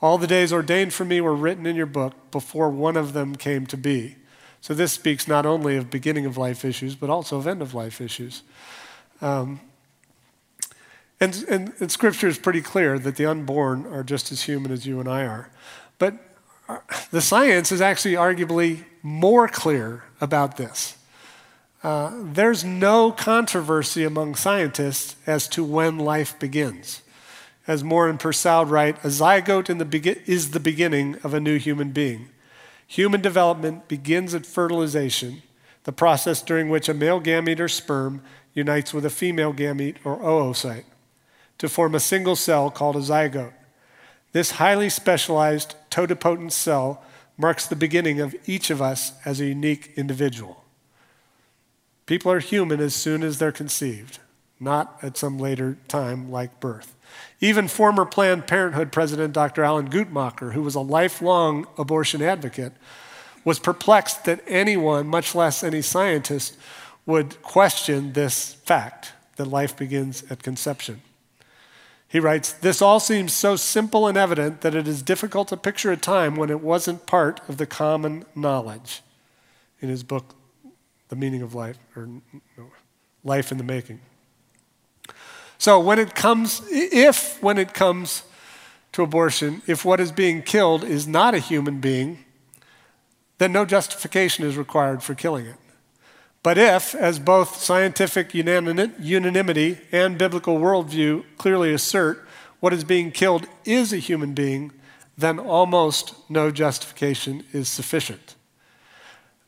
All 0.00 0.16
the 0.16 0.26
days 0.26 0.54
ordained 0.54 0.94
for 0.94 1.04
me 1.04 1.20
were 1.20 1.36
written 1.36 1.66
in 1.66 1.76
your 1.76 1.84
book 1.84 2.14
before 2.30 2.70
one 2.70 2.96
of 2.96 3.12
them 3.12 3.36
came 3.36 3.66
to 3.66 3.76
be. 3.76 4.16
So 4.62 4.72
this 4.72 4.94
speaks 4.94 5.28
not 5.28 5.44
only 5.44 5.76
of 5.76 5.90
beginning 5.90 6.24
of 6.24 6.38
life 6.38 6.64
issues, 6.64 6.94
but 6.94 7.10
also 7.10 7.36
of 7.36 7.46
end 7.46 7.60
of 7.60 7.74
life 7.74 8.00
issues. 8.00 8.42
Um, 9.20 9.60
and, 11.20 11.44
and, 11.48 11.72
and, 11.78 11.92
Scripture 11.92 12.26
is 12.26 12.38
pretty 12.38 12.60
clear 12.60 12.98
that 12.98 13.16
the 13.16 13.26
unborn 13.26 13.86
are 13.86 14.02
just 14.02 14.32
as 14.32 14.42
human 14.42 14.72
as 14.72 14.84
you 14.84 15.00
and 15.00 15.08
I 15.08 15.24
are. 15.24 15.50
But 15.98 16.14
uh, 16.68 16.78
the 17.10 17.20
science 17.20 17.70
is 17.70 17.80
actually 17.80 18.14
arguably 18.14 18.84
more 19.02 19.48
clear 19.48 20.04
about 20.20 20.56
this. 20.56 20.96
Uh, 21.82 22.12
there's 22.14 22.64
no 22.64 23.12
controversy 23.12 24.04
among 24.04 24.34
scientists 24.34 25.16
as 25.26 25.46
to 25.48 25.62
when 25.62 25.98
life 25.98 26.38
begins. 26.38 27.02
As 27.66 27.84
Moore 27.84 28.08
and 28.08 28.18
Persaud 28.18 28.70
write, 28.70 28.96
a 29.04 29.08
zygote 29.08 29.78
the 29.78 29.84
be- 29.84 30.20
is 30.26 30.50
the 30.50 30.60
beginning 30.60 31.16
of 31.22 31.34
a 31.34 31.40
new 31.40 31.58
human 31.58 31.92
being. 31.92 32.28
Human 32.86 33.20
development 33.20 33.88
begins 33.88 34.34
at 34.34 34.46
fertilization, 34.46 35.42
the 35.84 35.92
process 35.92 36.42
during 36.42 36.68
which 36.70 36.88
a 36.88 36.94
male 36.94 37.20
gamete 37.20 37.60
or 37.60 37.68
sperm 37.68 38.22
unites 38.54 38.94
with 38.94 39.04
a 39.04 39.10
female 39.10 39.52
gamete 39.52 39.96
or 40.04 40.18
oocyte. 40.18 40.84
To 41.58 41.68
form 41.68 41.94
a 41.94 42.00
single 42.00 42.36
cell 42.36 42.70
called 42.70 42.96
a 42.96 43.00
zygote. 43.00 43.52
This 44.32 44.52
highly 44.52 44.90
specialized 44.90 45.74
totipotent 45.90 46.52
cell 46.52 47.02
marks 47.36 47.66
the 47.66 47.76
beginning 47.76 48.20
of 48.20 48.34
each 48.46 48.70
of 48.70 48.82
us 48.82 49.12
as 49.24 49.40
a 49.40 49.46
unique 49.46 49.92
individual. 49.96 50.64
People 52.06 52.30
are 52.30 52.40
human 52.40 52.80
as 52.80 52.94
soon 52.94 53.22
as 53.22 53.38
they're 53.38 53.52
conceived, 53.52 54.18
not 54.60 54.98
at 55.02 55.16
some 55.16 55.38
later 55.38 55.78
time 55.88 56.30
like 56.30 56.60
birth. 56.60 56.94
Even 57.40 57.68
former 57.68 58.04
Planned 58.04 58.46
Parenthood 58.46 58.92
President 58.92 59.32
Dr. 59.32 59.64
Alan 59.64 59.88
Guttmacher, 59.88 60.52
who 60.52 60.62
was 60.62 60.74
a 60.74 60.80
lifelong 60.80 61.66
abortion 61.78 62.22
advocate, 62.22 62.72
was 63.44 63.58
perplexed 63.58 64.24
that 64.24 64.42
anyone, 64.46 65.06
much 65.06 65.34
less 65.34 65.62
any 65.62 65.82
scientist, 65.82 66.56
would 67.06 67.40
question 67.42 68.12
this 68.12 68.54
fact 68.54 69.12
that 69.36 69.46
life 69.46 69.76
begins 69.76 70.24
at 70.30 70.42
conception. 70.42 71.02
He 72.14 72.20
writes, 72.20 72.52
This 72.52 72.80
all 72.80 73.00
seems 73.00 73.32
so 73.32 73.56
simple 73.56 74.06
and 74.06 74.16
evident 74.16 74.60
that 74.60 74.72
it 74.72 74.86
is 74.86 75.02
difficult 75.02 75.48
to 75.48 75.56
picture 75.56 75.90
a 75.90 75.96
time 75.96 76.36
when 76.36 76.48
it 76.48 76.60
wasn't 76.60 77.06
part 77.06 77.40
of 77.48 77.56
the 77.56 77.66
common 77.66 78.24
knowledge. 78.36 79.02
In 79.80 79.88
his 79.88 80.04
book, 80.04 80.36
The 81.08 81.16
Meaning 81.16 81.42
of 81.42 81.56
Life, 81.56 81.76
or 81.96 82.08
Life 83.24 83.50
in 83.50 83.58
the 83.58 83.64
Making. 83.64 84.00
So, 85.58 85.80
when 85.80 85.98
it 85.98 86.14
comes, 86.14 86.62
if 86.70 87.42
when 87.42 87.58
it 87.58 87.74
comes 87.74 88.22
to 88.92 89.02
abortion, 89.02 89.62
if 89.66 89.84
what 89.84 89.98
is 89.98 90.12
being 90.12 90.42
killed 90.42 90.84
is 90.84 91.08
not 91.08 91.34
a 91.34 91.40
human 91.40 91.80
being, 91.80 92.24
then 93.38 93.50
no 93.50 93.64
justification 93.64 94.44
is 94.44 94.56
required 94.56 95.02
for 95.02 95.16
killing 95.16 95.46
it. 95.46 95.56
But 96.44 96.58
if, 96.58 96.94
as 96.94 97.18
both 97.18 97.56
scientific 97.56 98.34
unanimity 98.34 99.78
and 99.90 100.18
biblical 100.18 100.58
worldview 100.58 101.24
clearly 101.38 101.72
assert, 101.72 102.22
what 102.60 102.74
is 102.74 102.84
being 102.84 103.12
killed 103.12 103.46
is 103.64 103.94
a 103.94 103.96
human 103.96 104.34
being, 104.34 104.70
then 105.16 105.38
almost 105.38 106.14
no 106.28 106.50
justification 106.50 107.44
is 107.54 107.70
sufficient. 107.70 108.34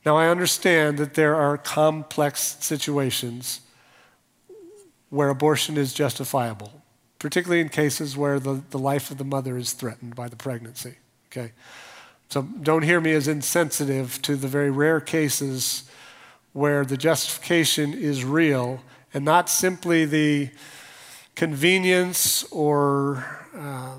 Now, 0.07 0.17
I 0.17 0.29
understand 0.29 0.97
that 0.97 1.15
there 1.15 1.35
are 1.37 1.59
complex 1.59 2.57
situations 2.61 3.61
where 5.11 5.29
abortion 5.29 5.77
is 5.77 5.93
justifiable, 5.93 6.83
particularly 7.19 7.61
in 7.61 7.69
cases 7.69 8.17
where 8.17 8.41
the, 8.41 8.63
the 8.71 8.79
life 8.79 9.11
of 9.11 9.19
the 9.19 9.25
mother 9.25 9.59
is 9.59 9.75
threatened 9.75 10.17
by 10.17 10.29
the 10.29 10.37
pregnancy. 10.37 10.95
Okay? 11.31 11.53
So 12.31 12.41
don't 12.41 12.85
hear 12.85 13.03
me 13.03 13.13
as 13.13 13.29
insensitive 13.29 14.23
to 14.23 14.35
the 14.37 14.49
very 14.49 14.71
rare 14.71 15.01
cases 15.01 15.86
where 16.57 16.87
the 16.87 16.97
justification 16.97 17.93
is 17.93 18.25
real 18.25 18.81
and 19.13 19.23
not 19.27 19.51
simply 19.51 20.07
the 20.07 20.49
convenience 21.35 22.45
or, 22.45 23.47
uh, 23.55 23.97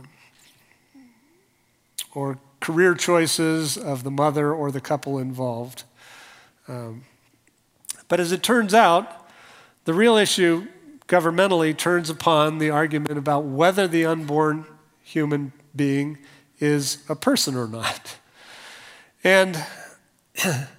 or 2.15 2.39
career 2.59 2.95
choices 2.95 3.77
of 3.77 4.03
the 4.03 4.09
mother 4.09 4.51
or 4.51 4.71
the 4.71 4.81
couple 4.81 5.19
involved. 5.19 5.83
Um, 6.67 7.03
but 8.07 8.19
as 8.19 8.31
it 8.31 8.41
turns 8.41 8.73
out, 8.73 9.29
the 9.85 9.93
real 9.93 10.17
issue 10.17 10.65
governmentally 11.07 11.77
turns 11.77 12.09
upon 12.09 12.57
the 12.57 12.71
argument 12.71 13.19
about 13.19 13.43
whether 13.43 13.87
the 13.87 14.03
unborn 14.03 14.65
human 15.03 15.53
being 15.75 16.17
is 16.59 17.03
a 17.07 17.15
person 17.15 17.55
or 17.55 17.67
not. 17.67 18.17
And 19.23 19.63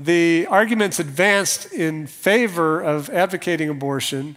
the 0.00 0.46
arguments 0.46 0.98
advanced 0.98 1.72
in 1.74 2.06
favor 2.06 2.80
of 2.80 3.10
advocating 3.10 3.68
abortion 3.68 4.36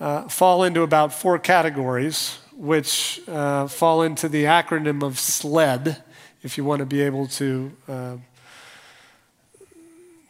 uh, 0.00 0.26
fall 0.28 0.64
into 0.64 0.82
about 0.82 1.12
four 1.14 1.38
categories, 1.38 2.38
which 2.56 3.20
uh, 3.28 3.68
fall 3.68 4.02
into 4.02 4.28
the 4.28 4.44
acronym 4.44 5.04
of 5.04 5.18
SLED, 5.18 6.02
if 6.42 6.58
you 6.58 6.64
want 6.64 6.80
to 6.80 6.86
be 6.86 7.02
able 7.02 7.28
to, 7.28 7.70
uh, 7.88 8.16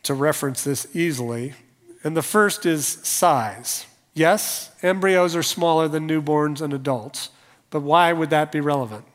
to 0.03 0.13
reference 0.13 0.63
this 0.63 0.95
easily. 0.95 1.55
And 2.05 2.15
the 2.15 2.23
first 2.23 2.67
is 2.67 2.87
size. 2.87 3.87
Yes, 4.13 4.73
embryos 4.83 5.35
are 5.35 5.43
smaller 5.43 5.89
than 5.89 6.07
newborns 6.07 6.61
and 6.61 6.75
adults, 6.75 7.31
but 7.71 7.81
why 7.81 8.13
would 8.13 8.29
that 8.29 8.53
be 8.53 8.61
relevant? 8.61 9.07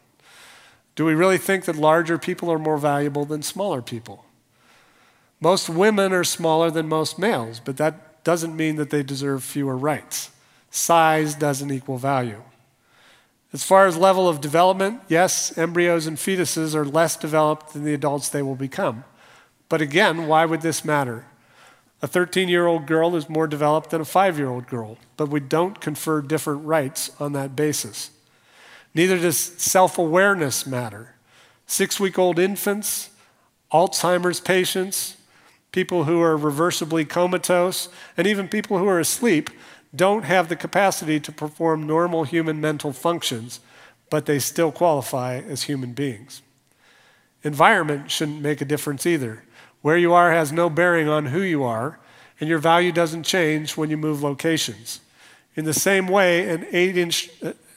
Do 0.96 1.06
we 1.06 1.14
really 1.14 1.38
think 1.38 1.66
that 1.66 1.76
larger 1.76 2.18
people 2.18 2.52
are 2.52 2.58
more 2.58 2.78
valuable 2.78 3.26
than 3.26 3.44
smaller 3.44 3.84
people? 3.84 4.25
Most 5.46 5.70
women 5.70 6.12
are 6.12 6.24
smaller 6.24 6.72
than 6.72 6.88
most 6.88 7.20
males, 7.20 7.62
but 7.64 7.78
that 7.78 8.24
doesn't 8.24 8.58
mean 8.58 8.78
that 8.78 8.90
they 8.90 9.04
deserve 9.04 9.44
fewer 9.44 9.78
rights. 9.78 10.32
Size 10.72 11.36
doesn't 11.36 11.70
equal 11.70 12.00
value. 12.00 12.42
As 13.54 13.64
far 13.64 13.86
as 13.86 13.96
level 13.96 14.28
of 14.28 14.42
development, 14.42 15.02
yes, 15.08 15.56
embryos 15.56 16.08
and 16.08 16.18
fetuses 16.18 16.74
are 16.74 16.84
less 16.84 17.16
developed 17.16 17.74
than 17.74 17.84
the 17.84 17.94
adults 17.94 18.28
they 18.28 18.42
will 18.42 18.56
become. 18.56 19.04
But 19.70 19.82
again, 19.82 20.26
why 20.26 20.46
would 20.46 20.62
this 20.62 20.84
matter? 20.84 21.28
A 22.02 22.08
13 22.08 22.50
year 22.50 22.66
old 22.66 22.88
girl 22.88 23.16
is 23.16 23.30
more 23.30 23.46
developed 23.46 23.92
than 23.92 24.02
a 24.02 24.06
5 24.06 24.40
year 24.40 24.50
old 24.50 24.66
girl, 24.66 24.98
but 25.16 25.30
we 25.30 25.42
don't 25.42 25.80
confer 25.80 26.24
different 26.24 26.66
rights 26.66 27.12
on 27.20 27.34
that 27.34 27.56
basis. 27.56 28.10
Neither 28.96 29.20
does 29.20 29.38
self 29.38 30.00
awareness 30.00 30.66
matter. 30.66 31.14
Six 31.68 32.00
week 32.00 32.18
old 32.18 32.40
infants, 32.40 33.12
Alzheimer's 33.72 34.40
patients, 34.40 35.15
people 35.76 36.06
who 36.06 36.22
are 36.22 36.38
reversibly 36.38 37.08
comatose, 37.08 37.90
and 38.16 38.26
even 38.26 38.48
people 38.48 38.78
who 38.78 38.88
are 38.88 39.02
asleep 39.02 39.50
don't 39.94 40.24
have 40.24 40.48
the 40.48 40.56
capacity 40.56 41.20
to 41.20 41.34
perform 41.34 41.86
normal 41.86 42.24
human 42.24 42.62
mental 42.62 42.94
functions, 42.94 43.60
but 44.10 44.26
they 44.26 44.40
still 44.40 44.72
qualify 44.72 45.36
as 45.36 45.64
human 45.64 45.92
beings. 45.92 46.42
Environment 47.44 48.10
shouldn't 48.10 48.42
make 48.42 48.62
a 48.62 48.66
difference 48.66 49.06
either. 49.06 49.44
Where 49.82 49.98
you 49.98 50.14
are 50.14 50.32
has 50.32 50.54
no 50.54 50.70
bearing 50.70 51.10
on 51.10 51.26
who 51.26 51.42
you 51.42 51.64
are, 51.64 52.00
and 52.40 52.48
your 52.48 52.60
value 52.60 52.94
doesn't 52.94 53.24
change 53.24 53.76
when 53.76 53.90
you 53.90 53.98
move 53.98 54.24
locations. 54.24 55.02
In 55.56 55.66
the 55.66 55.74
same 55.74 56.08
way, 56.08 56.50
an 56.50 56.66
eight 56.72 56.96
inch, 56.96 57.30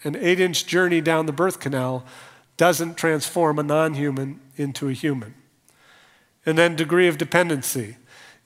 an 0.04 0.14
eight 0.14 0.38
inch 0.38 0.66
journey 0.66 1.00
down 1.00 1.26
the 1.26 1.32
birth 1.32 1.58
canal 1.58 2.04
doesn't 2.56 2.96
transform 2.96 3.58
a 3.58 3.64
non 3.64 3.94
human 3.94 4.38
into 4.56 4.88
a 4.88 4.92
human. 4.92 5.34
And 6.46 6.56
then 6.56 6.76
degree 6.76 7.08
of 7.08 7.18
dependency. 7.18 7.96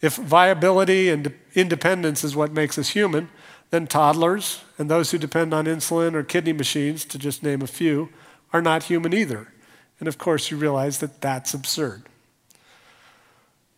If 0.00 0.16
viability 0.16 1.08
and 1.08 1.32
independence 1.54 2.24
is 2.24 2.34
what 2.34 2.52
makes 2.52 2.76
us 2.78 2.90
human, 2.90 3.28
then 3.70 3.86
toddlers 3.86 4.62
and 4.76 4.90
those 4.90 5.10
who 5.10 5.18
depend 5.18 5.54
on 5.54 5.66
insulin 5.66 6.14
or 6.14 6.22
kidney 6.22 6.52
machines, 6.52 7.04
to 7.06 7.18
just 7.18 7.42
name 7.42 7.62
a 7.62 7.66
few, 7.66 8.10
are 8.52 8.60
not 8.60 8.84
human 8.84 9.14
either. 9.14 9.52
And 9.98 10.08
of 10.08 10.18
course, 10.18 10.50
you 10.50 10.56
realize 10.56 10.98
that 10.98 11.20
that's 11.20 11.54
absurd. 11.54 12.02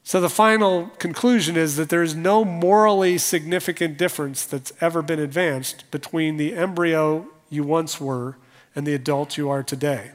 So 0.02 0.20
the 0.20 0.30
final 0.30 0.88
conclusion 0.98 1.56
is 1.56 1.76
that 1.76 1.88
there 1.88 2.02
is 2.02 2.14
no 2.14 2.44
morally 2.44 3.16
significant 3.18 3.96
difference 3.96 4.44
that's 4.44 4.72
ever 4.80 5.00
been 5.00 5.18
advanced 5.18 5.90
between 5.90 6.36
the 6.36 6.54
embryo 6.54 7.26
you 7.48 7.62
once 7.62 8.00
were 8.00 8.36
and 8.74 8.86
the 8.86 8.94
adult 8.94 9.38
you 9.38 9.48
are 9.48 9.62
today. 9.62 10.10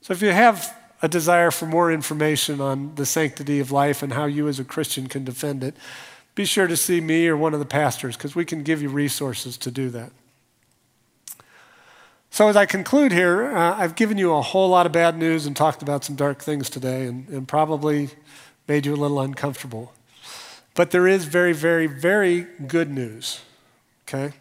So 0.00 0.12
if 0.12 0.22
you 0.22 0.30
have 0.30 0.74
a 1.04 1.08
desire 1.08 1.50
for 1.50 1.66
more 1.66 1.92
information 1.92 2.62
on 2.62 2.94
the 2.94 3.04
sanctity 3.04 3.60
of 3.60 3.70
life 3.70 4.02
and 4.02 4.14
how 4.14 4.24
you 4.24 4.48
as 4.48 4.58
a 4.58 4.64
Christian 4.64 5.06
can 5.06 5.22
defend 5.22 5.62
it, 5.62 5.76
be 6.34 6.46
sure 6.46 6.66
to 6.66 6.78
see 6.78 6.98
me 6.98 7.28
or 7.28 7.36
one 7.36 7.52
of 7.52 7.60
the 7.60 7.66
pastors 7.66 8.16
because 8.16 8.34
we 8.34 8.46
can 8.46 8.62
give 8.62 8.80
you 8.80 8.88
resources 8.88 9.58
to 9.58 9.70
do 9.70 9.90
that. 9.90 10.12
So, 12.30 12.48
as 12.48 12.56
I 12.56 12.64
conclude 12.64 13.12
here, 13.12 13.54
uh, 13.54 13.76
I've 13.76 13.96
given 13.96 14.16
you 14.16 14.32
a 14.32 14.40
whole 14.40 14.70
lot 14.70 14.86
of 14.86 14.92
bad 14.92 15.18
news 15.18 15.44
and 15.44 15.54
talked 15.54 15.82
about 15.82 16.04
some 16.04 16.16
dark 16.16 16.40
things 16.40 16.70
today 16.70 17.06
and, 17.06 17.28
and 17.28 17.46
probably 17.46 18.08
made 18.66 18.86
you 18.86 18.94
a 18.94 18.96
little 18.96 19.20
uncomfortable. 19.20 19.92
But 20.74 20.90
there 20.90 21.06
is 21.06 21.26
very, 21.26 21.52
very, 21.52 21.86
very 21.86 22.46
good 22.66 22.90
news, 22.90 23.42
okay? 24.08 24.34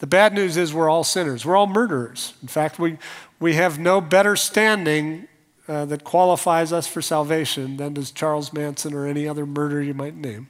The 0.00 0.08
bad 0.08 0.34
news 0.34 0.56
is 0.56 0.74
we're 0.74 0.90
all 0.90 1.04
sinners. 1.04 1.46
We're 1.46 1.56
all 1.56 1.68
murderers. 1.68 2.34
In 2.42 2.48
fact, 2.48 2.80
we, 2.80 2.98
we 3.38 3.54
have 3.54 3.78
no 3.78 4.00
better 4.00 4.34
standing 4.34 5.28
uh, 5.68 5.84
that 5.84 6.02
qualifies 6.02 6.72
us 6.72 6.86
for 6.86 7.02
salvation 7.02 7.76
than 7.76 7.94
does 7.94 8.10
Charles 8.10 8.52
Manson 8.52 8.94
or 8.94 9.06
any 9.06 9.28
other 9.28 9.44
murderer 9.44 9.82
you 9.82 9.94
might 9.94 10.16
name. 10.16 10.48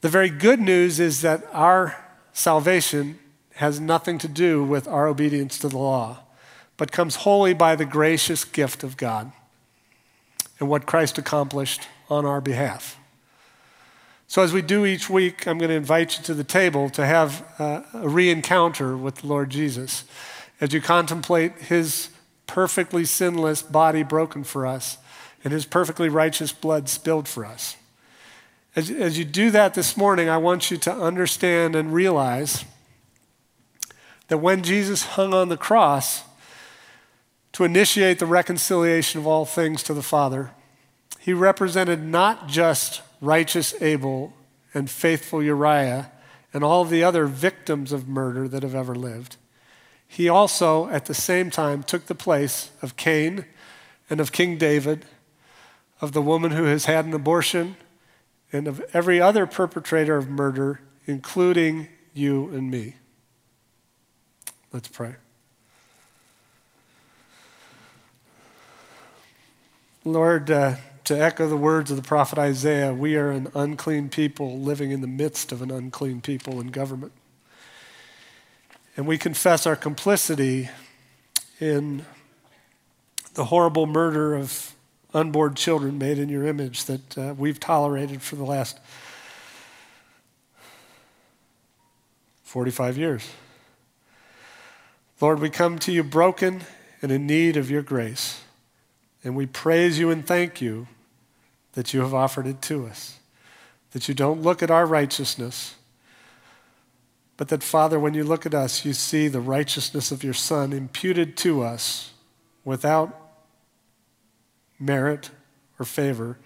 The 0.00 0.08
very 0.08 0.30
good 0.30 0.60
news 0.60 0.98
is 0.98 1.20
that 1.20 1.46
our 1.52 1.96
salvation 2.32 3.18
has 3.56 3.78
nothing 3.78 4.16
to 4.18 4.28
do 4.28 4.64
with 4.64 4.88
our 4.88 5.06
obedience 5.06 5.58
to 5.58 5.68
the 5.68 5.76
law, 5.76 6.20
but 6.78 6.90
comes 6.90 7.16
wholly 7.16 7.52
by 7.52 7.76
the 7.76 7.84
gracious 7.84 8.44
gift 8.44 8.82
of 8.82 8.96
God 8.96 9.30
and 10.58 10.68
what 10.68 10.86
Christ 10.86 11.18
accomplished 11.18 11.86
on 12.08 12.24
our 12.24 12.40
behalf. 12.40 12.96
So, 14.26 14.42
as 14.42 14.52
we 14.52 14.62
do 14.62 14.86
each 14.86 15.10
week, 15.10 15.46
I'm 15.48 15.58
going 15.58 15.70
to 15.70 15.74
invite 15.74 16.16
you 16.16 16.24
to 16.24 16.34
the 16.34 16.44
table 16.44 16.88
to 16.90 17.04
have 17.04 17.44
uh, 17.58 17.82
a 17.92 18.08
re 18.08 18.30
encounter 18.30 18.96
with 18.96 19.16
the 19.16 19.26
Lord 19.26 19.50
Jesus 19.50 20.04
as 20.60 20.72
you 20.72 20.80
contemplate 20.80 21.52
his 21.54 22.09
perfectly 22.50 23.04
sinless 23.04 23.62
body 23.62 24.02
broken 24.02 24.42
for 24.42 24.66
us 24.66 24.98
and 25.44 25.52
his 25.52 25.64
perfectly 25.64 26.08
righteous 26.08 26.50
blood 26.50 26.88
spilled 26.88 27.28
for 27.28 27.46
us. 27.46 27.76
As, 28.74 28.90
as 28.90 29.16
you 29.16 29.24
do 29.24 29.52
that 29.52 29.74
this 29.74 29.96
morning, 29.96 30.28
I 30.28 30.36
want 30.36 30.68
you 30.68 30.76
to 30.78 30.92
understand 30.92 31.76
and 31.76 31.94
realize 31.94 32.64
that 34.26 34.38
when 34.38 34.64
Jesus 34.64 35.04
hung 35.04 35.32
on 35.32 35.48
the 35.48 35.56
cross 35.56 36.24
to 37.52 37.62
initiate 37.62 38.18
the 38.18 38.26
reconciliation 38.26 39.20
of 39.20 39.26
all 39.28 39.44
things 39.44 39.84
to 39.84 39.94
the 39.94 40.02
Father, 40.02 40.50
he 41.20 41.32
represented 41.32 42.02
not 42.02 42.48
just 42.48 43.02
righteous 43.20 43.80
Abel 43.80 44.32
and 44.74 44.90
faithful 44.90 45.40
Uriah 45.40 46.10
and 46.52 46.64
all 46.64 46.84
the 46.84 47.04
other 47.04 47.26
victims 47.26 47.92
of 47.92 48.08
murder 48.08 48.48
that 48.48 48.64
have 48.64 48.74
ever 48.74 48.94
lived. 48.94 49.36
He 50.12 50.28
also, 50.28 50.88
at 50.88 51.06
the 51.06 51.14
same 51.14 51.50
time, 51.50 51.84
took 51.84 52.06
the 52.06 52.16
place 52.16 52.72
of 52.82 52.96
Cain 52.96 53.44
and 54.10 54.18
of 54.18 54.32
King 54.32 54.58
David, 54.58 55.06
of 56.00 56.10
the 56.10 56.20
woman 56.20 56.50
who 56.50 56.64
has 56.64 56.86
had 56.86 57.04
an 57.04 57.14
abortion, 57.14 57.76
and 58.52 58.66
of 58.66 58.84
every 58.92 59.20
other 59.20 59.46
perpetrator 59.46 60.16
of 60.16 60.28
murder, 60.28 60.80
including 61.06 61.86
you 62.12 62.48
and 62.48 62.72
me. 62.72 62.96
Let's 64.72 64.88
pray. 64.88 65.14
Lord, 70.04 70.50
uh, 70.50 70.74
to 71.04 71.14
echo 71.22 71.48
the 71.48 71.56
words 71.56 71.92
of 71.92 71.96
the 71.96 72.02
prophet 72.02 72.36
Isaiah, 72.36 72.92
we 72.92 73.14
are 73.14 73.30
an 73.30 73.46
unclean 73.54 74.08
people 74.08 74.58
living 74.58 74.90
in 74.90 75.02
the 75.02 75.06
midst 75.06 75.52
of 75.52 75.62
an 75.62 75.70
unclean 75.70 76.20
people 76.20 76.60
in 76.60 76.72
government. 76.72 77.12
And 78.96 79.06
we 79.06 79.18
confess 79.18 79.66
our 79.66 79.76
complicity 79.76 80.68
in 81.60 82.04
the 83.34 83.46
horrible 83.46 83.86
murder 83.86 84.34
of 84.34 84.74
unborn 85.14 85.54
children 85.54 85.98
made 85.98 86.18
in 86.18 86.28
your 86.28 86.46
image 86.46 86.84
that 86.84 87.18
uh, 87.18 87.34
we've 87.36 87.60
tolerated 87.60 88.22
for 88.22 88.36
the 88.36 88.44
last 88.44 88.78
45 92.42 92.98
years. 92.98 93.28
Lord, 95.20 95.40
we 95.40 95.50
come 95.50 95.78
to 95.80 95.92
you 95.92 96.02
broken 96.02 96.62
and 97.02 97.12
in 97.12 97.26
need 97.26 97.56
of 97.56 97.70
your 97.70 97.82
grace. 97.82 98.42
And 99.22 99.36
we 99.36 99.46
praise 99.46 99.98
you 99.98 100.10
and 100.10 100.26
thank 100.26 100.60
you 100.60 100.88
that 101.74 101.92
you 101.92 102.00
have 102.00 102.14
offered 102.14 102.46
it 102.46 102.62
to 102.62 102.86
us. 102.86 103.18
That 103.92 104.08
you 104.08 104.14
don't 104.14 104.42
look 104.42 104.62
at 104.62 104.70
our 104.70 104.86
righteousness, 104.86 105.74
but 107.40 107.48
that, 107.48 107.62
Father, 107.62 107.98
when 107.98 108.12
you 108.12 108.22
look 108.22 108.44
at 108.44 108.52
us, 108.52 108.84
you 108.84 108.92
see 108.92 109.26
the 109.26 109.40
righteousness 109.40 110.12
of 110.12 110.22
your 110.22 110.34
Son 110.34 110.74
imputed 110.74 111.38
to 111.38 111.62
us 111.62 112.12
without 112.66 113.18
merit 114.78 115.30
or 115.78 115.86
favor, 115.86 116.36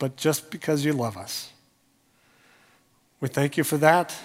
but 0.00 0.16
just 0.16 0.50
because 0.50 0.84
you 0.84 0.92
love 0.92 1.16
us. 1.16 1.52
We 3.20 3.28
thank 3.28 3.56
you 3.56 3.62
for 3.62 3.76
that. 3.76 4.16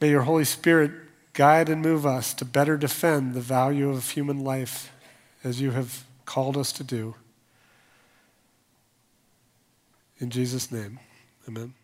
May 0.00 0.08
your 0.08 0.22
Holy 0.22 0.46
Spirit 0.46 0.90
guide 1.34 1.68
and 1.68 1.82
move 1.82 2.06
us 2.06 2.32
to 2.32 2.46
better 2.46 2.78
defend 2.78 3.34
the 3.34 3.42
value 3.42 3.90
of 3.90 4.12
human 4.12 4.42
life 4.42 4.90
as 5.44 5.60
you 5.60 5.72
have 5.72 6.06
called 6.24 6.56
us 6.56 6.72
to 6.72 6.82
do. 6.82 7.14
In 10.18 10.30
Jesus' 10.30 10.72
name, 10.72 10.98
amen. 11.46 11.74